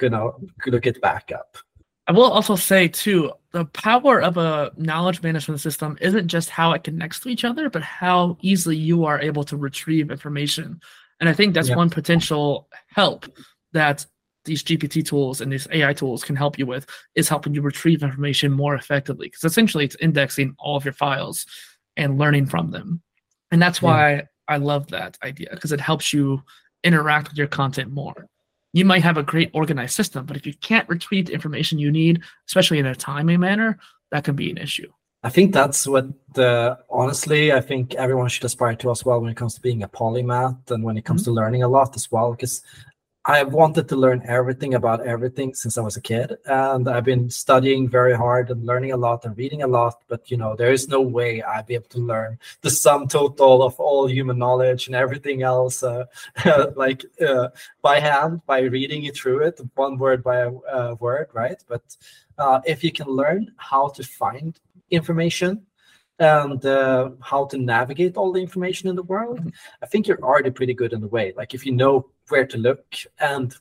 you 0.00 0.10
know, 0.10 0.40
look 0.66 0.86
it 0.86 1.00
back 1.00 1.30
up. 1.32 1.56
I 2.08 2.12
will 2.12 2.30
also 2.30 2.54
say 2.54 2.88
too, 2.88 3.32
the 3.52 3.64
power 3.64 4.22
of 4.22 4.36
a 4.36 4.70
knowledge 4.76 5.22
management 5.22 5.60
system 5.60 5.98
isn't 6.00 6.28
just 6.28 6.50
how 6.50 6.72
it 6.72 6.84
connects 6.84 7.20
to 7.20 7.28
each 7.28 7.44
other, 7.44 7.68
but 7.68 7.82
how 7.82 8.36
easily 8.42 8.76
you 8.76 9.04
are 9.04 9.20
able 9.20 9.44
to 9.44 9.56
retrieve 9.56 10.10
information. 10.10 10.80
And 11.18 11.28
I 11.28 11.32
think 11.32 11.54
that's 11.54 11.74
one 11.74 11.90
potential 11.90 12.68
help 12.88 13.26
that 13.72 14.06
these 14.44 14.62
GPT 14.62 15.04
tools 15.04 15.40
and 15.40 15.50
these 15.50 15.66
AI 15.72 15.92
tools 15.92 16.22
can 16.22 16.36
help 16.36 16.58
you 16.58 16.66
with 16.66 16.86
is 17.16 17.28
helping 17.28 17.54
you 17.54 17.62
retrieve 17.62 18.02
information 18.02 18.52
more 18.52 18.76
effectively. 18.76 19.26
Because 19.26 19.42
essentially 19.44 19.84
it's 19.84 19.96
indexing 19.96 20.54
all 20.58 20.76
of 20.76 20.84
your 20.84 20.94
files 20.94 21.46
and 21.96 22.18
learning 22.18 22.46
from 22.46 22.70
them. 22.70 23.02
And 23.50 23.60
that's 23.60 23.82
why 23.82 24.12
yeah. 24.12 24.22
I 24.48 24.58
love 24.58 24.88
that 24.88 25.18
idea 25.24 25.48
because 25.50 25.72
it 25.72 25.80
helps 25.80 26.12
you 26.12 26.42
interact 26.84 27.30
with 27.30 27.38
your 27.38 27.48
content 27.48 27.90
more 27.90 28.28
you 28.76 28.84
might 28.84 29.02
have 29.02 29.16
a 29.16 29.22
great 29.22 29.50
organized 29.54 29.94
system, 29.94 30.26
but 30.26 30.36
if 30.36 30.44
you 30.46 30.52
can't 30.60 30.86
retrieve 30.86 31.26
the 31.26 31.32
information 31.32 31.78
you 31.78 31.90
need, 31.90 32.20
especially 32.46 32.78
in 32.78 32.84
a 32.84 32.94
timely 32.94 33.38
manner, 33.38 33.78
that 34.10 34.22
can 34.22 34.36
be 34.36 34.50
an 34.50 34.58
issue. 34.58 34.92
I 35.22 35.30
think 35.30 35.54
that's 35.54 35.86
what, 35.86 36.06
uh, 36.36 36.76
honestly, 36.90 37.54
I 37.54 37.62
think 37.62 37.94
everyone 37.94 38.28
should 38.28 38.44
aspire 38.44 38.76
to 38.76 38.90
as 38.90 39.02
well 39.02 39.18
when 39.22 39.30
it 39.30 39.36
comes 39.36 39.54
to 39.54 39.62
being 39.62 39.82
a 39.82 39.88
polymath 39.88 40.70
and 40.70 40.84
when 40.84 40.98
it 40.98 41.06
comes 41.06 41.22
mm-hmm. 41.22 41.30
to 41.30 41.40
learning 41.40 41.62
a 41.62 41.68
lot 41.68 41.96
as 41.96 42.12
well. 42.12 42.32
Because 42.32 42.60
I've 43.28 43.52
wanted 43.52 43.88
to 43.88 43.96
learn 43.96 44.22
everything 44.24 44.74
about 44.74 45.04
everything 45.04 45.52
since 45.52 45.76
I 45.76 45.80
was 45.80 45.96
a 45.96 46.00
kid, 46.00 46.36
and 46.44 46.88
I've 46.88 47.04
been 47.04 47.28
studying 47.28 47.88
very 47.88 48.16
hard 48.16 48.50
and 48.50 48.64
learning 48.64 48.92
a 48.92 48.96
lot 48.96 49.24
and 49.24 49.36
reading 49.36 49.64
a 49.64 49.66
lot. 49.66 50.00
But 50.06 50.30
you 50.30 50.36
know, 50.36 50.54
there 50.54 50.72
is 50.72 50.86
no 50.86 51.00
way 51.00 51.42
I'd 51.42 51.66
be 51.66 51.74
able 51.74 51.88
to 51.88 51.98
learn 51.98 52.38
the 52.60 52.70
sum 52.70 53.08
total 53.08 53.64
of 53.64 53.80
all 53.80 54.06
human 54.06 54.38
knowledge 54.38 54.86
and 54.86 54.94
everything 54.94 55.42
else, 55.42 55.82
uh, 55.82 56.04
like 56.76 57.04
uh, 57.20 57.48
by 57.82 57.98
hand, 57.98 58.42
by 58.46 58.60
reading 58.60 59.04
it 59.04 59.16
through 59.16 59.40
it, 59.40 59.60
one 59.74 59.98
word 59.98 60.22
by 60.22 60.36
a 60.36 60.52
uh, 60.52 60.96
word, 61.00 61.28
right? 61.32 61.60
But 61.66 61.96
uh, 62.38 62.60
if 62.64 62.84
you 62.84 62.92
can 62.92 63.08
learn 63.08 63.52
how 63.56 63.88
to 63.88 64.04
find 64.04 64.56
information 64.92 65.66
and 66.20 66.64
uh, 66.64 67.10
how 67.20 67.46
to 67.46 67.58
navigate 67.58 68.16
all 68.16 68.30
the 68.30 68.40
information 68.40 68.88
in 68.88 68.94
the 68.94 69.02
world, 69.02 69.40
mm-hmm. 69.40 69.48
I 69.82 69.86
think 69.86 70.06
you're 70.06 70.22
already 70.22 70.50
pretty 70.50 70.74
good 70.74 70.92
in 70.92 71.00
the 71.00 71.08
way. 71.08 71.32
Like 71.36 71.54
if 71.54 71.66
you 71.66 71.72
know 71.72 72.08
where 72.28 72.46
to 72.46 72.58
look 72.58 72.84
and 73.20 73.54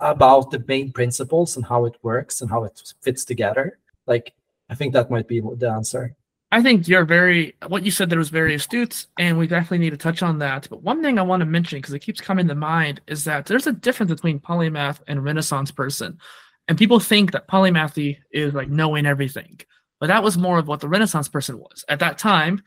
about 0.00 0.50
the 0.50 0.62
main 0.68 0.92
principles 0.92 1.56
and 1.56 1.64
how 1.64 1.84
it 1.84 1.96
works 2.02 2.40
and 2.40 2.50
how 2.50 2.64
it 2.64 2.82
fits 3.00 3.24
together, 3.24 3.78
like 4.06 4.34
I 4.68 4.74
think 4.74 4.92
that 4.92 5.10
might 5.10 5.28
be 5.28 5.40
the 5.40 5.70
answer. 5.70 6.14
I 6.52 6.62
think 6.62 6.88
you're 6.88 7.04
very 7.04 7.54
what 7.68 7.84
you 7.84 7.92
said 7.92 8.10
there 8.10 8.18
was 8.18 8.28
very 8.28 8.54
astute, 8.54 9.06
and 9.18 9.38
we 9.38 9.46
definitely 9.46 9.78
need 9.78 9.90
to 9.90 9.96
touch 9.96 10.22
on 10.22 10.38
that. 10.40 10.66
But 10.68 10.82
one 10.82 11.00
thing 11.00 11.18
I 11.18 11.22
want 11.22 11.40
to 11.40 11.46
mention 11.46 11.78
because 11.78 11.94
it 11.94 12.00
keeps 12.00 12.20
coming 12.20 12.48
to 12.48 12.54
mind 12.54 13.00
is 13.06 13.24
that 13.24 13.46
there's 13.46 13.68
a 13.68 13.72
difference 13.72 14.10
between 14.10 14.40
polymath 14.40 14.98
and 15.06 15.22
Renaissance 15.22 15.70
person, 15.70 16.18
and 16.66 16.76
people 16.76 16.98
think 16.98 17.30
that 17.32 17.48
polymathy 17.48 18.18
is 18.32 18.52
like 18.52 18.68
knowing 18.68 19.06
everything. 19.06 19.60
But 20.00 20.08
that 20.08 20.24
was 20.24 20.38
more 20.38 20.58
of 20.58 20.66
what 20.66 20.80
the 20.80 20.88
Renaissance 20.88 21.28
person 21.28 21.58
was. 21.58 21.84
At 21.88 22.00
that 22.00 22.18
time, 22.18 22.64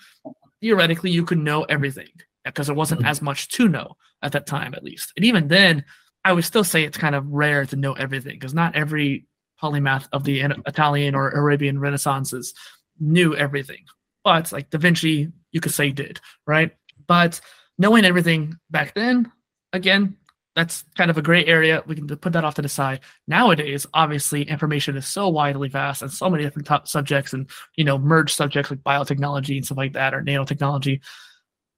theoretically, 0.62 1.12
you 1.12 1.26
could 1.26 1.40
know 1.40 1.64
everything 1.64 2.10
because 2.46 2.68
there 2.68 2.76
wasn't 2.76 3.02
mm-hmm. 3.02 3.10
as 3.10 3.22
much 3.22 3.50
to 3.50 3.68
know 3.68 3.98
at 4.24 4.32
that 4.32 4.48
time, 4.48 4.74
at 4.74 4.84
least. 4.84 5.14
And 5.16 5.26
even 5.26 5.48
then, 5.48 5.86
I 6.26 6.34
would 6.34 6.46
still 6.46 6.64
say 6.64 6.84
it's 6.84 6.98
kind 6.98 7.16
of 7.16 7.28
rare 7.28 7.66
to 7.66 7.76
know 7.76 7.94
everything 7.94 8.34
because 8.34 8.54
not 8.54 8.76
every 8.76 9.28
polymath 9.62 10.08
of 10.12 10.24
the 10.24 10.42
Italian 10.66 11.16
or 11.16 11.30
Arabian 11.30 11.78
Renaissances 11.78 12.54
knew 13.00 13.36
everything. 13.36 13.86
But 14.24 14.52
like 14.52 14.70
Da 14.70 14.78
Vinci, 14.78 15.32
you 15.52 15.60
could 15.60 15.74
say 15.74 15.92
did, 15.92 16.20
right? 16.48 16.72
But 17.08 17.42
knowing 17.78 18.06
everything 18.06 18.58
back 18.72 18.94
then, 18.94 19.32
again, 19.74 20.18
that's 20.56 20.84
kind 20.96 21.10
of 21.10 21.18
a 21.18 21.22
gray 21.22 21.44
area. 21.46 21.84
We 21.88 21.96
can 21.96 22.08
put 22.08 22.34
that 22.34 22.46
off 22.46 22.56
to 22.56 22.62
the 22.62 22.70
side. 22.70 23.00
Nowadays, 23.28 23.88
obviously, 23.94 24.44
information 24.44 24.96
is 24.96 25.08
so 25.08 25.28
widely 25.30 25.68
vast 25.68 26.04
and 26.04 26.12
so 26.12 26.30
many 26.30 26.44
different 26.44 26.68
top 26.68 26.88
subjects 26.88 27.34
and 27.34 27.50
you 27.76 27.84
know 27.84 27.98
merged 27.98 28.36
subjects 28.36 28.70
like 28.70 28.84
biotechnology 28.84 29.58
and 29.58 29.66
stuff 29.66 29.78
like 29.78 29.94
that 29.94 30.14
or 30.14 30.22
nanotechnology. 30.22 31.02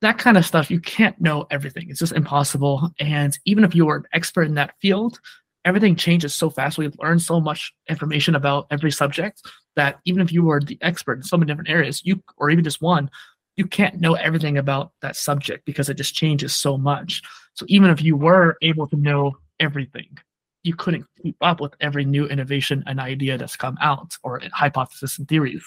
That 0.02 0.18
kind 0.18 0.38
of 0.38 0.46
stuff, 0.46 0.70
you 0.70 0.80
can't 0.80 1.20
know 1.20 1.48
everything. 1.50 1.90
It's 1.90 2.00
just 2.00 2.14
impossible. 2.14 2.92
And 3.00 3.38
even 3.46 3.64
if 3.64 3.74
you 3.74 3.86
were 3.86 3.98
an 3.98 4.04
expert 4.14 4.44
in 4.44 4.56
that 4.56 4.76
field, 4.82 5.20
everything 5.64 5.96
changes 5.96 6.36
so 6.36 6.50
fast. 6.50 6.78
We 6.78 6.90
learn 7.02 7.20
so 7.20 7.40
much 7.40 7.74
information 7.90 8.36
about 8.36 8.68
every 8.72 8.92
subject 8.92 9.42
that 9.76 10.00
even 10.06 10.22
if 10.22 10.32
you 10.32 10.44
were 10.44 10.62
the 10.62 10.78
expert 10.82 11.18
in 11.18 11.24
so 11.24 11.38
many 11.38 11.48
different 11.48 11.70
areas, 11.70 12.02
you 12.06 12.22
or 12.38 12.50
even 12.50 12.64
just 12.64 12.82
one, 12.82 13.10
you 13.58 13.66
can't 13.66 14.00
know 14.00 14.14
everything 14.14 14.58
about 14.58 14.92
that 15.02 15.16
subject 15.16 15.66
because 15.66 15.90
it 15.90 15.96
just 15.96 16.14
changes 16.14 16.54
so 16.54 16.78
much. 16.78 17.22
So 17.54 17.66
even 17.70 17.90
if 17.90 18.02
you 18.02 18.16
were 18.16 18.58
able 18.62 18.88
to 18.88 18.96
know 18.96 19.38
everything, 19.60 20.18
you 20.64 20.76
couldn't 20.76 21.06
keep 21.22 21.38
up 21.42 21.62
with 21.62 21.74
every 21.80 22.06
new 22.06 22.26
innovation 22.26 22.84
and 22.86 23.00
idea 23.00 23.38
that's 23.38 23.56
come 23.56 23.78
out 23.82 24.18
or 24.24 24.42
hypothesis 24.52 25.18
and 25.18 25.28
theories. 25.28 25.64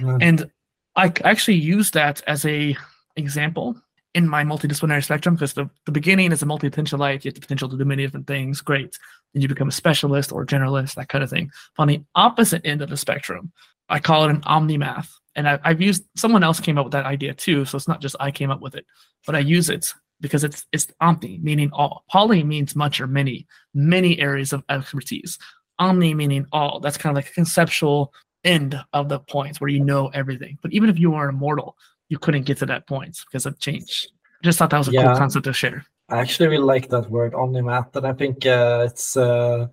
Mm. 0.00 0.18
And 0.20 0.50
I 0.96 1.12
actually 1.24 1.56
use 1.56 1.92
that 1.92 2.22
as 2.26 2.44
a 2.44 2.76
example 3.18 3.76
in 4.14 4.26
my 4.26 4.42
multidisciplinary 4.42 5.04
spectrum 5.04 5.34
because 5.34 5.52
the, 5.52 5.68
the 5.84 5.92
beginning 5.92 6.32
is 6.32 6.42
a 6.42 6.46
multi-potentialite, 6.46 7.24
you 7.24 7.28
have 7.28 7.34
the 7.34 7.40
potential 7.40 7.68
to 7.68 7.76
do 7.76 7.84
many 7.84 8.02
different 8.02 8.26
things, 8.26 8.60
great. 8.60 8.98
Then 9.32 9.42
you 9.42 9.48
become 9.48 9.68
a 9.68 9.72
specialist 9.72 10.32
or 10.32 10.42
a 10.42 10.46
generalist, 10.46 10.94
that 10.94 11.08
kind 11.08 11.22
of 11.22 11.30
thing. 11.30 11.50
On 11.76 11.88
the 11.88 12.02
opposite 12.14 12.64
end 12.64 12.80
of 12.80 12.88
the 12.88 12.96
spectrum, 12.96 13.52
I 13.88 14.00
call 14.00 14.24
it 14.24 14.30
an 14.30 14.40
omnimath 14.42 15.08
and 15.38 15.48
I, 15.48 15.58
have 15.62 15.80
used 15.80 16.04
someone 16.16 16.42
else 16.42 16.58
came 16.58 16.78
up 16.78 16.84
with 16.84 16.92
that 16.92 17.06
idea 17.06 17.32
too, 17.32 17.64
so 17.64 17.76
it's 17.76 17.86
not 17.86 18.00
just 18.00 18.16
I 18.18 18.32
came 18.32 18.50
up 18.50 18.60
with 18.60 18.74
it, 18.74 18.84
but 19.24 19.36
I 19.36 19.38
use 19.38 19.70
it 19.70 19.94
because 20.20 20.42
it's 20.42 20.66
it's 20.72 20.88
omni 21.00 21.38
meaning 21.40 21.70
all. 21.72 22.02
Poly 22.10 22.42
means 22.42 22.74
much 22.74 23.00
or 23.00 23.06
many, 23.06 23.46
many 23.72 24.18
areas 24.18 24.52
of 24.52 24.64
expertise. 24.68 25.38
Omni 25.78 26.14
meaning 26.14 26.46
all. 26.50 26.80
That's 26.80 26.98
kind 26.98 27.12
of 27.12 27.22
like 27.22 27.30
a 27.30 27.34
conceptual 27.34 28.12
end 28.42 28.80
of 28.92 29.08
the 29.08 29.20
points 29.20 29.60
where 29.60 29.70
you 29.70 29.84
know 29.84 30.08
everything. 30.08 30.58
But 30.60 30.72
even 30.72 30.90
if 30.90 30.98
you 30.98 31.12
were 31.12 31.28
immortal, 31.28 31.76
you 32.08 32.18
couldn't 32.18 32.42
get 32.42 32.58
to 32.58 32.66
that 32.66 32.86
point 32.86 33.18
because 33.26 33.46
of 33.46 33.58
change. 33.58 34.08
I 34.42 34.44
just 34.44 34.58
thought 34.58 34.70
that 34.70 34.78
was 34.78 34.88
a 34.88 34.92
yeah. 34.92 35.04
cool 35.06 35.16
concept 35.16 35.44
to 35.44 35.52
share. 35.52 35.84
I 36.08 36.20
actually 36.20 36.48
really 36.48 36.64
like 36.64 36.88
that 36.88 37.10
word 37.10 37.32
omnimath, 37.34 37.94
and 37.96 38.06
I 38.06 38.14
think 38.14 38.46
uh, 38.46 38.86
it's 38.88 39.16
uh, 39.16 39.68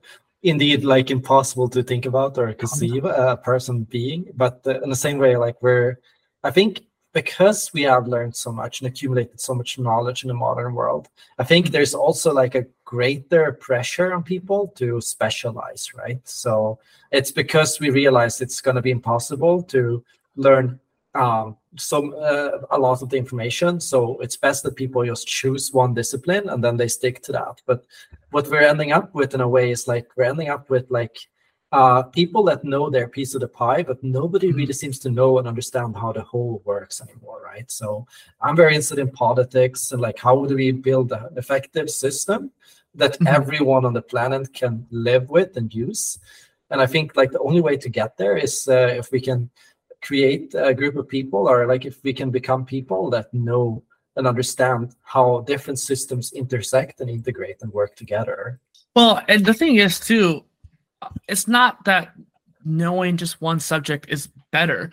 indeed 0.45 0.83
like 0.83 1.09
impossible 1.09 1.67
to 1.67 1.81
think 1.81 2.05
about 2.05 2.37
or 2.37 2.53
conceive 2.53 3.03
a 3.03 3.35
person 3.35 3.83
being 3.83 4.25
but 4.35 4.61
uh, 4.67 4.79
in 4.81 4.89
the 4.89 4.95
same 4.95 5.17
way 5.17 5.35
like 5.35 5.59
we're 5.61 5.97
i 6.43 6.51
think 6.51 6.81
because 7.13 7.73
we 7.73 7.81
have 7.81 8.07
learned 8.07 8.35
so 8.35 8.51
much 8.51 8.79
and 8.79 8.87
accumulated 8.87 9.39
so 9.41 9.55
much 9.55 9.79
knowledge 9.79 10.23
in 10.23 10.27
the 10.27 10.33
modern 10.33 10.75
world 10.75 11.07
i 11.39 11.43
think 11.43 11.71
there's 11.71 11.95
also 11.95 12.31
like 12.31 12.53
a 12.53 12.65
greater 12.83 13.53
pressure 13.53 14.13
on 14.13 14.21
people 14.21 14.67
to 14.75 15.01
specialize 15.01 15.91
right 15.95 16.21
so 16.25 16.77
it's 17.11 17.31
because 17.31 17.79
we 17.79 17.89
realize 17.89 18.39
it's 18.39 18.61
going 18.61 18.75
to 18.75 18.83
be 18.83 18.91
impossible 18.91 19.63
to 19.63 20.03
learn 20.35 20.79
um, 21.15 21.57
some 21.77 22.13
uh, 22.19 22.51
a 22.71 22.77
lot 22.77 23.01
of 23.01 23.09
the 23.09 23.17
information. 23.17 23.79
So 23.79 24.19
it's 24.19 24.37
best 24.37 24.63
that 24.63 24.75
people 24.75 25.05
just 25.05 25.27
choose 25.27 25.71
one 25.71 25.93
discipline 25.93 26.49
and 26.49 26.63
then 26.63 26.77
they 26.77 26.87
stick 26.87 27.21
to 27.23 27.31
that. 27.31 27.61
But 27.65 27.85
what 28.31 28.47
we're 28.47 28.61
ending 28.61 28.91
up 28.91 29.13
with 29.15 29.33
in 29.33 29.41
a 29.41 29.47
way 29.47 29.71
is 29.71 29.87
like 29.87 30.07
we're 30.15 30.25
ending 30.25 30.49
up 30.49 30.69
with 30.69 30.89
like 30.89 31.17
uh, 31.71 32.03
people 32.03 32.43
that 32.43 32.63
know 32.63 32.89
their 32.89 33.07
piece 33.07 33.33
of 33.33 33.41
the 33.41 33.47
pie, 33.47 33.83
but 33.83 34.01
nobody 34.03 34.47
mm-hmm. 34.47 34.57
really 34.57 34.73
seems 34.73 34.99
to 34.99 35.09
know 35.09 35.39
and 35.39 35.47
understand 35.47 35.95
how 35.95 36.11
the 36.11 36.21
whole 36.21 36.61
works 36.65 37.01
anymore, 37.01 37.41
right? 37.43 37.69
So 37.69 38.05
I'm 38.41 38.55
very 38.55 38.75
interested 38.75 38.99
in 38.99 39.11
politics 39.11 39.91
and 39.91 40.01
like 40.01 40.19
how 40.19 40.45
do 40.45 40.55
we 40.55 40.71
build 40.71 41.11
an 41.11 41.29
effective 41.35 41.89
system 41.89 42.51
that 42.93 43.13
mm-hmm. 43.13 43.27
everyone 43.27 43.85
on 43.85 43.93
the 43.93 44.01
planet 44.01 44.53
can 44.53 44.85
live 44.91 45.29
with 45.29 45.57
and 45.57 45.73
use. 45.73 46.19
And 46.71 46.81
I 46.81 46.85
think 46.85 47.15
like 47.15 47.31
the 47.31 47.39
only 47.39 47.61
way 47.61 47.77
to 47.77 47.89
get 47.89 48.17
there 48.17 48.37
is 48.37 48.67
uh, 48.67 48.95
if 48.97 49.11
we 49.11 49.21
can 49.21 49.49
create 50.05 50.53
a 50.55 50.73
group 50.73 50.95
of 50.95 51.07
people 51.07 51.49
or 51.49 51.65
like 51.65 51.85
if 51.85 52.03
we 52.03 52.13
can 52.13 52.29
become 52.29 52.63
people 52.63 53.09
that 53.09 53.33
know 53.33 53.83
and 54.15 54.27
understand 54.27 54.95
how 55.03 55.41
different 55.41 55.79
systems 55.79 56.31
intersect 56.33 57.01
and 57.01 57.09
integrate 57.09 57.57
and 57.61 57.73
work 57.73 57.95
together. 57.95 58.59
Well 58.95 59.21
and 59.27 59.45
the 59.45 59.53
thing 59.53 59.77
is 59.77 59.99
too 59.99 60.45
it's 61.27 61.47
not 61.47 61.83
that 61.85 62.13
knowing 62.63 63.17
just 63.17 63.41
one 63.41 63.59
subject 63.59 64.07
is 64.09 64.29
better. 64.51 64.91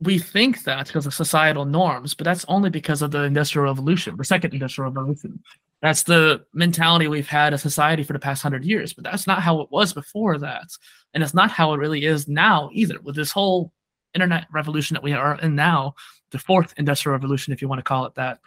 We 0.00 0.18
think 0.18 0.64
that 0.64 0.86
because 0.86 1.06
of 1.06 1.14
societal 1.14 1.64
norms 1.64 2.14
but 2.14 2.24
that's 2.24 2.44
only 2.46 2.70
because 2.70 3.02
of 3.02 3.10
the 3.10 3.22
industrial 3.24 3.66
revolution 3.66 4.16
the 4.16 4.24
second 4.24 4.54
industrial 4.54 4.90
revolution. 4.90 5.42
That's 5.84 6.04
the 6.04 6.42
mentality 6.54 7.08
we've 7.08 7.28
had 7.28 7.52
as 7.52 7.60
society 7.60 8.04
for 8.04 8.14
the 8.14 8.18
past 8.18 8.42
hundred 8.42 8.64
years, 8.64 8.94
but 8.94 9.04
that's 9.04 9.26
not 9.26 9.42
how 9.42 9.60
it 9.60 9.70
was 9.70 9.92
before 9.92 10.38
that. 10.38 10.68
And 11.12 11.22
it's 11.22 11.34
not 11.34 11.50
how 11.50 11.74
it 11.74 11.78
really 11.78 12.06
is 12.06 12.26
now 12.26 12.70
either, 12.72 12.98
with 13.02 13.14
this 13.14 13.30
whole 13.30 13.70
internet 14.14 14.46
revolution 14.52 14.94
that 14.94 15.02
we 15.02 15.12
are 15.12 15.38
in 15.40 15.54
now, 15.54 15.94
the 16.30 16.38
fourth 16.38 16.74
industrial 16.76 17.14
revolution, 17.14 17.52
if 17.52 17.62
you 17.62 17.68
want 17.68 17.78
to 17.78 17.84
call 17.84 18.06
it 18.06 18.14
that, 18.14 18.40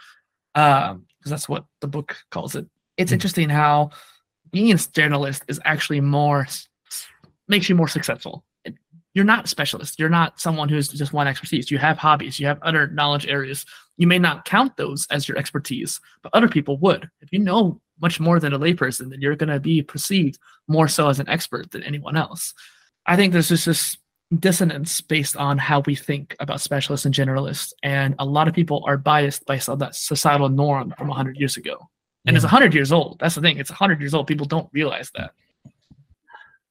because 0.53 0.91
um, 0.91 1.05
that's 1.25 1.47
what 1.47 1.65
the 1.81 1.87
book 1.87 2.17
calls 2.31 2.55
it. 2.55 2.65
It's 2.97 3.09
mm-hmm. 3.09 3.15
interesting 3.15 3.49
how 3.49 3.91
being 4.51 4.71
a 4.71 4.75
generalist 4.75 5.43
is 5.47 5.59
actually 5.65 6.01
more 6.01 6.47
makes 7.47 7.69
you 7.69 7.75
more 7.75 7.87
successful. 7.87 8.43
You're 9.13 9.25
not 9.25 9.45
a 9.45 9.47
specialist. 9.47 9.97
You're 9.97 10.09
not 10.09 10.39
someone 10.39 10.69
who's 10.69 10.89
just 10.89 11.13
one 11.13 11.27
expertise. 11.27 11.71
You 11.71 11.79
have 11.79 11.97
hobbies. 11.97 12.39
You 12.39 12.45
have 12.47 12.61
other 12.61 12.87
knowledge 12.87 13.25
areas. 13.25 13.65
You 13.97 14.05
may 14.05 14.19
not 14.19 14.45
count 14.45 14.77
those 14.77 15.07
as 15.09 15.27
your 15.27 15.37
expertise, 15.37 15.99
but 16.21 16.33
other 16.33 16.47
people 16.47 16.77
would. 16.79 17.09
If 17.21 17.31
you 17.31 17.39
know 17.39 17.81
much 17.99 18.19
more 18.19 18.39
than 18.39 18.53
a 18.53 18.59
layperson, 18.59 19.09
then 19.09 19.21
you're 19.21 19.35
going 19.35 19.49
to 19.49 19.59
be 19.59 19.81
perceived 19.81 20.37
more 20.67 20.87
so 20.87 21.09
as 21.09 21.19
an 21.19 21.29
expert 21.29 21.71
than 21.71 21.81
anyone 21.81 22.15
else. 22.15 22.53
I 23.07 23.15
think 23.15 23.33
there's 23.33 23.49
just 23.49 23.65
this 23.65 23.97
dissonance 24.39 25.01
based 25.01 25.37
on 25.37 25.57
how 25.57 25.81
we 25.81 25.95
think 25.95 26.35
about 26.39 26.61
specialists 26.61 27.05
and 27.05 27.15
generalists. 27.15 27.73
And 27.83 28.15
a 28.19 28.25
lot 28.25 28.47
of 28.47 28.53
people 28.53 28.83
are 28.85 28.97
biased 28.97 29.45
by 29.45 29.57
some 29.57 29.79
that 29.79 29.95
societal 29.95 30.49
norm 30.49 30.93
from 30.97 31.07
100 31.07 31.37
years 31.37 31.57
ago. 31.57 31.89
And 32.25 32.33
yeah. 32.33 32.37
it's 32.37 32.43
100 32.43 32.73
years 32.73 32.91
old. 32.91 33.19
That's 33.19 33.35
the 33.35 33.41
thing. 33.41 33.57
It's 33.57 33.69
100 33.69 34.01
years 34.01 34.13
old. 34.13 34.27
People 34.27 34.45
don't 34.45 34.69
realize 34.73 35.11
that. 35.15 35.31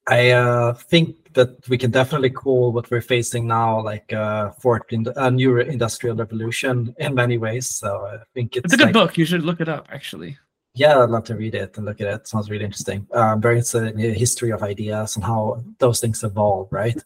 I 0.08 0.30
uh, 0.30 0.74
think 0.74 1.32
that 1.34 1.68
we 1.68 1.76
can 1.78 1.90
definitely 1.90 2.30
call 2.30 2.72
what 2.72 2.90
we're 2.90 3.00
facing 3.00 3.46
now 3.46 3.82
like 3.82 4.12
a 4.12 4.54
fourth, 4.60 4.82
in, 4.90 5.06
a 5.16 5.30
new 5.30 5.58
industrial 5.58 6.14
revolution 6.14 6.94
in 6.98 7.14
many 7.14 7.38
ways. 7.38 7.68
So 7.68 8.06
I 8.06 8.18
think 8.32 8.56
it's, 8.56 8.66
it's 8.66 8.74
a 8.74 8.76
good 8.76 8.84
like, 8.86 8.92
book. 8.92 9.18
You 9.18 9.24
should 9.24 9.42
look 9.42 9.60
it 9.60 9.68
up, 9.68 9.88
actually. 9.90 10.38
Yeah, 10.76 11.02
I'd 11.02 11.08
love 11.08 11.24
to 11.24 11.34
read 11.34 11.54
it 11.54 11.74
and 11.78 11.86
look 11.86 12.02
at 12.02 12.06
it. 12.06 12.28
Sounds 12.28 12.50
really 12.50 12.66
interesting. 12.66 13.06
Um, 13.12 13.40
very 13.40 13.54
interested 13.54 13.84
in 13.84 13.96
the 13.96 14.12
history 14.12 14.50
of 14.50 14.62
ideas 14.62 15.16
and 15.16 15.24
how 15.24 15.64
those 15.78 16.00
things 16.00 16.22
evolve, 16.22 16.68
right? 16.70 17.02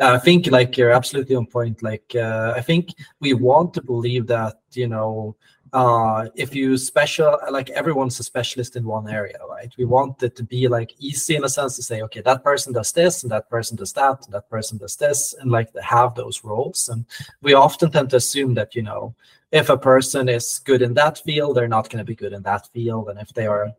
Uh, 0.00 0.14
I 0.14 0.18
think 0.18 0.48
like 0.48 0.76
you're 0.76 0.90
absolutely 0.90 1.36
on 1.36 1.46
point. 1.46 1.84
Like 1.84 2.12
uh, 2.16 2.52
I 2.56 2.60
think 2.60 2.88
we 3.20 3.34
want 3.34 3.74
to 3.74 3.82
believe 3.82 4.26
that 4.26 4.56
you 4.72 4.88
know 4.88 5.36
uh, 5.72 6.28
if 6.34 6.54
you 6.54 6.76
special 6.76 7.38
like 7.50 7.70
everyone's 7.70 8.20
a 8.20 8.22
specialist 8.22 8.76
in 8.76 8.84
one 8.84 9.08
area 9.08 9.38
right? 9.48 9.72
We 9.78 9.84
want 9.84 10.22
it 10.22 10.36
to 10.36 10.44
be 10.44 10.68
like 10.68 10.94
easy 10.98 11.36
in 11.36 11.44
a 11.44 11.48
sense 11.48 11.76
to 11.76 11.82
say 11.82 12.02
okay 12.02 12.20
that 12.20 12.44
person 12.44 12.72
does 12.72 12.92
this 12.92 13.22
and 13.22 13.32
that 13.32 13.48
person 13.48 13.76
does 13.76 13.92
that 13.94 14.24
and 14.24 14.34
that 14.34 14.50
person 14.50 14.76
does 14.78 14.96
this 14.96 15.34
and 15.40 15.50
like 15.50 15.72
they 15.72 15.82
have 15.82 16.14
those 16.14 16.44
roles. 16.44 16.88
And 16.88 17.06
we 17.40 17.54
often 17.54 17.90
tend 17.90 18.10
to 18.10 18.16
assume 18.16 18.54
that 18.54 18.74
you 18.74 18.82
know 18.82 19.14
if 19.50 19.70
a 19.70 19.78
person 19.78 20.28
is 20.28 20.60
good 20.64 20.82
in 20.82 20.94
that 20.94 21.18
field 21.18 21.56
they're 21.56 21.68
not 21.68 21.88
going 21.88 21.98
to 21.98 22.04
be 22.04 22.14
good 22.14 22.32
in 22.32 22.42
that 22.42 22.68
field. 22.72 23.08
And 23.08 23.18
if 23.18 23.32
they 23.32 23.46
are 23.46 23.72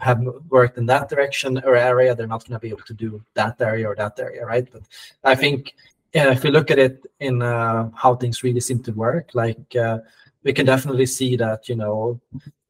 have 0.00 0.20
worked 0.48 0.78
in 0.78 0.86
that 0.86 1.08
direction 1.08 1.58
or 1.64 1.76
area 1.76 2.14
they're 2.14 2.26
not 2.26 2.46
going 2.46 2.58
to 2.58 2.66
be 2.66 2.68
able 2.68 2.82
to 2.82 2.94
do 2.94 3.22
that 3.34 3.60
area 3.60 3.88
or 3.88 3.94
that 3.96 4.18
area 4.18 4.44
right? 4.44 4.66
But 4.70 4.82
i 5.24 5.34
think 5.34 5.74
yeah, 6.14 6.32
if 6.32 6.44
you 6.44 6.50
look 6.50 6.70
at 6.70 6.78
it 6.78 7.04
in 7.20 7.42
uh, 7.42 7.90
how 7.94 8.14
things 8.14 8.42
really 8.42 8.60
seem 8.60 8.82
to 8.84 8.92
work 8.92 9.30
like 9.34 9.76
uh, 9.76 9.98
we 10.46 10.52
can 10.52 10.64
definitely 10.64 11.06
see 11.06 11.36
that 11.36 11.68
you 11.68 11.74
know 11.74 12.20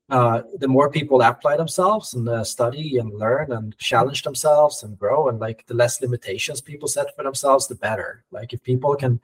uh, 0.09 0.43
the 0.59 0.69
more 0.69 0.91
people 0.91 1.21
apply 1.21 1.57
themselves 1.57 2.15
and 2.15 2.29
uh, 2.29 2.43
study 2.43 2.97
and 2.99 3.13
learn 3.13 3.53
and 3.53 3.77
challenge 3.77 4.23
themselves 4.23 4.83
and 4.83 4.99
grow 4.99 5.29
and 5.29 5.41
like 5.41 5.67
the 5.67 5.75
less 5.75 6.01
limitations 6.01 6.61
people 6.61 6.89
set 6.89 7.15
for 7.15 7.25
themselves 7.25 7.67
the 7.67 7.75
better. 7.75 8.25
Like 8.31 8.53
if 8.53 8.63
people 8.63 8.95
can 8.95 9.21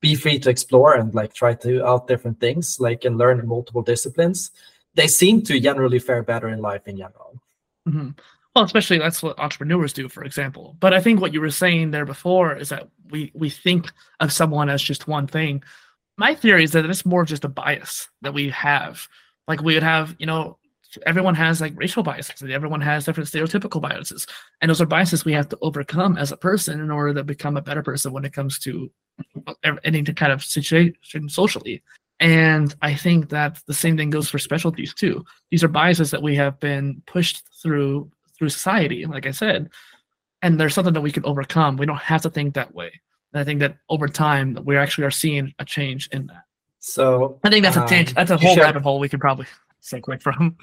be 0.00 0.14
free 0.14 0.38
to 0.38 0.50
explore 0.50 0.94
and 0.94 1.14
like 1.14 1.32
try 1.32 1.54
to 1.54 1.86
out 1.86 2.08
different 2.08 2.40
things 2.40 2.80
like 2.80 3.04
and 3.04 3.18
learn 3.18 3.46
multiple 3.46 3.82
disciplines 3.82 4.50
they 4.94 5.06
seem 5.06 5.40
to 5.40 5.58
generally 5.58 5.98
fare 5.98 6.22
better 6.22 6.48
in 6.48 6.60
life 6.60 6.86
in 6.86 6.96
general. 6.96 7.40
Mm-hmm. 7.88 8.10
well 8.54 8.64
especially 8.64 8.98
that's 8.98 9.22
what 9.22 9.38
entrepreneurs 9.38 9.92
do 9.92 10.08
for 10.08 10.24
example. 10.24 10.76
But 10.80 10.92
i 10.92 11.00
think 11.00 11.20
what 11.20 11.32
you 11.32 11.40
were 11.40 11.50
saying 11.50 11.90
there 11.90 12.06
before 12.06 12.56
is 12.56 12.68
that 12.70 12.88
we 13.10 13.30
we 13.34 13.48
think 13.48 13.92
of 14.20 14.32
someone 14.32 14.68
as 14.68 14.82
just 14.82 15.06
one 15.06 15.26
thing 15.26 15.62
my 16.22 16.36
theory 16.36 16.62
is 16.62 16.70
that 16.70 16.86
it's 16.86 17.04
more 17.04 17.24
just 17.24 17.44
a 17.44 17.48
bias 17.48 18.08
that 18.20 18.32
we 18.32 18.48
have. 18.50 19.08
Like 19.48 19.60
we 19.60 19.74
would 19.74 19.82
have, 19.82 20.14
you 20.20 20.26
know, 20.26 20.56
everyone 21.04 21.34
has 21.34 21.60
like 21.60 21.72
racial 21.74 22.04
biases. 22.04 22.48
Everyone 22.48 22.80
has 22.80 23.04
different 23.04 23.28
stereotypical 23.28 23.80
biases, 23.80 24.24
and 24.60 24.68
those 24.68 24.80
are 24.80 24.86
biases 24.86 25.24
we 25.24 25.32
have 25.32 25.48
to 25.48 25.58
overcome 25.62 26.16
as 26.16 26.30
a 26.30 26.36
person 26.36 26.80
in 26.80 26.92
order 26.92 27.12
to 27.14 27.24
become 27.24 27.56
a 27.56 27.66
better 27.68 27.82
person 27.82 28.12
when 28.12 28.24
it 28.24 28.32
comes 28.32 28.60
to 28.60 28.88
any 29.82 30.04
kind 30.04 30.32
of 30.32 30.44
situation 30.44 31.28
socially. 31.28 31.82
And 32.20 32.72
I 32.82 32.94
think 32.94 33.30
that 33.30 33.58
the 33.66 33.74
same 33.74 33.96
thing 33.96 34.10
goes 34.10 34.28
for 34.30 34.38
specialties 34.38 34.94
too. 34.94 35.24
These 35.50 35.64
are 35.64 35.68
biases 35.80 36.12
that 36.12 36.22
we 36.22 36.36
have 36.36 36.60
been 36.60 37.02
pushed 37.08 37.42
through 37.60 38.08
through 38.38 38.50
society, 38.50 39.06
like 39.06 39.26
I 39.26 39.32
said, 39.32 39.70
and 40.40 40.60
there's 40.60 40.74
something 40.74 40.94
that 40.94 41.00
we 41.00 41.10
can 41.10 41.24
overcome. 41.24 41.78
We 41.78 41.86
don't 41.86 42.08
have 42.12 42.22
to 42.22 42.30
think 42.30 42.54
that 42.54 42.74
way. 42.76 43.00
And 43.32 43.40
I 43.40 43.44
think 43.44 43.60
that 43.60 43.76
over 43.88 44.08
time 44.08 44.58
we 44.64 44.76
actually 44.76 45.04
are 45.04 45.10
seeing 45.10 45.54
a 45.58 45.64
change 45.64 46.08
in 46.12 46.26
that. 46.26 46.44
So 46.80 47.38
I 47.44 47.50
think 47.50 47.64
that's 47.64 47.76
a 47.76 47.86
tangent. 47.86 48.16
That's 48.16 48.30
a 48.30 48.36
whole 48.36 48.56
rabbit 48.56 48.82
hole 48.82 48.98
we 48.98 49.08
could 49.08 49.20
probably 49.20 49.46
segue 49.82 50.20
from. 50.20 50.56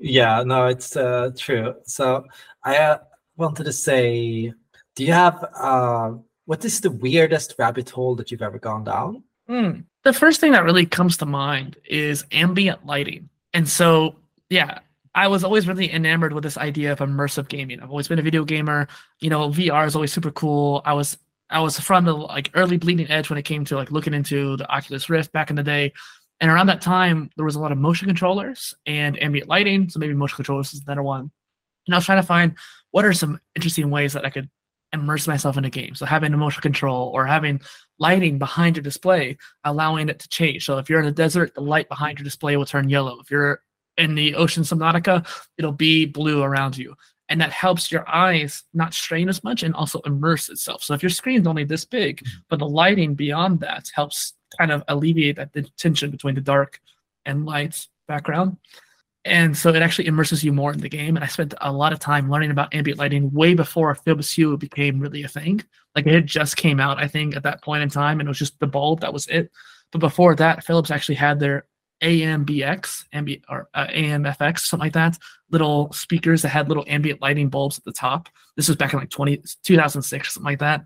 yeah, 0.00 0.42
no, 0.42 0.66
it's 0.66 0.96
uh, 0.96 1.30
true. 1.36 1.74
So 1.84 2.24
I 2.64 2.76
uh, 2.78 2.98
wanted 3.36 3.64
to 3.64 3.72
say, 3.72 4.52
do 4.96 5.04
you 5.04 5.12
have 5.12 5.44
uh, 5.54 6.12
what 6.46 6.64
is 6.64 6.80
the 6.80 6.90
weirdest 6.90 7.54
rabbit 7.58 7.90
hole 7.90 8.16
that 8.16 8.30
you've 8.30 8.42
ever 8.42 8.58
gone 8.58 8.84
down? 8.84 9.22
Mm. 9.48 9.84
The 10.04 10.12
first 10.12 10.40
thing 10.40 10.52
that 10.52 10.64
really 10.64 10.86
comes 10.86 11.16
to 11.18 11.26
mind 11.26 11.76
is 11.84 12.24
ambient 12.32 12.86
lighting. 12.86 13.28
And 13.52 13.68
so, 13.68 14.16
yeah, 14.48 14.78
I 15.14 15.28
was 15.28 15.44
always 15.44 15.68
really 15.68 15.92
enamored 15.92 16.32
with 16.32 16.44
this 16.44 16.56
idea 16.56 16.92
of 16.92 17.00
immersive 17.00 17.48
gaming. 17.48 17.80
I've 17.80 17.90
always 17.90 18.08
been 18.08 18.18
a 18.18 18.22
video 18.22 18.44
gamer. 18.44 18.88
You 19.20 19.30
know, 19.30 19.50
VR 19.50 19.86
is 19.86 19.94
always 19.94 20.12
super 20.12 20.30
cool. 20.30 20.82
I 20.84 20.94
was 20.94 21.18
I 21.50 21.60
was 21.60 21.78
from 21.78 22.04
the 22.04 22.14
like 22.14 22.50
early 22.54 22.76
bleeding 22.76 23.10
edge 23.10 23.28
when 23.28 23.38
it 23.38 23.44
came 23.44 23.64
to 23.66 23.76
like 23.76 23.90
looking 23.90 24.14
into 24.14 24.56
the 24.56 24.68
Oculus 24.70 25.10
Rift 25.10 25.32
back 25.32 25.50
in 25.50 25.56
the 25.56 25.62
day. 25.62 25.92
And 26.40 26.50
around 26.50 26.68
that 26.68 26.80
time, 26.80 27.30
there 27.36 27.44
was 27.44 27.56
a 27.56 27.60
lot 27.60 27.72
of 27.72 27.78
motion 27.78 28.06
controllers 28.06 28.74
and 28.86 29.20
ambient 29.22 29.48
lighting. 29.48 29.88
So 29.88 29.98
maybe 29.98 30.14
motion 30.14 30.36
controllers 30.36 30.72
is 30.72 30.82
another 30.86 31.02
one. 31.02 31.30
And 31.86 31.94
I 31.94 31.98
was 31.98 32.06
trying 32.06 32.22
to 32.22 32.26
find 32.26 32.56
what 32.92 33.04
are 33.04 33.12
some 33.12 33.40
interesting 33.54 33.90
ways 33.90 34.12
that 34.14 34.24
I 34.24 34.30
could 34.30 34.48
immerse 34.92 35.26
myself 35.26 35.56
in 35.56 35.64
a 35.64 35.70
game. 35.70 35.94
So 35.94 36.06
having 36.06 36.36
motion 36.36 36.62
control 36.62 37.10
or 37.14 37.26
having 37.26 37.60
lighting 37.98 38.38
behind 38.38 38.76
your 38.76 38.82
display, 38.82 39.36
allowing 39.64 40.08
it 40.08 40.18
to 40.20 40.28
change. 40.28 40.64
So 40.64 40.78
if 40.78 40.88
you're 40.88 41.00
in 41.00 41.06
a 41.06 41.12
desert, 41.12 41.54
the 41.54 41.60
light 41.60 41.88
behind 41.88 42.18
your 42.18 42.24
display 42.24 42.56
will 42.56 42.64
turn 42.64 42.88
yellow. 42.88 43.20
If 43.20 43.30
you're 43.30 43.60
in 43.96 44.14
the 44.14 44.34
ocean 44.34 44.62
Subnautica, 44.62 45.26
it'll 45.58 45.72
be 45.72 46.06
blue 46.06 46.42
around 46.42 46.76
you 46.76 46.96
and 47.30 47.40
that 47.40 47.52
helps 47.52 47.90
your 47.90 48.06
eyes 48.08 48.64
not 48.74 48.92
strain 48.92 49.28
as 49.28 49.42
much 49.44 49.62
and 49.62 49.74
also 49.74 50.00
immerse 50.00 50.48
itself. 50.48 50.82
So 50.82 50.94
if 50.94 51.02
your 51.02 51.10
screen's 51.10 51.46
only 51.46 51.64
this 51.64 51.84
big, 51.84 52.22
but 52.48 52.58
the 52.58 52.68
lighting 52.68 53.14
beyond 53.14 53.60
that 53.60 53.88
helps 53.94 54.34
kind 54.58 54.72
of 54.72 54.82
alleviate 54.88 55.36
that 55.36 55.54
tension 55.78 56.10
between 56.10 56.34
the 56.34 56.40
dark 56.40 56.80
and 57.24 57.46
light 57.46 57.86
background. 58.08 58.56
And 59.24 59.56
so 59.56 59.68
it 59.68 59.82
actually 59.82 60.08
immerses 60.08 60.42
you 60.42 60.52
more 60.52 60.72
in 60.72 60.80
the 60.80 60.88
game. 60.88 61.16
And 61.16 61.24
I 61.24 61.28
spent 61.28 61.54
a 61.60 61.72
lot 61.72 61.92
of 61.92 62.00
time 62.00 62.30
learning 62.30 62.50
about 62.50 62.74
ambient 62.74 62.98
lighting 62.98 63.30
way 63.30 63.54
before 63.54 63.94
Philips 63.94 64.32
Hue 64.32 64.56
became 64.56 64.98
really 64.98 65.22
a 65.22 65.28
thing. 65.28 65.62
Like 65.94 66.06
it 66.06 66.26
just 66.26 66.56
came 66.56 66.80
out, 66.80 66.98
I 66.98 67.06
think, 67.06 67.36
at 67.36 67.44
that 67.44 67.62
point 67.62 67.82
in 67.82 67.90
time, 67.90 68.18
and 68.18 68.28
it 68.28 68.30
was 68.30 68.38
just 68.38 68.58
the 68.58 68.66
bulb 68.66 69.00
that 69.00 69.12
was 69.12 69.28
it. 69.28 69.50
But 69.92 69.98
before 69.98 70.34
that, 70.36 70.64
Philips 70.64 70.90
actually 70.90 71.16
had 71.16 71.38
their 71.38 71.66
AMBX, 72.02 73.04
ambi- 73.12 73.42
or 73.48 73.68
uh, 73.74 73.86
AMFX, 73.88 74.60
something 74.60 74.86
like 74.86 74.92
that, 74.94 75.18
little 75.50 75.92
speakers 75.92 76.42
that 76.42 76.48
had 76.48 76.68
little 76.68 76.84
ambient 76.86 77.20
lighting 77.20 77.48
bulbs 77.48 77.78
at 77.78 77.84
the 77.84 77.92
top. 77.92 78.28
This 78.56 78.68
was 78.68 78.76
back 78.76 78.92
in 78.92 78.98
like 78.98 79.10
20, 79.10 79.42
2006, 79.64 80.34
something 80.34 80.44
like 80.44 80.60
that. 80.60 80.84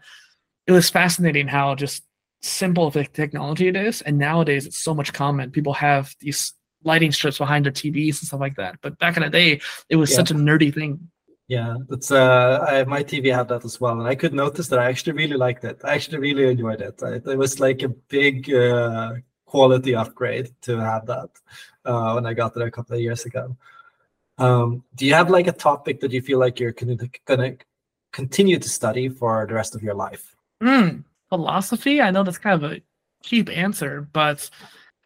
It 0.67 0.73
was 0.73 0.91
fascinating 0.91 1.49
how 1.49 1.75
just 1.75 2.05
simple 2.43 2.91
the 2.91 3.05
technology 3.05 3.69
it 3.69 3.77
is. 3.77 4.03
And 4.03 4.19
nowadays 4.19 4.67
it's 4.67 4.79
so 4.79 4.95
much 4.95 5.13
common. 5.13 5.51
People 5.51 5.75
have 5.75 6.15
these 6.21 6.53
lighting 6.85 7.13
strips 7.13 7.39
behind 7.39 7.65
their 7.65 7.73
TVs 7.73 8.21
and 8.21 8.29
stuff 8.29 8.41
like 8.41 8.57
that. 8.57 8.77
But 8.83 8.99
back 8.99 9.17
in 9.17 9.23
the 9.23 9.31
day, 9.31 9.61
it 9.89 9.97
was 9.97 10.11
yeah. 10.11 10.17
such 10.17 10.31
a 10.31 10.35
nerdy 10.35 10.73
thing. 10.73 11.11
Yeah, 11.47 11.77
that's 11.91 12.11
uh, 12.11 12.65
I, 12.67 12.85
my 12.85 13.05
TV 13.05 13.35
had 13.35 13.49
that 13.49 13.67
as 13.67 13.79
well, 13.79 14.01
and 14.01 14.09
I 14.09 14.15
could 14.15 14.33
notice 14.33 14.69
that 14.69 14.79
I 14.79 14.89
actually 14.89 15.13
really 15.13 15.37
liked 15.37 15.63
it. 15.65 15.79
I 15.85 15.95
actually 15.95 16.19
really 16.19 16.51
enjoyed 16.51 16.81
it. 16.81 17.03
I, 17.03 17.17
it 17.17 17.37
was 17.37 17.61
like 17.61 17.83
a 17.83 17.91
big 17.91 18.51
uh, 18.51 19.13
quality 19.55 19.95
upgrade 19.95 20.51
to 20.61 20.73
have 20.79 21.07
that 21.07 21.31
uh, 21.85 22.11
when 22.15 22.27
I 22.27 22.35
got 22.35 22.55
there 22.55 22.67
a 22.67 22.73
couple 22.73 22.97
of 22.97 23.01
years 23.01 23.25
ago. 23.25 23.57
Um, 24.37 24.83
do 24.97 25.07
you 25.07 25.15
have 25.15 25.31
like 25.31 25.47
a 25.47 25.53
topic 25.53 26.01
that 26.01 26.11
you 26.11 26.23
feel 26.23 26.41
like 26.41 26.59
you're 26.59 26.73
going 26.73 26.99
to 26.99 27.57
continue 28.13 28.59
to 28.59 28.69
study 28.69 29.09
for 29.09 29.47
the 29.47 29.55
rest 29.55 29.77
of 29.77 29.81
your 29.81 29.95
life? 29.95 30.35
Mm, 30.61 31.05
philosophy. 31.29 32.01
I 32.01 32.11
know 32.11 32.25
that's 32.25 32.39
kind 32.47 32.65
of 32.65 32.73
a 32.73 32.83
cheap 33.23 33.49
answer, 33.49 34.09
but 34.13 34.51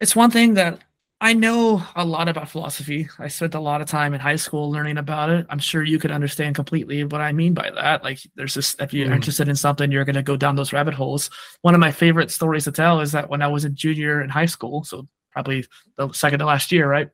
it's 0.01 0.15
one 0.15 0.31
thing 0.31 0.55
that 0.55 0.79
I 1.21 1.33
know 1.33 1.83
a 1.97 2.05
lot 2.05 2.29
about 2.29 2.49
philosophy. 2.49 3.09
I 3.19 3.27
spent 3.27 3.53
a 3.53 3.59
lot 3.59 3.81
of 3.81 3.89
time 3.89 4.13
in 4.13 4.21
high 4.21 4.37
school 4.37 4.71
learning 4.71 4.97
about 4.97 5.29
it. 5.29 5.45
I'm 5.49 5.59
sure 5.59 5.83
you 5.83 5.99
could 5.99 6.11
understand 6.11 6.55
completely 6.55 7.03
what 7.03 7.19
I 7.19 7.33
mean 7.33 7.53
by 7.53 7.71
that. 7.71 8.05
Like, 8.05 8.19
there's 8.35 8.53
this, 8.53 8.77
if 8.79 8.93
you're 8.93 9.09
mm. 9.09 9.15
interested 9.15 9.49
in 9.49 9.57
something, 9.57 9.91
you're 9.91 10.05
going 10.05 10.15
to 10.15 10.23
go 10.23 10.37
down 10.37 10.55
those 10.55 10.71
rabbit 10.71 10.93
holes. 10.93 11.29
One 11.61 11.73
of 11.73 11.81
my 11.81 11.91
favorite 11.91 12.31
stories 12.31 12.63
to 12.65 12.71
tell 12.71 13.01
is 13.01 13.11
that 13.11 13.29
when 13.29 13.41
I 13.41 13.47
was 13.47 13.65
a 13.65 13.69
junior 13.69 14.21
in 14.21 14.29
high 14.29 14.45
school, 14.45 14.85
so 14.85 15.09
probably 15.31 15.65
the 15.97 16.09
second 16.13 16.39
to 16.39 16.45
last 16.45 16.71
year, 16.71 16.89
right? 16.89 17.09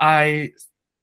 I 0.00 0.50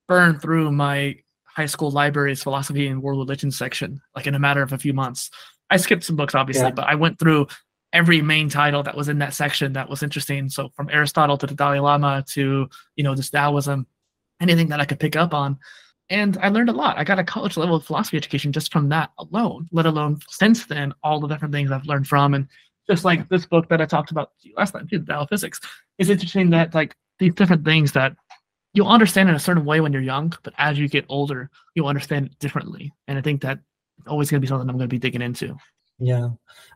burned 0.10 0.42
through 0.42 0.74
my 0.74 1.18
high 1.46 1.66
school 1.68 1.90
library's 1.90 2.44
philosophy 2.44 2.88
and 2.88 3.02
world 3.02 3.20
religion 3.20 3.52
section 3.52 4.02
like 4.16 4.28
in 4.28 4.36
a 4.36 4.40
matter 4.40 4.62
of 4.62 4.74
a 4.74 4.78
few 4.78 4.94
months. 4.94 5.30
I 5.70 5.78
skipped 5.78 6.04
some 6.04 6.16
books 6.18 6.36
obviously, 6.36 6.66
yeah. 6.66 6.72
but 6.72 6.88
I 6.88 6.96
went 6.96 7.18
through 7.18 7.48
every 7.94 8.22
main 8.22 8.50
title 8.50 8.84
that 8.84 8.96
was 8.96 9.10
in 9.10 9.20
that 9.20 9.34
section 9.34 9.74
that 9.74 9.90
was 9.90 10.04
interesting. 10.04 10.50
So 10.50 10.70
from 10.76 10.90
Aristotle 10.90 11.38
to 11.38 11.48
the 11.48 11.56
Dalai 11.56 11.80
Lama 11.80 12.24
to 12.30 12.70
you 12.96 13.04
know 13.04 13.16
this 13.16 13.30
Taoism, 13.30 13.86
anything 14.40 14.70
that 14.70 14.80
I 14.80 14.86
could 14.86 15.00
pick 15.00 15.16
up 15.16 15.34
on. 15.34 15.58
And 16.10 16.38
I 16.42 16.50
learned 16.50 16.70
a 16.70 16.74
lot. 16.74 16.98
I 16.98 17.06
got 17.06 17.20
a 17.20 17.24
college 17.24 17.56
level 17.56 17.80
philosophy 17.80 18.18
education 18.18 18.52
just 18.52 18.74
from 18.74 18.90
that 18.90 19.12
alone, 19.18 19.70
let 19.72 19.86
alone 19.86 20.20
since 20.30 20.66
then, 20.66 20.94
all 21.04 21.22
the 21.22 21.28
different 21.28 21.54
things 21.54 21.72
I've 21.72 21.86
learned 21.86 22.08
from. 22.08 22.34
And 22.34 22.48
just 22.90 23.06
like 23.06 23.30
this 23.30 23.46
book 23.46 23.70
that 23.70 23.80
I 23.82 23.86
talked 23.86 24.12
about 24.12 24.32
last 24.58 24.72
time, 24.72 24.90
the 24.92 25.00
Tao 25.00 25.26
Physics, 25.26 25.62
it's 25.98 26.10
interesting 26.10 26.50
that 26.50 26.74
like 26.74 26.96
these 27.20 27.34
different 27.34 27.64
things 27.64 27.94
that 27.94 28.14
you'll 28.74 28.90
understand 28.90 29.30
in 29.30 29.36
a 29.36 29.40
certain 29.40 29.64
way 29.64 29.80
when 29.80 29.94
you're 29.94 30.02
young, 30.02 30.34
but 30.44 30.54
as 30.58 30.78
you 30.78 30.90
get 30.90 31.06
older, 31.08 31.50
you'll 31.76 31.88
understand 31.88 32.26
it 32.28 32.40
differently. 32.40 32.92
And 33.08 33.18
I 33.18 33.22
think 33.22 33.42
that 33.42 33.60
always 34.08 34.30
going 34.30 34.40
to 34.40 34.46
be 34.46 34.48
something 34.48 34.70
I'm 34.70 34.78
going 34.78 34.90
to 34.90 34.94
be 34.94 35.00
digging 35.00 35.22
into. 35.22 35.56
Yeah, 36.04 36.30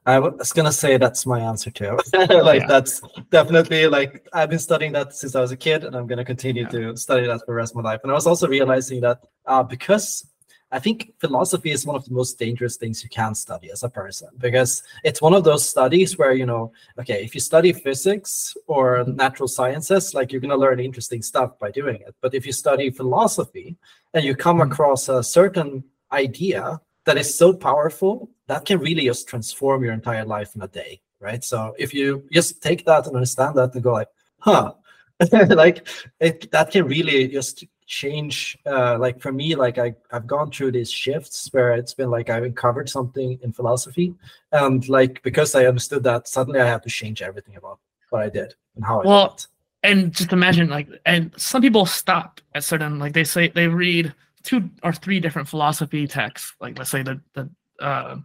I 0.05 0.19
was 0.19 0.53
gonna 0.53 0.71
say 0.71 0.97
that's 0.97 1.25
my 1.25 1.39
answer 1.39 1.71
too. 1.71 1.97
like 2.13 2.61
yeah. 2.61 2.67
that's 2.67 3.01
definitely 3.31 3.87
like 3.87 4.27
I've 4.33 4.51
been 4.51 4.59
studying 4.59 4.91
that 4.91 5.15
since 5.15 5.35
I 5.35 5.41
was 5.41 5.51
a 5.51 5.57
kid, 5.57 5.83
and 5.83 5.95
I'm 5.95 6.05
gonna 6.05 6.23
continue 6.23 6.63
yeah. 6.63 6.69
to 6.69 6.95
study 6.97 7.25
that 7.25 7.39
for 7.39 7.47
the 7.47 7.53
rest 7.53 7.71
of 7.71 7.77
my 7.77 7.89
life. 7.89 8.01
And 8.03 8.11
I 8.11 8.15
was 8.15 8.27
also 8.27 8.47
realizing 8.47 9.01
that 9.01 9.23
uh, 9.47 9.63
because 9.63 10.27
I 10.71 10.77
think 10.77 11.13
philosophy 11.19 11.71
is 11.71 11.87
one 11.87 11.95
of 11.95 12.05
the 12.05 12.13
most 12.13 12.37
dangerous 12.37 12.77
things 12.77 13.03
you 13.03 13.09
can 13.09 13.33
study 13.33 13.71
as 13.71 13.81
a 13.81 13.89
person 13.89 14.29
because 14.37 14.83
it's 15.03 15.23
one 15.23 15.33
of 15.33 15.43
those 15.43 15.67
studies 15.67 16.19
where 16.19 16.33
you 16.33 16.45
know, 16.45 16.71
okay, 16.99 17.23
if 17.23 17.33
you 17.33 17.41
study 17.41 17.73
physics 17.73 18.55
or 18.67 19.05
natural 19.07 19.47
sciences, 19.47 20.13
like 20.13 20.31
you're 20.31 20.41
gonna 20.41 20.55
learn 20.55 20.79
interesting 20.79 21.23
stuff 21.23 21.57
by 21.57 21.71
doing 21.71 21.95
it. 21.95 22.13
But 22.21 22.35
if 22.35 22.45
you 22.45 22.51
study 22.51 22.91
philosophy 22.91 23.75
and 24.13 24.23
you 24.23 24.35
come 24.35 24.59
mm-hmm. 24.59 24.71
across 24.71 25.09
a 25.09 25.23
certain 25.23 25.83
idea 26.11 26.79
that 27.05 27.17
is 27.17 27.35
so 27.35 27.53
powerful 27.53 28.29
that 28.47 28.65
can 28.65 28.79
really 28.79 29.05
just 29.05 29.27
transform 29.27 29.83
your 29.83 29.93
entire 29.93 30.25
life 30.25 30.55
in 30.55 30.61
a 30.61 30.67
day 30.67 31.01
right? 31.19 31.43
So 31.43 31.73
if 31.77 31.93
you 31.93 32.23
just 32.31 32.61
take 32.61 32.85
that 32.85 33.07
and 33.07 33.15
understand 33.15 33.55
that 33.57 33.73
and 33.73 33.83
go 33.83 33.93
like 33.93 34.09
huh. 34.39 34.73
Like 35.31 35.87
it, 36.19 36.51
that 36.51 36.71
can 36.71 36.85
really 36.85 37.27
just 37.27 37.63
change 37.87 38.57
uh, 38.65 38.97
like 38.99 39.21
for 39.21 39.31
me 39.31 39.53
like 39.53 39.77
I, 39.77 39.93
i've 40.11 40.25
gone 40.25 40.49
through 40.49 40.71
these 40.71 40.89
shifts 40.91 41.47
where 41.51 41.73
it's 41.73 41.93
been 41.93 42.09
like 42.09 42.31
i've 42.31 42.41
uncovered 42.41 42.89
something 42.89 43.37
in 43.43 43.53
philosophy 43.53 44.15
and 44.51 44.89
like 44.89 45.21
because 45.21 45.53
i 45.53 45.67
understood 45.67 46.01
that 46.01 46.27
suddenly 46.27 46.59
i 46.59 46.65
had 46.65 46.81
to 46.81 46.89
change 46.89 47.21
everything 47.21 47.57
about 47.57 47.77
what 48.09 48.23
i 48.23 48.29
did 48.29 48.55
and 48.75 48.83
how 48.83 49.01
i 49.01 49.05
well, 49.05 49.27
did 49.27 49.35
it. 49.35 49.47
and 49.83 50.11
just 50.13 50.33
imagine 50.33 50.67
like 50.67 50.87
and 51.05 51.31
some 51.37 51.61
people 51.61 51.85
stop 51.85 52.41
at 52.55 52.63
certain 52.63 52.97
like 52.97 53.13
they 53.13 53.23
say 53.23 53.49
they 53.49 53.67
read 53.67 54.11
two 54.45 54.69
or 54.83 54.93
three 54.93 55.19
different 55.19 55.47
philosophy 55.47 56.07
texts, 56.07 56.53
like 56.61 56.77
let's 56.77 56.91
say 56.91 57.03
the 57.03 57.19
the 57.33 57.49
uh, 57.79 58.15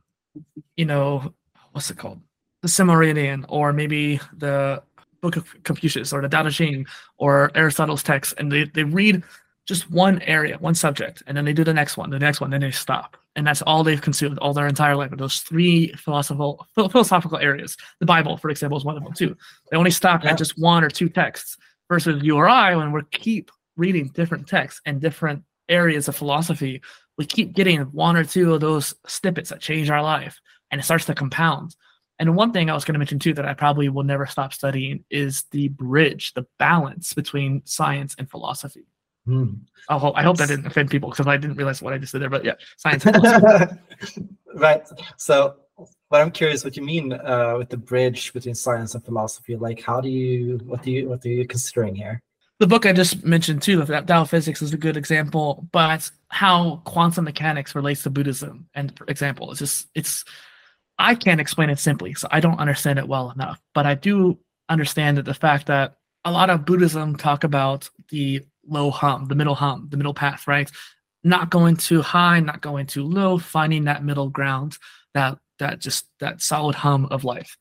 you 0.76 0.85
know 0.85 1.35
what's 1.72 1.91
it 1.91 1.99
called, 1.99 2.20
the 2.62 2.68
Silmarillion, 2.68 3.45
or 3.49 3.72
maybe 3.72 4.20
the 4.37 4.83
Book 5.20 5.37
of 5.37 5.62
Confucius, 5.64 6.12
or 6.12 6.22
the 6.22 6.28
Tao 6.28 6.43
Te 6.45 6.51
Ching, 6.51 6.87
or 7.18 7.51
Aristotle's 7.55 8.03
text, 8.03 8.35
and 8.39 8.51
they 8.51 8.64
they 8.64 8.85
read 8.85 9.22
just 9.66 9.91
one 9.91 10.20
area, 10.22 10.57
one 10.59 10.74
subject, 10.74 11.22
and 11.26 11.37
then 11.37 11.45
they 11.45 11.53
do 11.53 11.62
the 11.62 11.74
next 11.74 11.97
one, 11.97 12.11
the 12.11 12.18
next 12.18 12.41
one, 12.41 12.51
then 12.51 12.61
they 12.61 12.70
stop, 12.70 13.16
and 13.37 13.47
that's 13.47 13.62
all 13.62 13.85
they've 13.85 14.01
consumed 14.03 14.39
all 14.39 14.55
their 14.55 14.66
entire 14.66 14.97
life. 14.97 15.11
Those 15.12 15.41
three 15.41 15.93
philosophical 15.95 16.66
philosophical 16.74 17.39
areas. 17.39 17.76
The 18.01 18.07
Bible, 18.07 18.37
for 18.37 18.51
example, 18.51 18.78
is 18.78 18.85
one 18.85 18.97
of 18.97 19.05
them 19.05 19.12
too. 19.12 19.37
They 19.70 19.76
only 19.76 19.91
stop 19.91 20.24
yeah. 20.24 20.31
at 20.31 20.39
just 20.39 20.59
one 20.59 20.83
or 20.85 20.91
two 20.91 21.09
texts. 21.09 21.57
Versus 21.91 22.22
you 22.22 22.37
or 22.37 22.49
I, 22.49 22.76
when 22.76 22.93
we 22.93 23.03
keep 23.11 23.51
reading 23.76 24.12
different 24.14 24.47
texts 24.47 24.81
and 24.87 25.01
different 25.01 25.43
areas 25.68 26.07
of 26.07 26.14
philosophy, 26.14 26.83
we 27.20 27.26
keep 27.26 27.52
getting 27.52 27.82
one 27.92 28.16
or 28.16 28.24
two 28.24 28.54
of 28.54 28.62
those 28.62 28.94
snippets 29.06 29.50
that 29.50 29.60
change 29.60 29.90
our 29.90 30.02
life 30.02 30.40
and 30.70 30.80
it 30.80 30.84
starts 30.84 31.04
to 31.04 31.14
compound. 31.14 31.76
And 32.18 32.34
one 32.34 32.50
thing 32.50 32.70
I 32.70 32.72
was 32.72 32.86
going 32.86 32.94
to 32.94 32.98
mention 32.98 33.18
too 33.18 33.34
that 33.34 33.44
I 33.44 33.52
probably 33.52 33.90
will 33.90 34.04
never 34.04 34.24
stop 34.24 34.54
studying 34.54 35.04
is 35.10 35.44
the 35.50 35.68
bridge, 35.68 36.32
the 36.32 36.46
balance 36.58 37.12
between 37.12 37.60
science 37.66 38.14
and 38.18 38.30
philosophy. 38.30 38.86
Hmm. 39.26 39.52
I, 39.90 39.98
hope, 39.98 40.14
I 40.16 40.22
hope 40.22 40.38
that 40.38 40.48
didn't 40.48 40.66
offend 40.66 40.88
people 40.88 41.10
because 41.10 41.26
I 41.26 41.36
didn't 41.36 41.58
realize 41.58 41.82
what 41.82 41.92
I 41.92 41.98
just 41.98 42.12
did 42.12 42.22
there. 42.22 42.30
But 42.30 42.42
yeah, 42.42 42.54
science. 42.78 43.04
right. 44.54 44.88
So, 45.18 45.56
but 46.08 46.22
I'm 46.22 46.30
curious 46.30 46.64
what 46.64 46.74
you 46.74 46.82
mean 46.82 47.12
uh, 47.12 47.56
with 47.58 47.68
the 47.68 47.76
bridge 47.76 48.32
between 48.32 48.54
science 48.54 48.94
and 48.94 49.04
philosophy. 49.04 49.56
Like, 49.56 49.82
how 49.82 50.00
do 50.00 50.08
you, 50.08 50.58
what 50.64 50.82
do 50.82 50.90
you, 50.90 51.10
what 51.10 51.22
are 51.26 51.28
you 51.28 51.46
considering 51.46 51.94
here? 51.94 52.22
The 52.61 52.66
book 52.66 52.84
I 52.84 52.92
just 52.92 53.24
mentioned 53.24 53.62
too, 53.62 53.82
that 53.86 54.06
Tao 54.06 54.24
physics 54.24 54.61
is 54.61 54.74
a 54.74 54.76
good 54.76 54.98
example, 54.98 55.66
but 55.72 56.08
how 56.28 56.82
quantum 56.84 57.24
mechanics 57.24 57.74
relates 57.74 58.02
to 58.02 58.11
Buddhism 58.11 58.68
and 58.74 58.92
example. 59.08 59.50
It's 59.50 59.61
just 59.61 59.88
it's 59.94 60.24
I 60.98 61.14
can't 61.14 61.40
explain 61.40 61.70
it 61.70 61.78
simply, 61.78 62.12
so 62.12 62.28
I 62.30 62.40
don't 62.40 62.61
understand 62.61 62.98
it 62.98 63.08
well 63.08 63.30
enough. 63.30 63.58
But 63.74 63.86
I 63.86 63.94
do 63.94 64.38
understand 64.68 65.16
that 65.16 65.24
the 65.24 65.32
fact 65.32 65.66
that 65.68 65.96
a 66.26 66.30
lot 66.30 66.50
of 66.50 66.66
Buddhism 66.66 67.16
talk 67.16 67.44
about 67.44 67.88
the 68.11 68.44
low 68.66 68.90
hum, 68.90 69.24
the 69.24 69.34
middle 69.34 69.54
hum, 69.54 69.88
the 69.90 69.96
middle 69.96 70.14
path, 70.14 70.46
right? 70.46 70.70
Not 71.24 71.48
going 71.48 71.76
too 71.76 72.02
high, 72.02 72.40
not 72.40 72.61
going 72.61 72.86
too 72.86 73.04
low, 73.04 73.38
finding 73.38 73.84
that 73.84 74.04
middle 74.04 74.28
ground, 74.28 74.76
that 75.14 75.38
that 75.61 75.80
just 75.80 76.04
that 76.20 76.42
solid 76.42 76.74
hum 76.74 77.06
of 77.06 77.24
life. 77.24 77.56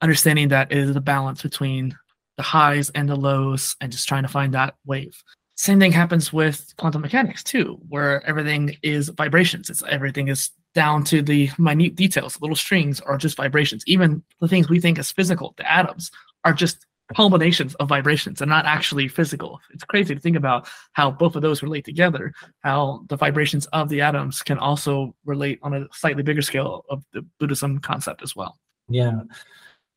Understanding 0.00 0.48
that 0.48 0.72
it 0.72 0.78
is 0.78 0.94
the 0.94 1.00
balance 1.02 1.42
between 1.42 1.94
the 2.40 2.44
highs 2.44 2.88
and 2.94 3.06
the 3.06 3.16
lows 3.16 3.76
and 3.82 3.92
just 3.92 4.08
trying 4.08 4.22
to 4.22 4.28
find 4.28 4.54
that 4.54 4.74
wave. 4.86 5.22
Same 5.56 5.78
thing 5.78 5.92
happens 5.92 6.32
with 6.32 6.72
quantum 6.78 7.02
mechanics 7.02 7.44
too, 7.44 7.78
where 7.90 8.26
everything 8.26 8.78
is 8.82 9.10
vibrations. 9.10 9.68
It's 9.68 9.82
everything 9.82 10.28
is 10.28 10.48
down 10.74 11.04
to 11.04 11.20
the 11.20 11.50
minute 11.58 11.96
details, 11.96 12.40
little 12.40 12.56
strings 12.56 12.98
are 13.00 13.18
just 13.18 13.36
vibrations. 13.36 13.84
Even 13.86 14.22
the 14.40 14.48
things 14.48 14.70
we 14.70 14.80
think 14.80 14.98
as 14.98 15.12
physical, 15.12 15.52
the 15.58 15.70
atoms, 15.70 16.10
are 16.46 16.54
just 16.54 16.86
culminations 17.14 17.74
of 17.74 17.90
vibrations 17.90 18.40
and 18.40 18.48
not 18.48 18.64
actually 18.64 19.06
physical. 19.06 19.60
It's 19.74 19.84
crazy 19.84 20.14
to 20.14 20.20
think 20.20 20.36
about 20.36 20.66
how 20.92 21.10
both 21.10 21.36
of 21.36 21.42
those 21.42 21.62
relate 21.62 21.84
together, 21.84 22.32
how 22.60 23.04
the 23.10 23.16
vibrations 23.16 23.66
of 23.66 23.90
the 23.90 24.00
atoms 24.00 24.42
can 24.42 24.56
also 24.56 25.14
relate 25.26 25.58
on 25.62 25.74
a 25.74 25.86
slightly 25.92 26.22
bigger 26.22 26.40
scale 26.40 26.86
of 26.88 27.04
the 27.12 27.20
Buddhism 27.38 27.80
concept 27.80 28.22
as 28.22 28.34
well. 28.34 28.56
Yeah. 28.88 29.20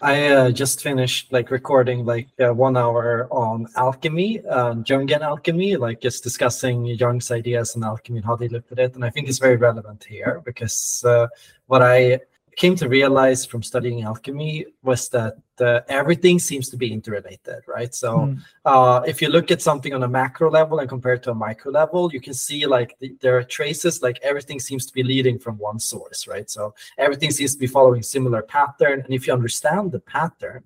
I 0.03 0.27
uh, 0.27 0.51
just 0.51 0.81
finished 0.81 1.31
like 1.31 1.49
recording 1.49 2.03
like 2.03 2.27
uh, 2.37 2.53
one 2.53 2.75
hour 2.75 3.29
on 3.31 3.67
alchemy, 3.77 4.45
um, 4.47 4.83
Jungian 4.83 5.21
alchemy, 5.21 5.77
like 5.77 6.01
just 6.01 6.23
discussing 6.23 6.85
Jung's 6.85 7.31
ideas 7.31 7.73
on 7.77 7.85
alchemy 7.85 8.17
and 8.17 8.25
how 8.25 8.35
they 8.35 8.49
looked 8.49 8.73
at 8.73 8.79
it. 8.79 8.95
And 8.95 9.05
I 9.05 9.09
think 9.09 9.29
it's 9.29 9.39
very 9.39 9.55
relevant 9.55 10.03
here 10.03 10.41
because 10.43 11.05
uh, 11.07 11.27
what 11.67 11.81
I 11.81 12.19
came 12.55 12.75
to 12.75 12.89
realize 12.89 13.45
from 13.45 13.63
studying 13.63 14.03
alchemy 14.03 14.65
was 14.81 15.09
that 15.09 15.37
uh, 15.59 15.81
everything 15.87 16.39
seems 16.39 16.69
to 16.69 16.77
be 16.77 16.91
interrelated, 16.91 17.61
right? 17.67 17.93
So 17.93 18.17
mm. 18.17 18.39
uh, 18.65 19.01
if 19.05 19.21
you 19.21 19.29
look 19.29 19.51
at 19.51 19.61
something 19.61 19.93
on 19.93 20.03
a 20.03 20.07
macro 20.07 20.49
level 20.49 20.79
and 20.79 20.89
compare 20.89 21.13
it 21.13 21.23
to 21.23 21.31
a 21.31 21.35
micro 21.35 21.71
level, 21.71 22.11
you 22.11 22.19
can 22.19 22.33
see 22.33 22.65
like 22.65 22.95
the, 22.99 23.15
there 23.21 23.37
are 23.37 23.43
traces, 23.43 24.01
like 24.01 24.19
everything 24.23 24.59
seems 24.59 24.85
to 24.87 24.93
be 24.93 25.03
leading 25.03 25.39
from 25.39 25.57
one 25.57 25.79
source, 25.79 26.27
right? 26.27 26.49
So 26.49 26.73
everything 26.97 27.31
seems 27.31 27.53
to 27.53 27.59
be 27.59 27.67
following 27.67 28.03
similar 28.03 28.41
pattern. 28.41 29.01
And 29.01 29.13
if 29.13 29.27
you 29.27 29.33
understand 29.33 29.91
the 29.91 29.99
pattern, 29.99 30.63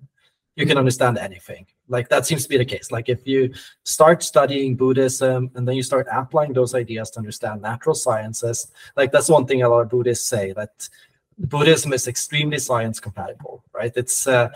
you 0.56 0.66
can 0.66 0.76
understand 0.76 1.18
anything. 1.18 1.66
Like 1.88 2.08
that 2.08 2.26
seems 2.26 2.42
to 2.42 2.48
be 2.48 2.58
the 2.58 2.64
case. 2.64 2.90
Like 2.90 3.08
if 3.08 3.26
you 3.26 3.52
start 3.84 4.22
studying 4.24 4.74
Buddhism 4.74 5.50
and 5.54 5.66
then 5.66 5.76
you 5.76 5.84
start 5.84 6.08
applying 6.10 6.52
those 6.52 6.74
ideas 6.74 7.10
to 7.10 7.20
understand 7.20 7.62
natural 7.62 7.94
sciences, 7.94 8.72
like 8.96 9.12
that's 9.12 9.28
one 9.28 9.46
thing 9.46 9.62
a 9.62 9.68
lot 9.68 9.82
of 9.82 9.88
Buddhists 9.88 10.26
say 10.26 10.52
that 10.52 10.88
Buddhism 11.38 11.92
is 11.92 12.08
extremely 12.08 12.58
science 12.58 13.00
compatible, 13.00 13.62
right? 13.72 13.92
It's 13.96 14.26
uh, 14.26 14.48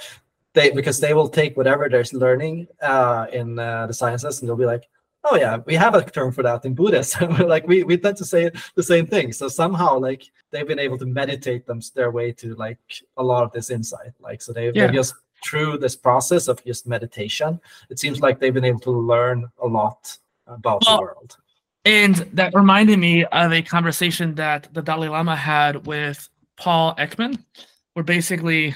they 0.55 0.71
because 0.71 1.01
they 1.01 1.15
will 1.15 1.29
take 1.29 1.57
whatever 1.57 1.89
they're 1.89 2.05
learning 2.13 2.69
uh, 2.81 3.27
in 3.33 3.59
uh, 3.59 3.87
the 3.87 3.95
sciences 3.95 4.41
and 4.41 4.49
they'll 4.49 4.57
be 4.57 4.67
like, 4.67 4.89
oh 5.25 5.37
yeah, 5.37 5.59
we 5.67 5.75
have 5.75 5.95
a 5.95 6.03
term 6.03 6.33
for 6.33 6.43
that 6.43 6.65
in 6.65 6.75
Buddhism. 6.75 7.37
like 7.49 7.67
we 7.67 7.85
we 7.85 7.97
tend 7.97 8.17
to 8.17 8.25
say 8.25 8.51
the 8.75 8.83
same 8.83 9.07
thing. 9.07 9.33
So 9.33 9.49
somehow 9.49 9.99
like 9.99 10.25
they've 10.51 10.67
been 10.67 10.79
able 10.79 10.99
to 10.99 11.07
meditate 11.07 11.67
them 11.67 11.81
their 11.95 12.11
way 12.11 12.33
to 12.33 12.55
like 12.57 12.79
a 13.17 13.23
lot 13.23 13.45
of 13.45 13.53
this 13.53 13.71
insight. 13.71 14.13
Like 14.21 14.43
so 14.43 14.53
they 14.53 14.73
yeah. 14.73 14.87
they 14.87 14.93
just 14.93 15.15
through 15.45 15.79
this 15.79 15.97
process 15.97 16.49
of 16.49 16.65
just 16.65 16.87
meditation, 16.87 17.61
it 17.91 17.99
seems 17.99 18.21
like 18.21 18.39
they've 18.39 18.55
been 18.55 18.65
able 18.65 18.81
to 18.81 18.93
learn 18.93 19.51
a 19.61 19.67
lot 19.67 20.17
about 20.47 20.83
well, 20.87 20.97
the 20.97 21.03
world. 21.03 21.37
And 21.85 22.15
that 22.35 22.55
reminded 22.55 22.99
me 23.01 23.25
of 23.25 23.53
a 23.53 23.61
conversation 23.61 24.37
that 24.37 24.69
the 24.73 24.83
Dalai 24.83 25.09
Lama 25.09 25.35
had 25.35 25.85
with 25.85 26.29
Paul 26.59 26.95
Ekman, 26.97 27.43
where 27.95 28.05
basically 28.05 28.75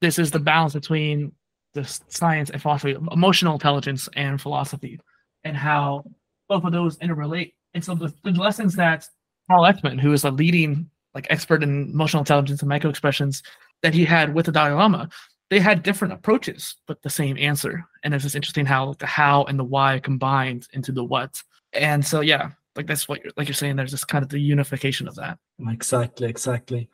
this 0.00 0.18
is 0.18 0.30
the 0.30 0.38
balance 0.38 0.74
between 0.74 1.32
the 1.74 1.84
science 2.08 2.50
and 2.50 2.60
philosophy, 2.60 2.96
emotional 3.12 3.54
intelligence 3.54 4.08
and 4.16 4.40
philosophy, 4.40 4.98
and 5.44 5.56
how 5.56 6.04
both 6.48 6.64
of 6.64 6.72
those 6.72 6.96
interrelate. 6.98 7.52
And 7.74 7.84
so 7.84 7.94
the, 7.94 8.12
the 8.24 8.32
lessons 8.32 8.74
that 8.76 9.06
Paul 9.48 9.62
Ekman, 9.62 10.00
who 10.00 10.12
is 10.12 10.24
a 10.24 10.30
leading 10.30 10.90
like 11.14 11.26
expert 11.30 11.62
in 11.62 11.90
emotional 11.90 12.20
intelligence 12.20 12.60
and 12.60 12.68
micro 12.68 12.90
expressions, 12.90 13.42
that 13.82 13.94
he 13.94 14.04
had 14.04 14.34
with 14.34 14.46
the 14.46 14.52
Dalai 14.52 14.72
Lama, 14.72 15.08
they 15.48 15.58
had 15.58 15.82
different 15.82 16.14
approaches, 16.14 16.76
but 16.86 17.02
the 17.02 17.10
same 17.10 17.36
answer. 17.36 17.84
And 18.04 18.14
it's 18.14 18.24
just 18.24 18.36
interesting 18.36 18.66
how 18.66 18.94
the 18.94 19.06
how 19.06 19.44
and 19.44 19.58
the 19.58 19.64
why 19.64 19.98
combined 19.98 20.68
into 20.72 20.92
the 20.92 21.04
what. 21.04 21.42
And 21.72 22.04
so, 22.04 22.20
yeah, 22.20 22.50
like 22.80 22.86
that's 22.86 23.08
what 23.08 23.22
you're 23.22 23.32
like 23.36 23.46
you're 23.46 23.54
saying. 23.54 23.76
There's 23.76 23.90
this 23.90 24.04
kind 24.04 24.22
of 24.22 24.30
the 24.30 24.40
unification 24.40 25.06
of 25.06 25.14
that. 25.16 25.38
Exactly, 25.68 26.28
exactly. 26.28 26.88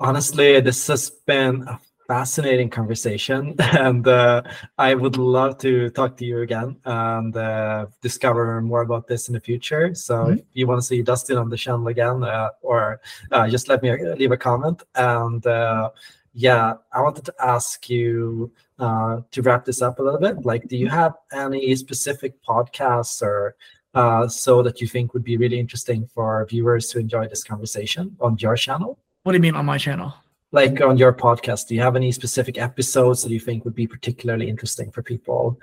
Honestly, 0.00 0.60
this 0.60 0.86
has 0.86 1.10
been 1.26 1.64
a 1.68 1.78
fascinating 2.06 2.70
conversation, 2.70 3.54
and 3.58 4.08
uh, 4.08 4.42
I 4.78 4.94
would 4.94 5.18
love 5.18 5.58
to 5.58 5.90
talk 5.90 6.16
to 6.16 6.24
you 6.24 6.40
again 6.40 6.78
and 6.86 7.36
uh, 7.36 7.86
discover 8.00 8.62
more 8.62 8.80
about 8.80 9.06
this 9.06 9.28
in 9.28 9.34
the 9.34 9.40
future. 9.40 9.94
So, 9.94 10.14
mm-hmm. 10.14 10.38
if 10.38 10.44
you 10.54 10.66
want 10.66 10.80
to 10.80 10.86
see 10.86 11.02
Dustin 11.02 11.36
on 11.36 11.50
the 11.50 11.58
channel 11.58 11.86
again, 11.88 12.24
uh, 12.24 12.48
or 12.62 13.00
uh, 13.30 13.48
just 13.48 13.68
let 13.68 13.82
me 13.82 13.90
leave 14.14 14.32
a 14.32 14.36
comment 14.38 14.82
and 14.94 15.46
uh, 15.46 15.90
yeah, 16.32 16.74
I 16.92 17.00
wanted 17.00 17.24
to 17.24 17.34
ask 17.40 17.90
you 17.90 18.52
uh, 18.78 19.22
to 19.32 19.42
wrap 19.42 19.64
this 19.64 19.82
up 19.82 19.98
a 19.98 20.02
little 20.02 20.20
bit. 20.20 20.44
Like, 20.44 20.68
do 20.68 20.76
you 20.76 20.88
have 20.88 21.14
any 21.32 21.74
specific 21.74 22.40
podcasts 22.44 23.20
or 23.22 23.56
uh, 23.98 24.28
so 24.28 24.62
that 24.62 24.80
you 24.80 24.86
think 24.86 25.12
would 25.12 25.24
be 25.24 25.36
really 25.36 25.58
interesting 25.58 26.08
for 26.14 26.46
viewers 26.48 26.88
to 26.88 27.00
enjoy 27.00 27.26
this 27.26 27.42
conversation 27.42 28.16
on 28.20 28.38
your 28.38 28.56
channel? 28.56 28.98
What 29.24 29.32
do 29.32 29.36
you 29.36 29.42
mean 29.42 29.56
on 29.56 29.66
my 29.66 29.76
channel? 29.76 30.14
Like 30.52 30.80
on 30.80 30.96
your 30.96 31.12
podcast, 31.12 31.66
do 31.66 31.74
you 31.74 31.82
have 31.82 31.96
any 31.96 32.12
specific 32.12 32.58
episodes 32.58 33.22
that 33.22 33.30
you 33.30 33.40
think 33.40 33.64
would 33.64 33.74
be 33.74 33.86
particularly 33.86 34.48
interesting 34.48 34.90
for 34.92 35.02
people 35.02 35.58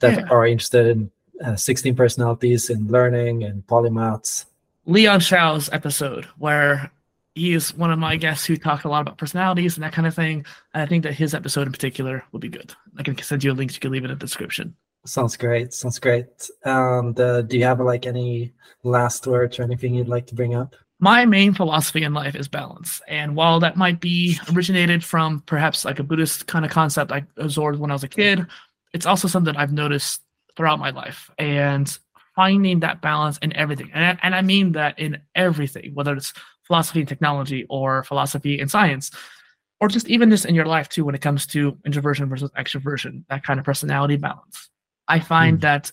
that 0.00 0.18
yeah. 0.18 0.28
are 0.30 0.46
interested 0.46 0.86
in 0.86 1.10
uh, 1.42 1.56
16 1.56 1.96
personalities 1.96 2.70
in 2.70 2.86
learning 2.88 3.44
and 3.44 3.66
polymaths? 3.66 4.44
Leon 4.84 5.20
Xiao's 5.20 5.70
episode 5.72 6.26
where 6.36 6.90
he's 7.34 7.74
one 7.74 7.90
of 7.90 7.98
my 7.98 8.16
guests 8.16 8.44
who 8.44 8.56
talk 8.56 8.84
a 8.84 8.88
lot 8.88 9.00
about 9.00 9.16
personalities 9.16 9.76
and 9.76 9.84
that 9.84 9.92
kind 9.94 10.06
of 10.06 10.14
thing. 10.14 10.44
And 10.74 10.82
I 10.82 10.86
think 10.86 11.04
that 11.04 11.14
his 11.14 11.34
episode 11.34 11.66
in 11.66 11.72
particular 11.72 12.22
will 12.32 12.40
be 12.40 12.48
good. 12.48 12.74
I 12.98 13.02
can 13.02 13.16
send 13.18 13.42
you 13.42 13.52
a 13.52 13.54
link. 13.54 13.72
You 13.72 13.80
can 13.80 13.92
leave 13.92 14.04
it 14.04 14.10
in 14.10 14.18
the 14.18 14.24
description. 14.24 14.76
Sounds 15.08 15.36
great. 15.36 15.72
Sounds 15.72 15.98
great. 15.98 16.50
And 16.64 17.18
uh, 17.18 17.42
do 17.42 17.56
you 17.56 17.64
have 17.64 17.80
like 17.80 18.06
any 18.06 18.52
last 18.82 19.26
words 19.26 19.58
or 19.58 19.62
anything 19.62 19.94
you'd 19.94 20.08
like 20.08 20.26
to 20.26 20.34
bring 20.34 20.54
up? 20.54 20.76
My 21.00 21.24
main 21.24 21.54
philosophy 21.54 22.02
in 22.02 22.12
life 22.12 22.34
is 22.34 22.46
balance. 22.46 23.00
And 23.08 23.34
while 23.34 23.58
that 23.60 23.76
might 23.76 24.00
be 24.00 24.38
originated 24.52 25.02
from 25.02 25.40
perhaps 25.46 25.84
like 25.84 25.98
a 25.98 26.02
Buddhist 26.02 26.46
kind 26.46 26.64
of 26.64 26.70
concept 26.70 27.10
I 27.10 27.24
absorbed 27.36 27.78
when 27.78 27.90
I 27.90 27.94
was 27.94 28.04
a 28.04 28.08
kid, 28.08 28.46
it's 28.92 29.06
also 29.06 29.28
something 29.28 29.56
I've 29.56 29.72
noticed 29.72 30.20
throughout 30.56 30.78
my 30.78 30.90
life. 30.90 31.30
And 31.38 31.98
finding 32.34 32.80
that 32.80 33.00
balance 33.00 33.38
in 33.38 33.52
everything. 33.54 33.90
And 33.94 34.04
I, 34.04 34.18
and 34.22 34.34
I 34.34 34.42
mean 34.42 34.72
that 34.72 34.98
in 34.98 35.18
everything, 35.34 35.92
whether 35.94 36.14
it's 36.14 36.32
philosophy 36.64 37.00
and 37.00 37.08
technology 37.08 37.64
or 37.70 38.04
philosophy 38.04 38.60
and 38.60 38.70
science 38.70 39.10
or 39.80 39.88
just 39.88 40.08
even 40.08 40.30
just 40.30 40.44
in 40.44 40.54
your 40.54 40.66
life 40.66 40.88
too 40.88 41.04
when 41.04 41.14
it 41.14 41.20
comes 41.20 41.46
to 41.46 41.76
introversion 41.86 42.28
versus 42.28 42.50
extroversion 42.58 43.24
that 43.28 43.42
kind 43.42 43.58
of 43.58 43.64
personality 43.64 44.16
balance 44.16 44.68
i 45.08 45.18
find 45.18 45.58
mm. 45.58 45.62
that 45.62 45.90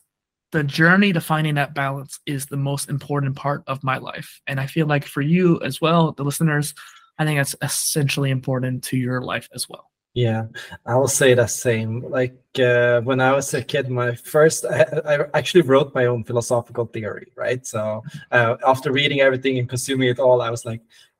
the 0.51 0.63
journey 0.63 1.11
to 1.11 1.19
finding 1.19 1.55
that 1.55 1.73
balance 1.73 2.19
is 2.25 2.45
the 2.45 2.57
most 2.57 2.89
important 2.89 3.35
part 3.35 3.63
of 3.67 3.83
my 3.83 3.97
life 3.97 4.41
and 4.47 4.59
i 4.59 4.65
feel 4.65 4.87
like 4.87 5.05
for 5.05 5.21
you 5.21 5.59
as 5.61 5.81
well 5.81 6.11
the 6.11 6.23
listeners 6.23 6.73
i 7.17 7.25
think 7.25 7.39
that's 7.39 7.55
essentially 7.61 8.29
important 8.29 8.83
to 8.83 8.97
your 8.97 9.21
life 9.21 9.49
as 9.53 9.67
well 9.69 9.89
yeah, 10.15 10.45
I 10.85 10.95
will 10.95 11.09
say 11.09 11.33
the 11.33 11.45
same. 11.45 11.99
Like 12.09 12.37
uh, 12.57 13.01
when 13.01 13.19
I 13.19 13.33
was 13.33 13.53
a 13.53 13.61
kid, 13.61 13.89
my 13.89 14.15
first, 14.15 14.63
I, 14.65 14.85
I, 15.05 15.25
actually 15.33 15.63
wrote 15.63 15.93
my 15.93 16.05
own 16.05 16.23
philosophical 16.23 16.85
theory, 16.85 17.33
right? 17.35 17.67
So 17.67 18.01
uh, 18.31 18.55
after 18.65 18.93
reading 18.93 19.19
everything 19.19 19.59
and 19.59 19.67
consuming 19.67 20.07
it 20.07 20.19
all, 20.19 20.41
I 20.41 20.49
was 20.49 20.65
like, 20.65 20.79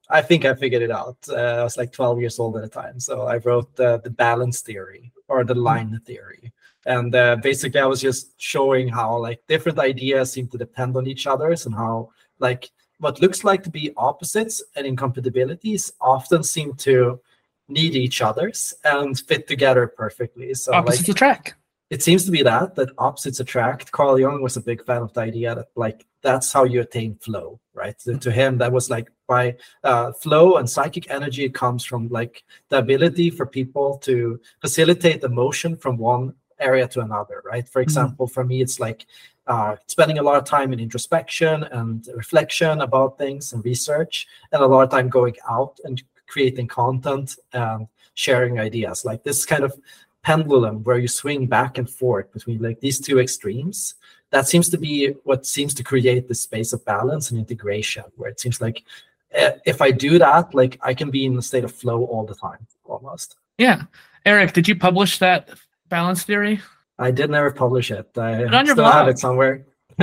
I 0.09 0.21
think 0.21 0.45
I 0.45 0.55
figured 0.55 0.81
it 0.81 0.91
out. 0.91 1.17
Uh, 1.27 1.35
I 1.35 1.63
was 1.63 1.75
like 1.75 1.91
12 1.91 2.21
years 2.21 2.39
old 2.39 2.55
at 2.55 2.61
the 2.63 2.69
time. 2.69 3.01
So 3.01 3.23
I 3.23 3.37
wrote 3.37 3.75
the 3.75 3.99
balance 4.15 4.61
theory 4.61 5.11
or 5.27 5.43
the 5.43 5.55
line 5.55 5.99
theory. 6.05 6.53
And 6.85 7.15
uh, 7.15 7.37
basically, 7.37 7.79
I 7.79 7.85
was 7.85 8.01
just 8.01 8.39
showing 8.39 8.87
how 8.87 9.17
like 9.17 9.41
different 9.47 9.79
ideas 9.79 10.31
seem 10.31 10.47
to 10.49 10.57
depend 10.57 10.95
on 10.95 11.07
each 11.07 11.25
other's 11.25 11.65
and 11.65 11.73
how 11.73 12.11
like 12.39 12.69
what 12.99 13.21
looks 13.21 13.43
like 13.43 13.63
to 13.63 13.69
be 13.69 13.91
opposites 13.97 14.63
and 14.75 14.85
incompatibilities 14.85 15.91
often 15.99 16.43
seem 16.43 16.73
to 16.75 17.19
need 17.67 17.95
each 17.95 18.21
other's 18.21 18.73
and 18.83 19.19
fit 19.19 19.47
together 19.47 19.87
perfectly. 19.87 20.53
So 20.53 20.73
opposites 20.73 21.07
like, 21.07 21.15
attract. 21.15 21.55
It 21.89 22.01
seems 22.03 22.25
to 22.25 22.31
be 22.31 22.43
that 22.43 22.75
that 22.75 22.89
opposites 22.97 23.39
attract. 23.39 23.91
Carl 23.91 24.19
Jung 24.19 24.41
was 24.41 24.57
a 24.57 24.61
big 24.61 24.83
fan 24.85 25.01
of 25.01 25.13
the 25.13 25.21
idea 25.21 25.55
that 25.55 25.67
like 25.75 26.05
that's 26.21 26.51
how 26.51 26.63
you 26.63 26.81
attain 26.81 27.15
flow, 27.15 27.59
right? 27.73 27.97
Mm-hmm. 27.99 28.19
To 28.19 28.31
him, 28.31 28.57
that 28.57 28.71
was 28.71 28.89
like 28.89 29.09
by 29.27 29.55
uh, 29.83 30.11
flow 30.13 30.57
and 30.57 30.69
psychic 30.69 31.09
energy 31.11 31.49
comes 31.49 31.83
from 31.83 32.07
like 32.09 32.43
the 32.69 32.77
ability 32.77 33.29
for 33.29 33.45
people 33.45 33.97
to 33.99 34.39
facilitate 34.61 35.21
the 35.21 35.29
motion 35.29 35.77
from 35.77 35.97
one 35.97 36.33
area 36.59 36.87
to 36.87 37.01
another, 37.01 37.41
right? 37.45 37.67
For 37.67 37.81
example, 37.81 38.27
mm-hmm. 38.27 38.33
for 38.33 38.43
me, 38.43 38.61
it's 38.61 38.79
like 38.79 39.05
uh, 39.47 39.75
spending 39.87 40.17
a 40.17 40.23
lot 40.23 40.37
of 40.37 40.43
time 40.43 40.73
in 40.73 40.79
introspection 40.79 41.63
and 41.63 42.07
reflection 42.15 42.81
about 42.81 43.17
things 43.17 43.53
and 43.53 43.63
research, 43.63 44.27
and 44.51 44.61
a 44.61 44.65
lot 44.65 44.83
of 44.83 44.89
time 44.89 45.09
going 45.09 45.35
out 45.49 45.79
and 45.83 46.01
creating 46.27 46.67
content 46.67 47.37
and 47.53 47.87
sharing 48.15 48.59
ideas 48.59 49.05
like 49.05 49.23
this 49.23 49.45
kind 49.45 49.63
of 49.63 49.77
pendulum 50.23 50.83
where 50.83 50.97
you 50.97 51.07
swing 51.07 51.45
back 51.45 51.77
and 51.77 51.89
forth 51.89 52.31
between 52.33 52.59
like 52.61 52.79
these 52.79 52.99
two 52.99 53.19
extremes 53.19 53.95
that 54.31 54.47
seems 54.47 54.69
to 54.69 54.77
be 54.77 55.09
what 55.23 55.45
seems 55.45 55.73
to 55.73 55.83
create 55.83 56.27
the 56.27 56.33
space 56.33 56.73
of 56.73 56.83
balance 56.85 57.29
and 57.29 57.39
integration 57.39 58.03
where 58.15 58.29
it 58.29 58.39
seems 58.39 58.59
like 58.59 58.83
eh, 59.31 59.51
if 59.65 59.81
i 59.81 59.91
do 59.91 60.17
that 60.17 60.51
like 60.55 60.79
i 60.81 60.93
can 60.93 61.11
be 61.11 61.25
in 61.25 61.37
a 61.37 61.41
state 61.41 61.63
of 61.63 61.71
flow 61.71 62.05
all 62.05 62.25
the 62.25 62.33
time 62.33 62.65
almost 62.85 63.35
yeah 63.59 63.83
eric 64.25 64.51
did 64.53 64.67
you 64.67 64.75
publish 64.75 65.19
that 65.19 65.49
balance 65.89 66.23
theory 66.23 66.59
i 66.99 67.11
did 67.11 67.29
never 67.29 67.51
publish 67.51 67.91
it 67.91 68.09
i 68.17 68.45
still 68.63 68.75
blog. 68.75 68.93
have 68.93 69.07
it 69.07 69.19
somewhere 69.19 69.65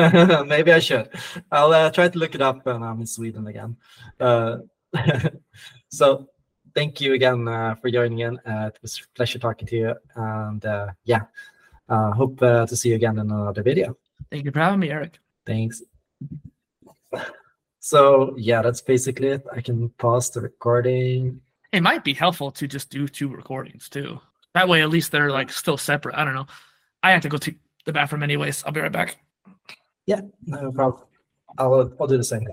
maybe 0.46 0.72
i 0.72 0.78
should 0.78 1.08
i'll 1.50 1.72
uh, 1.72 1.90
try 1.90 2.08
to 2.08 2.18
look 2.18 2.34
it 2.34 2.40
up 2.40 2.64
when 2.64 2.82
i'm 2.82 3.00
in 3.00 3.06
sweden 3.06 3.46
again 3.46 3.76
uh, 4.20 4.56
so 5.88 6.28
thank 6.74 7.00
you 7.00 7.14
again 7.14 7.46
uh, 7.48 7.74
for 7.76 7.90
joining 7.90 8.20
in. 8.20 8.38
Uh, 8.38 8.70
it 8.74 8.78
was 8.82 8.98
a 8.98 9.16
pleasure 9.16 9.38
talking 9.38 9.66
to 9.68 9.76
you. 9.76 9.94
And 10.16 10.64
uh, 10.64 10.88
yeah, 11.04 11.22
uh, 11.88 12.12
hope 12.12 12.42
uh, 12.42 12.66
to 12.66 12.76
see 12.76 12.90
you 12.90 12.96
again 12.96 13.18
in 13.18 13.30
another 13.30 13.62
video. 13.62 13.96
Thank 14.30 14.44
you 14.44 14.50
for 14.50 14.60
having 14.60 14.80
me, 14.80 14.90
Eric. 14.90 15.18
Thanks. 15.46 15.82
So 17.80 18.34
yeah, 18.38 18.62
that's 18.62 18.80
basically 18.80 19.28
it. 19.28 19.44
I 19.52 19.60
can 19.60 19.88
pause 19.90 20.30
the 20.30 20.40
recording. 20.40 21.40
It 21.72 21.82
might 21.82 22.04
be 22.04 22.14
helpful 22.14 22.50
to 22.52 22.68
just 22.68 22.90
do 22.90 23.08
two 23.08 23.28
recordings 23.28 23.88
too. 23.88 24.20
That 24.54 24.68
way, 24.68 24.82
at 24.82 24.90
least 24.90 25.12
they're 25.12 25.30
like 25.30 25.50
still 25.50 25.78
separate. 25.78 26.16
I 26.16 26.24
don't 26.24 26.34
know. 26.34 26.46
I 27.02 27.12
have 27.12 27.22
to 27.22 27.28
go 27.28 27.38
to 27.38 27.54
the 27.86 27.92
bathroom 27.92 28.22
anyways. 28.22 28.64
I'll 28.64 28.72
be 28.72 28.80
right 28.80 28.92
back. 28.92 29.18
Yeah, 30.06 30.20
no 30.46 30.72
problem. 30.72 31.04
I'll 31.58 31.74
uh, 31.74 31.88
I'll 32.00 32.06
do 32.06 32.16
the 32.16 32.24
same. 32.24 32.46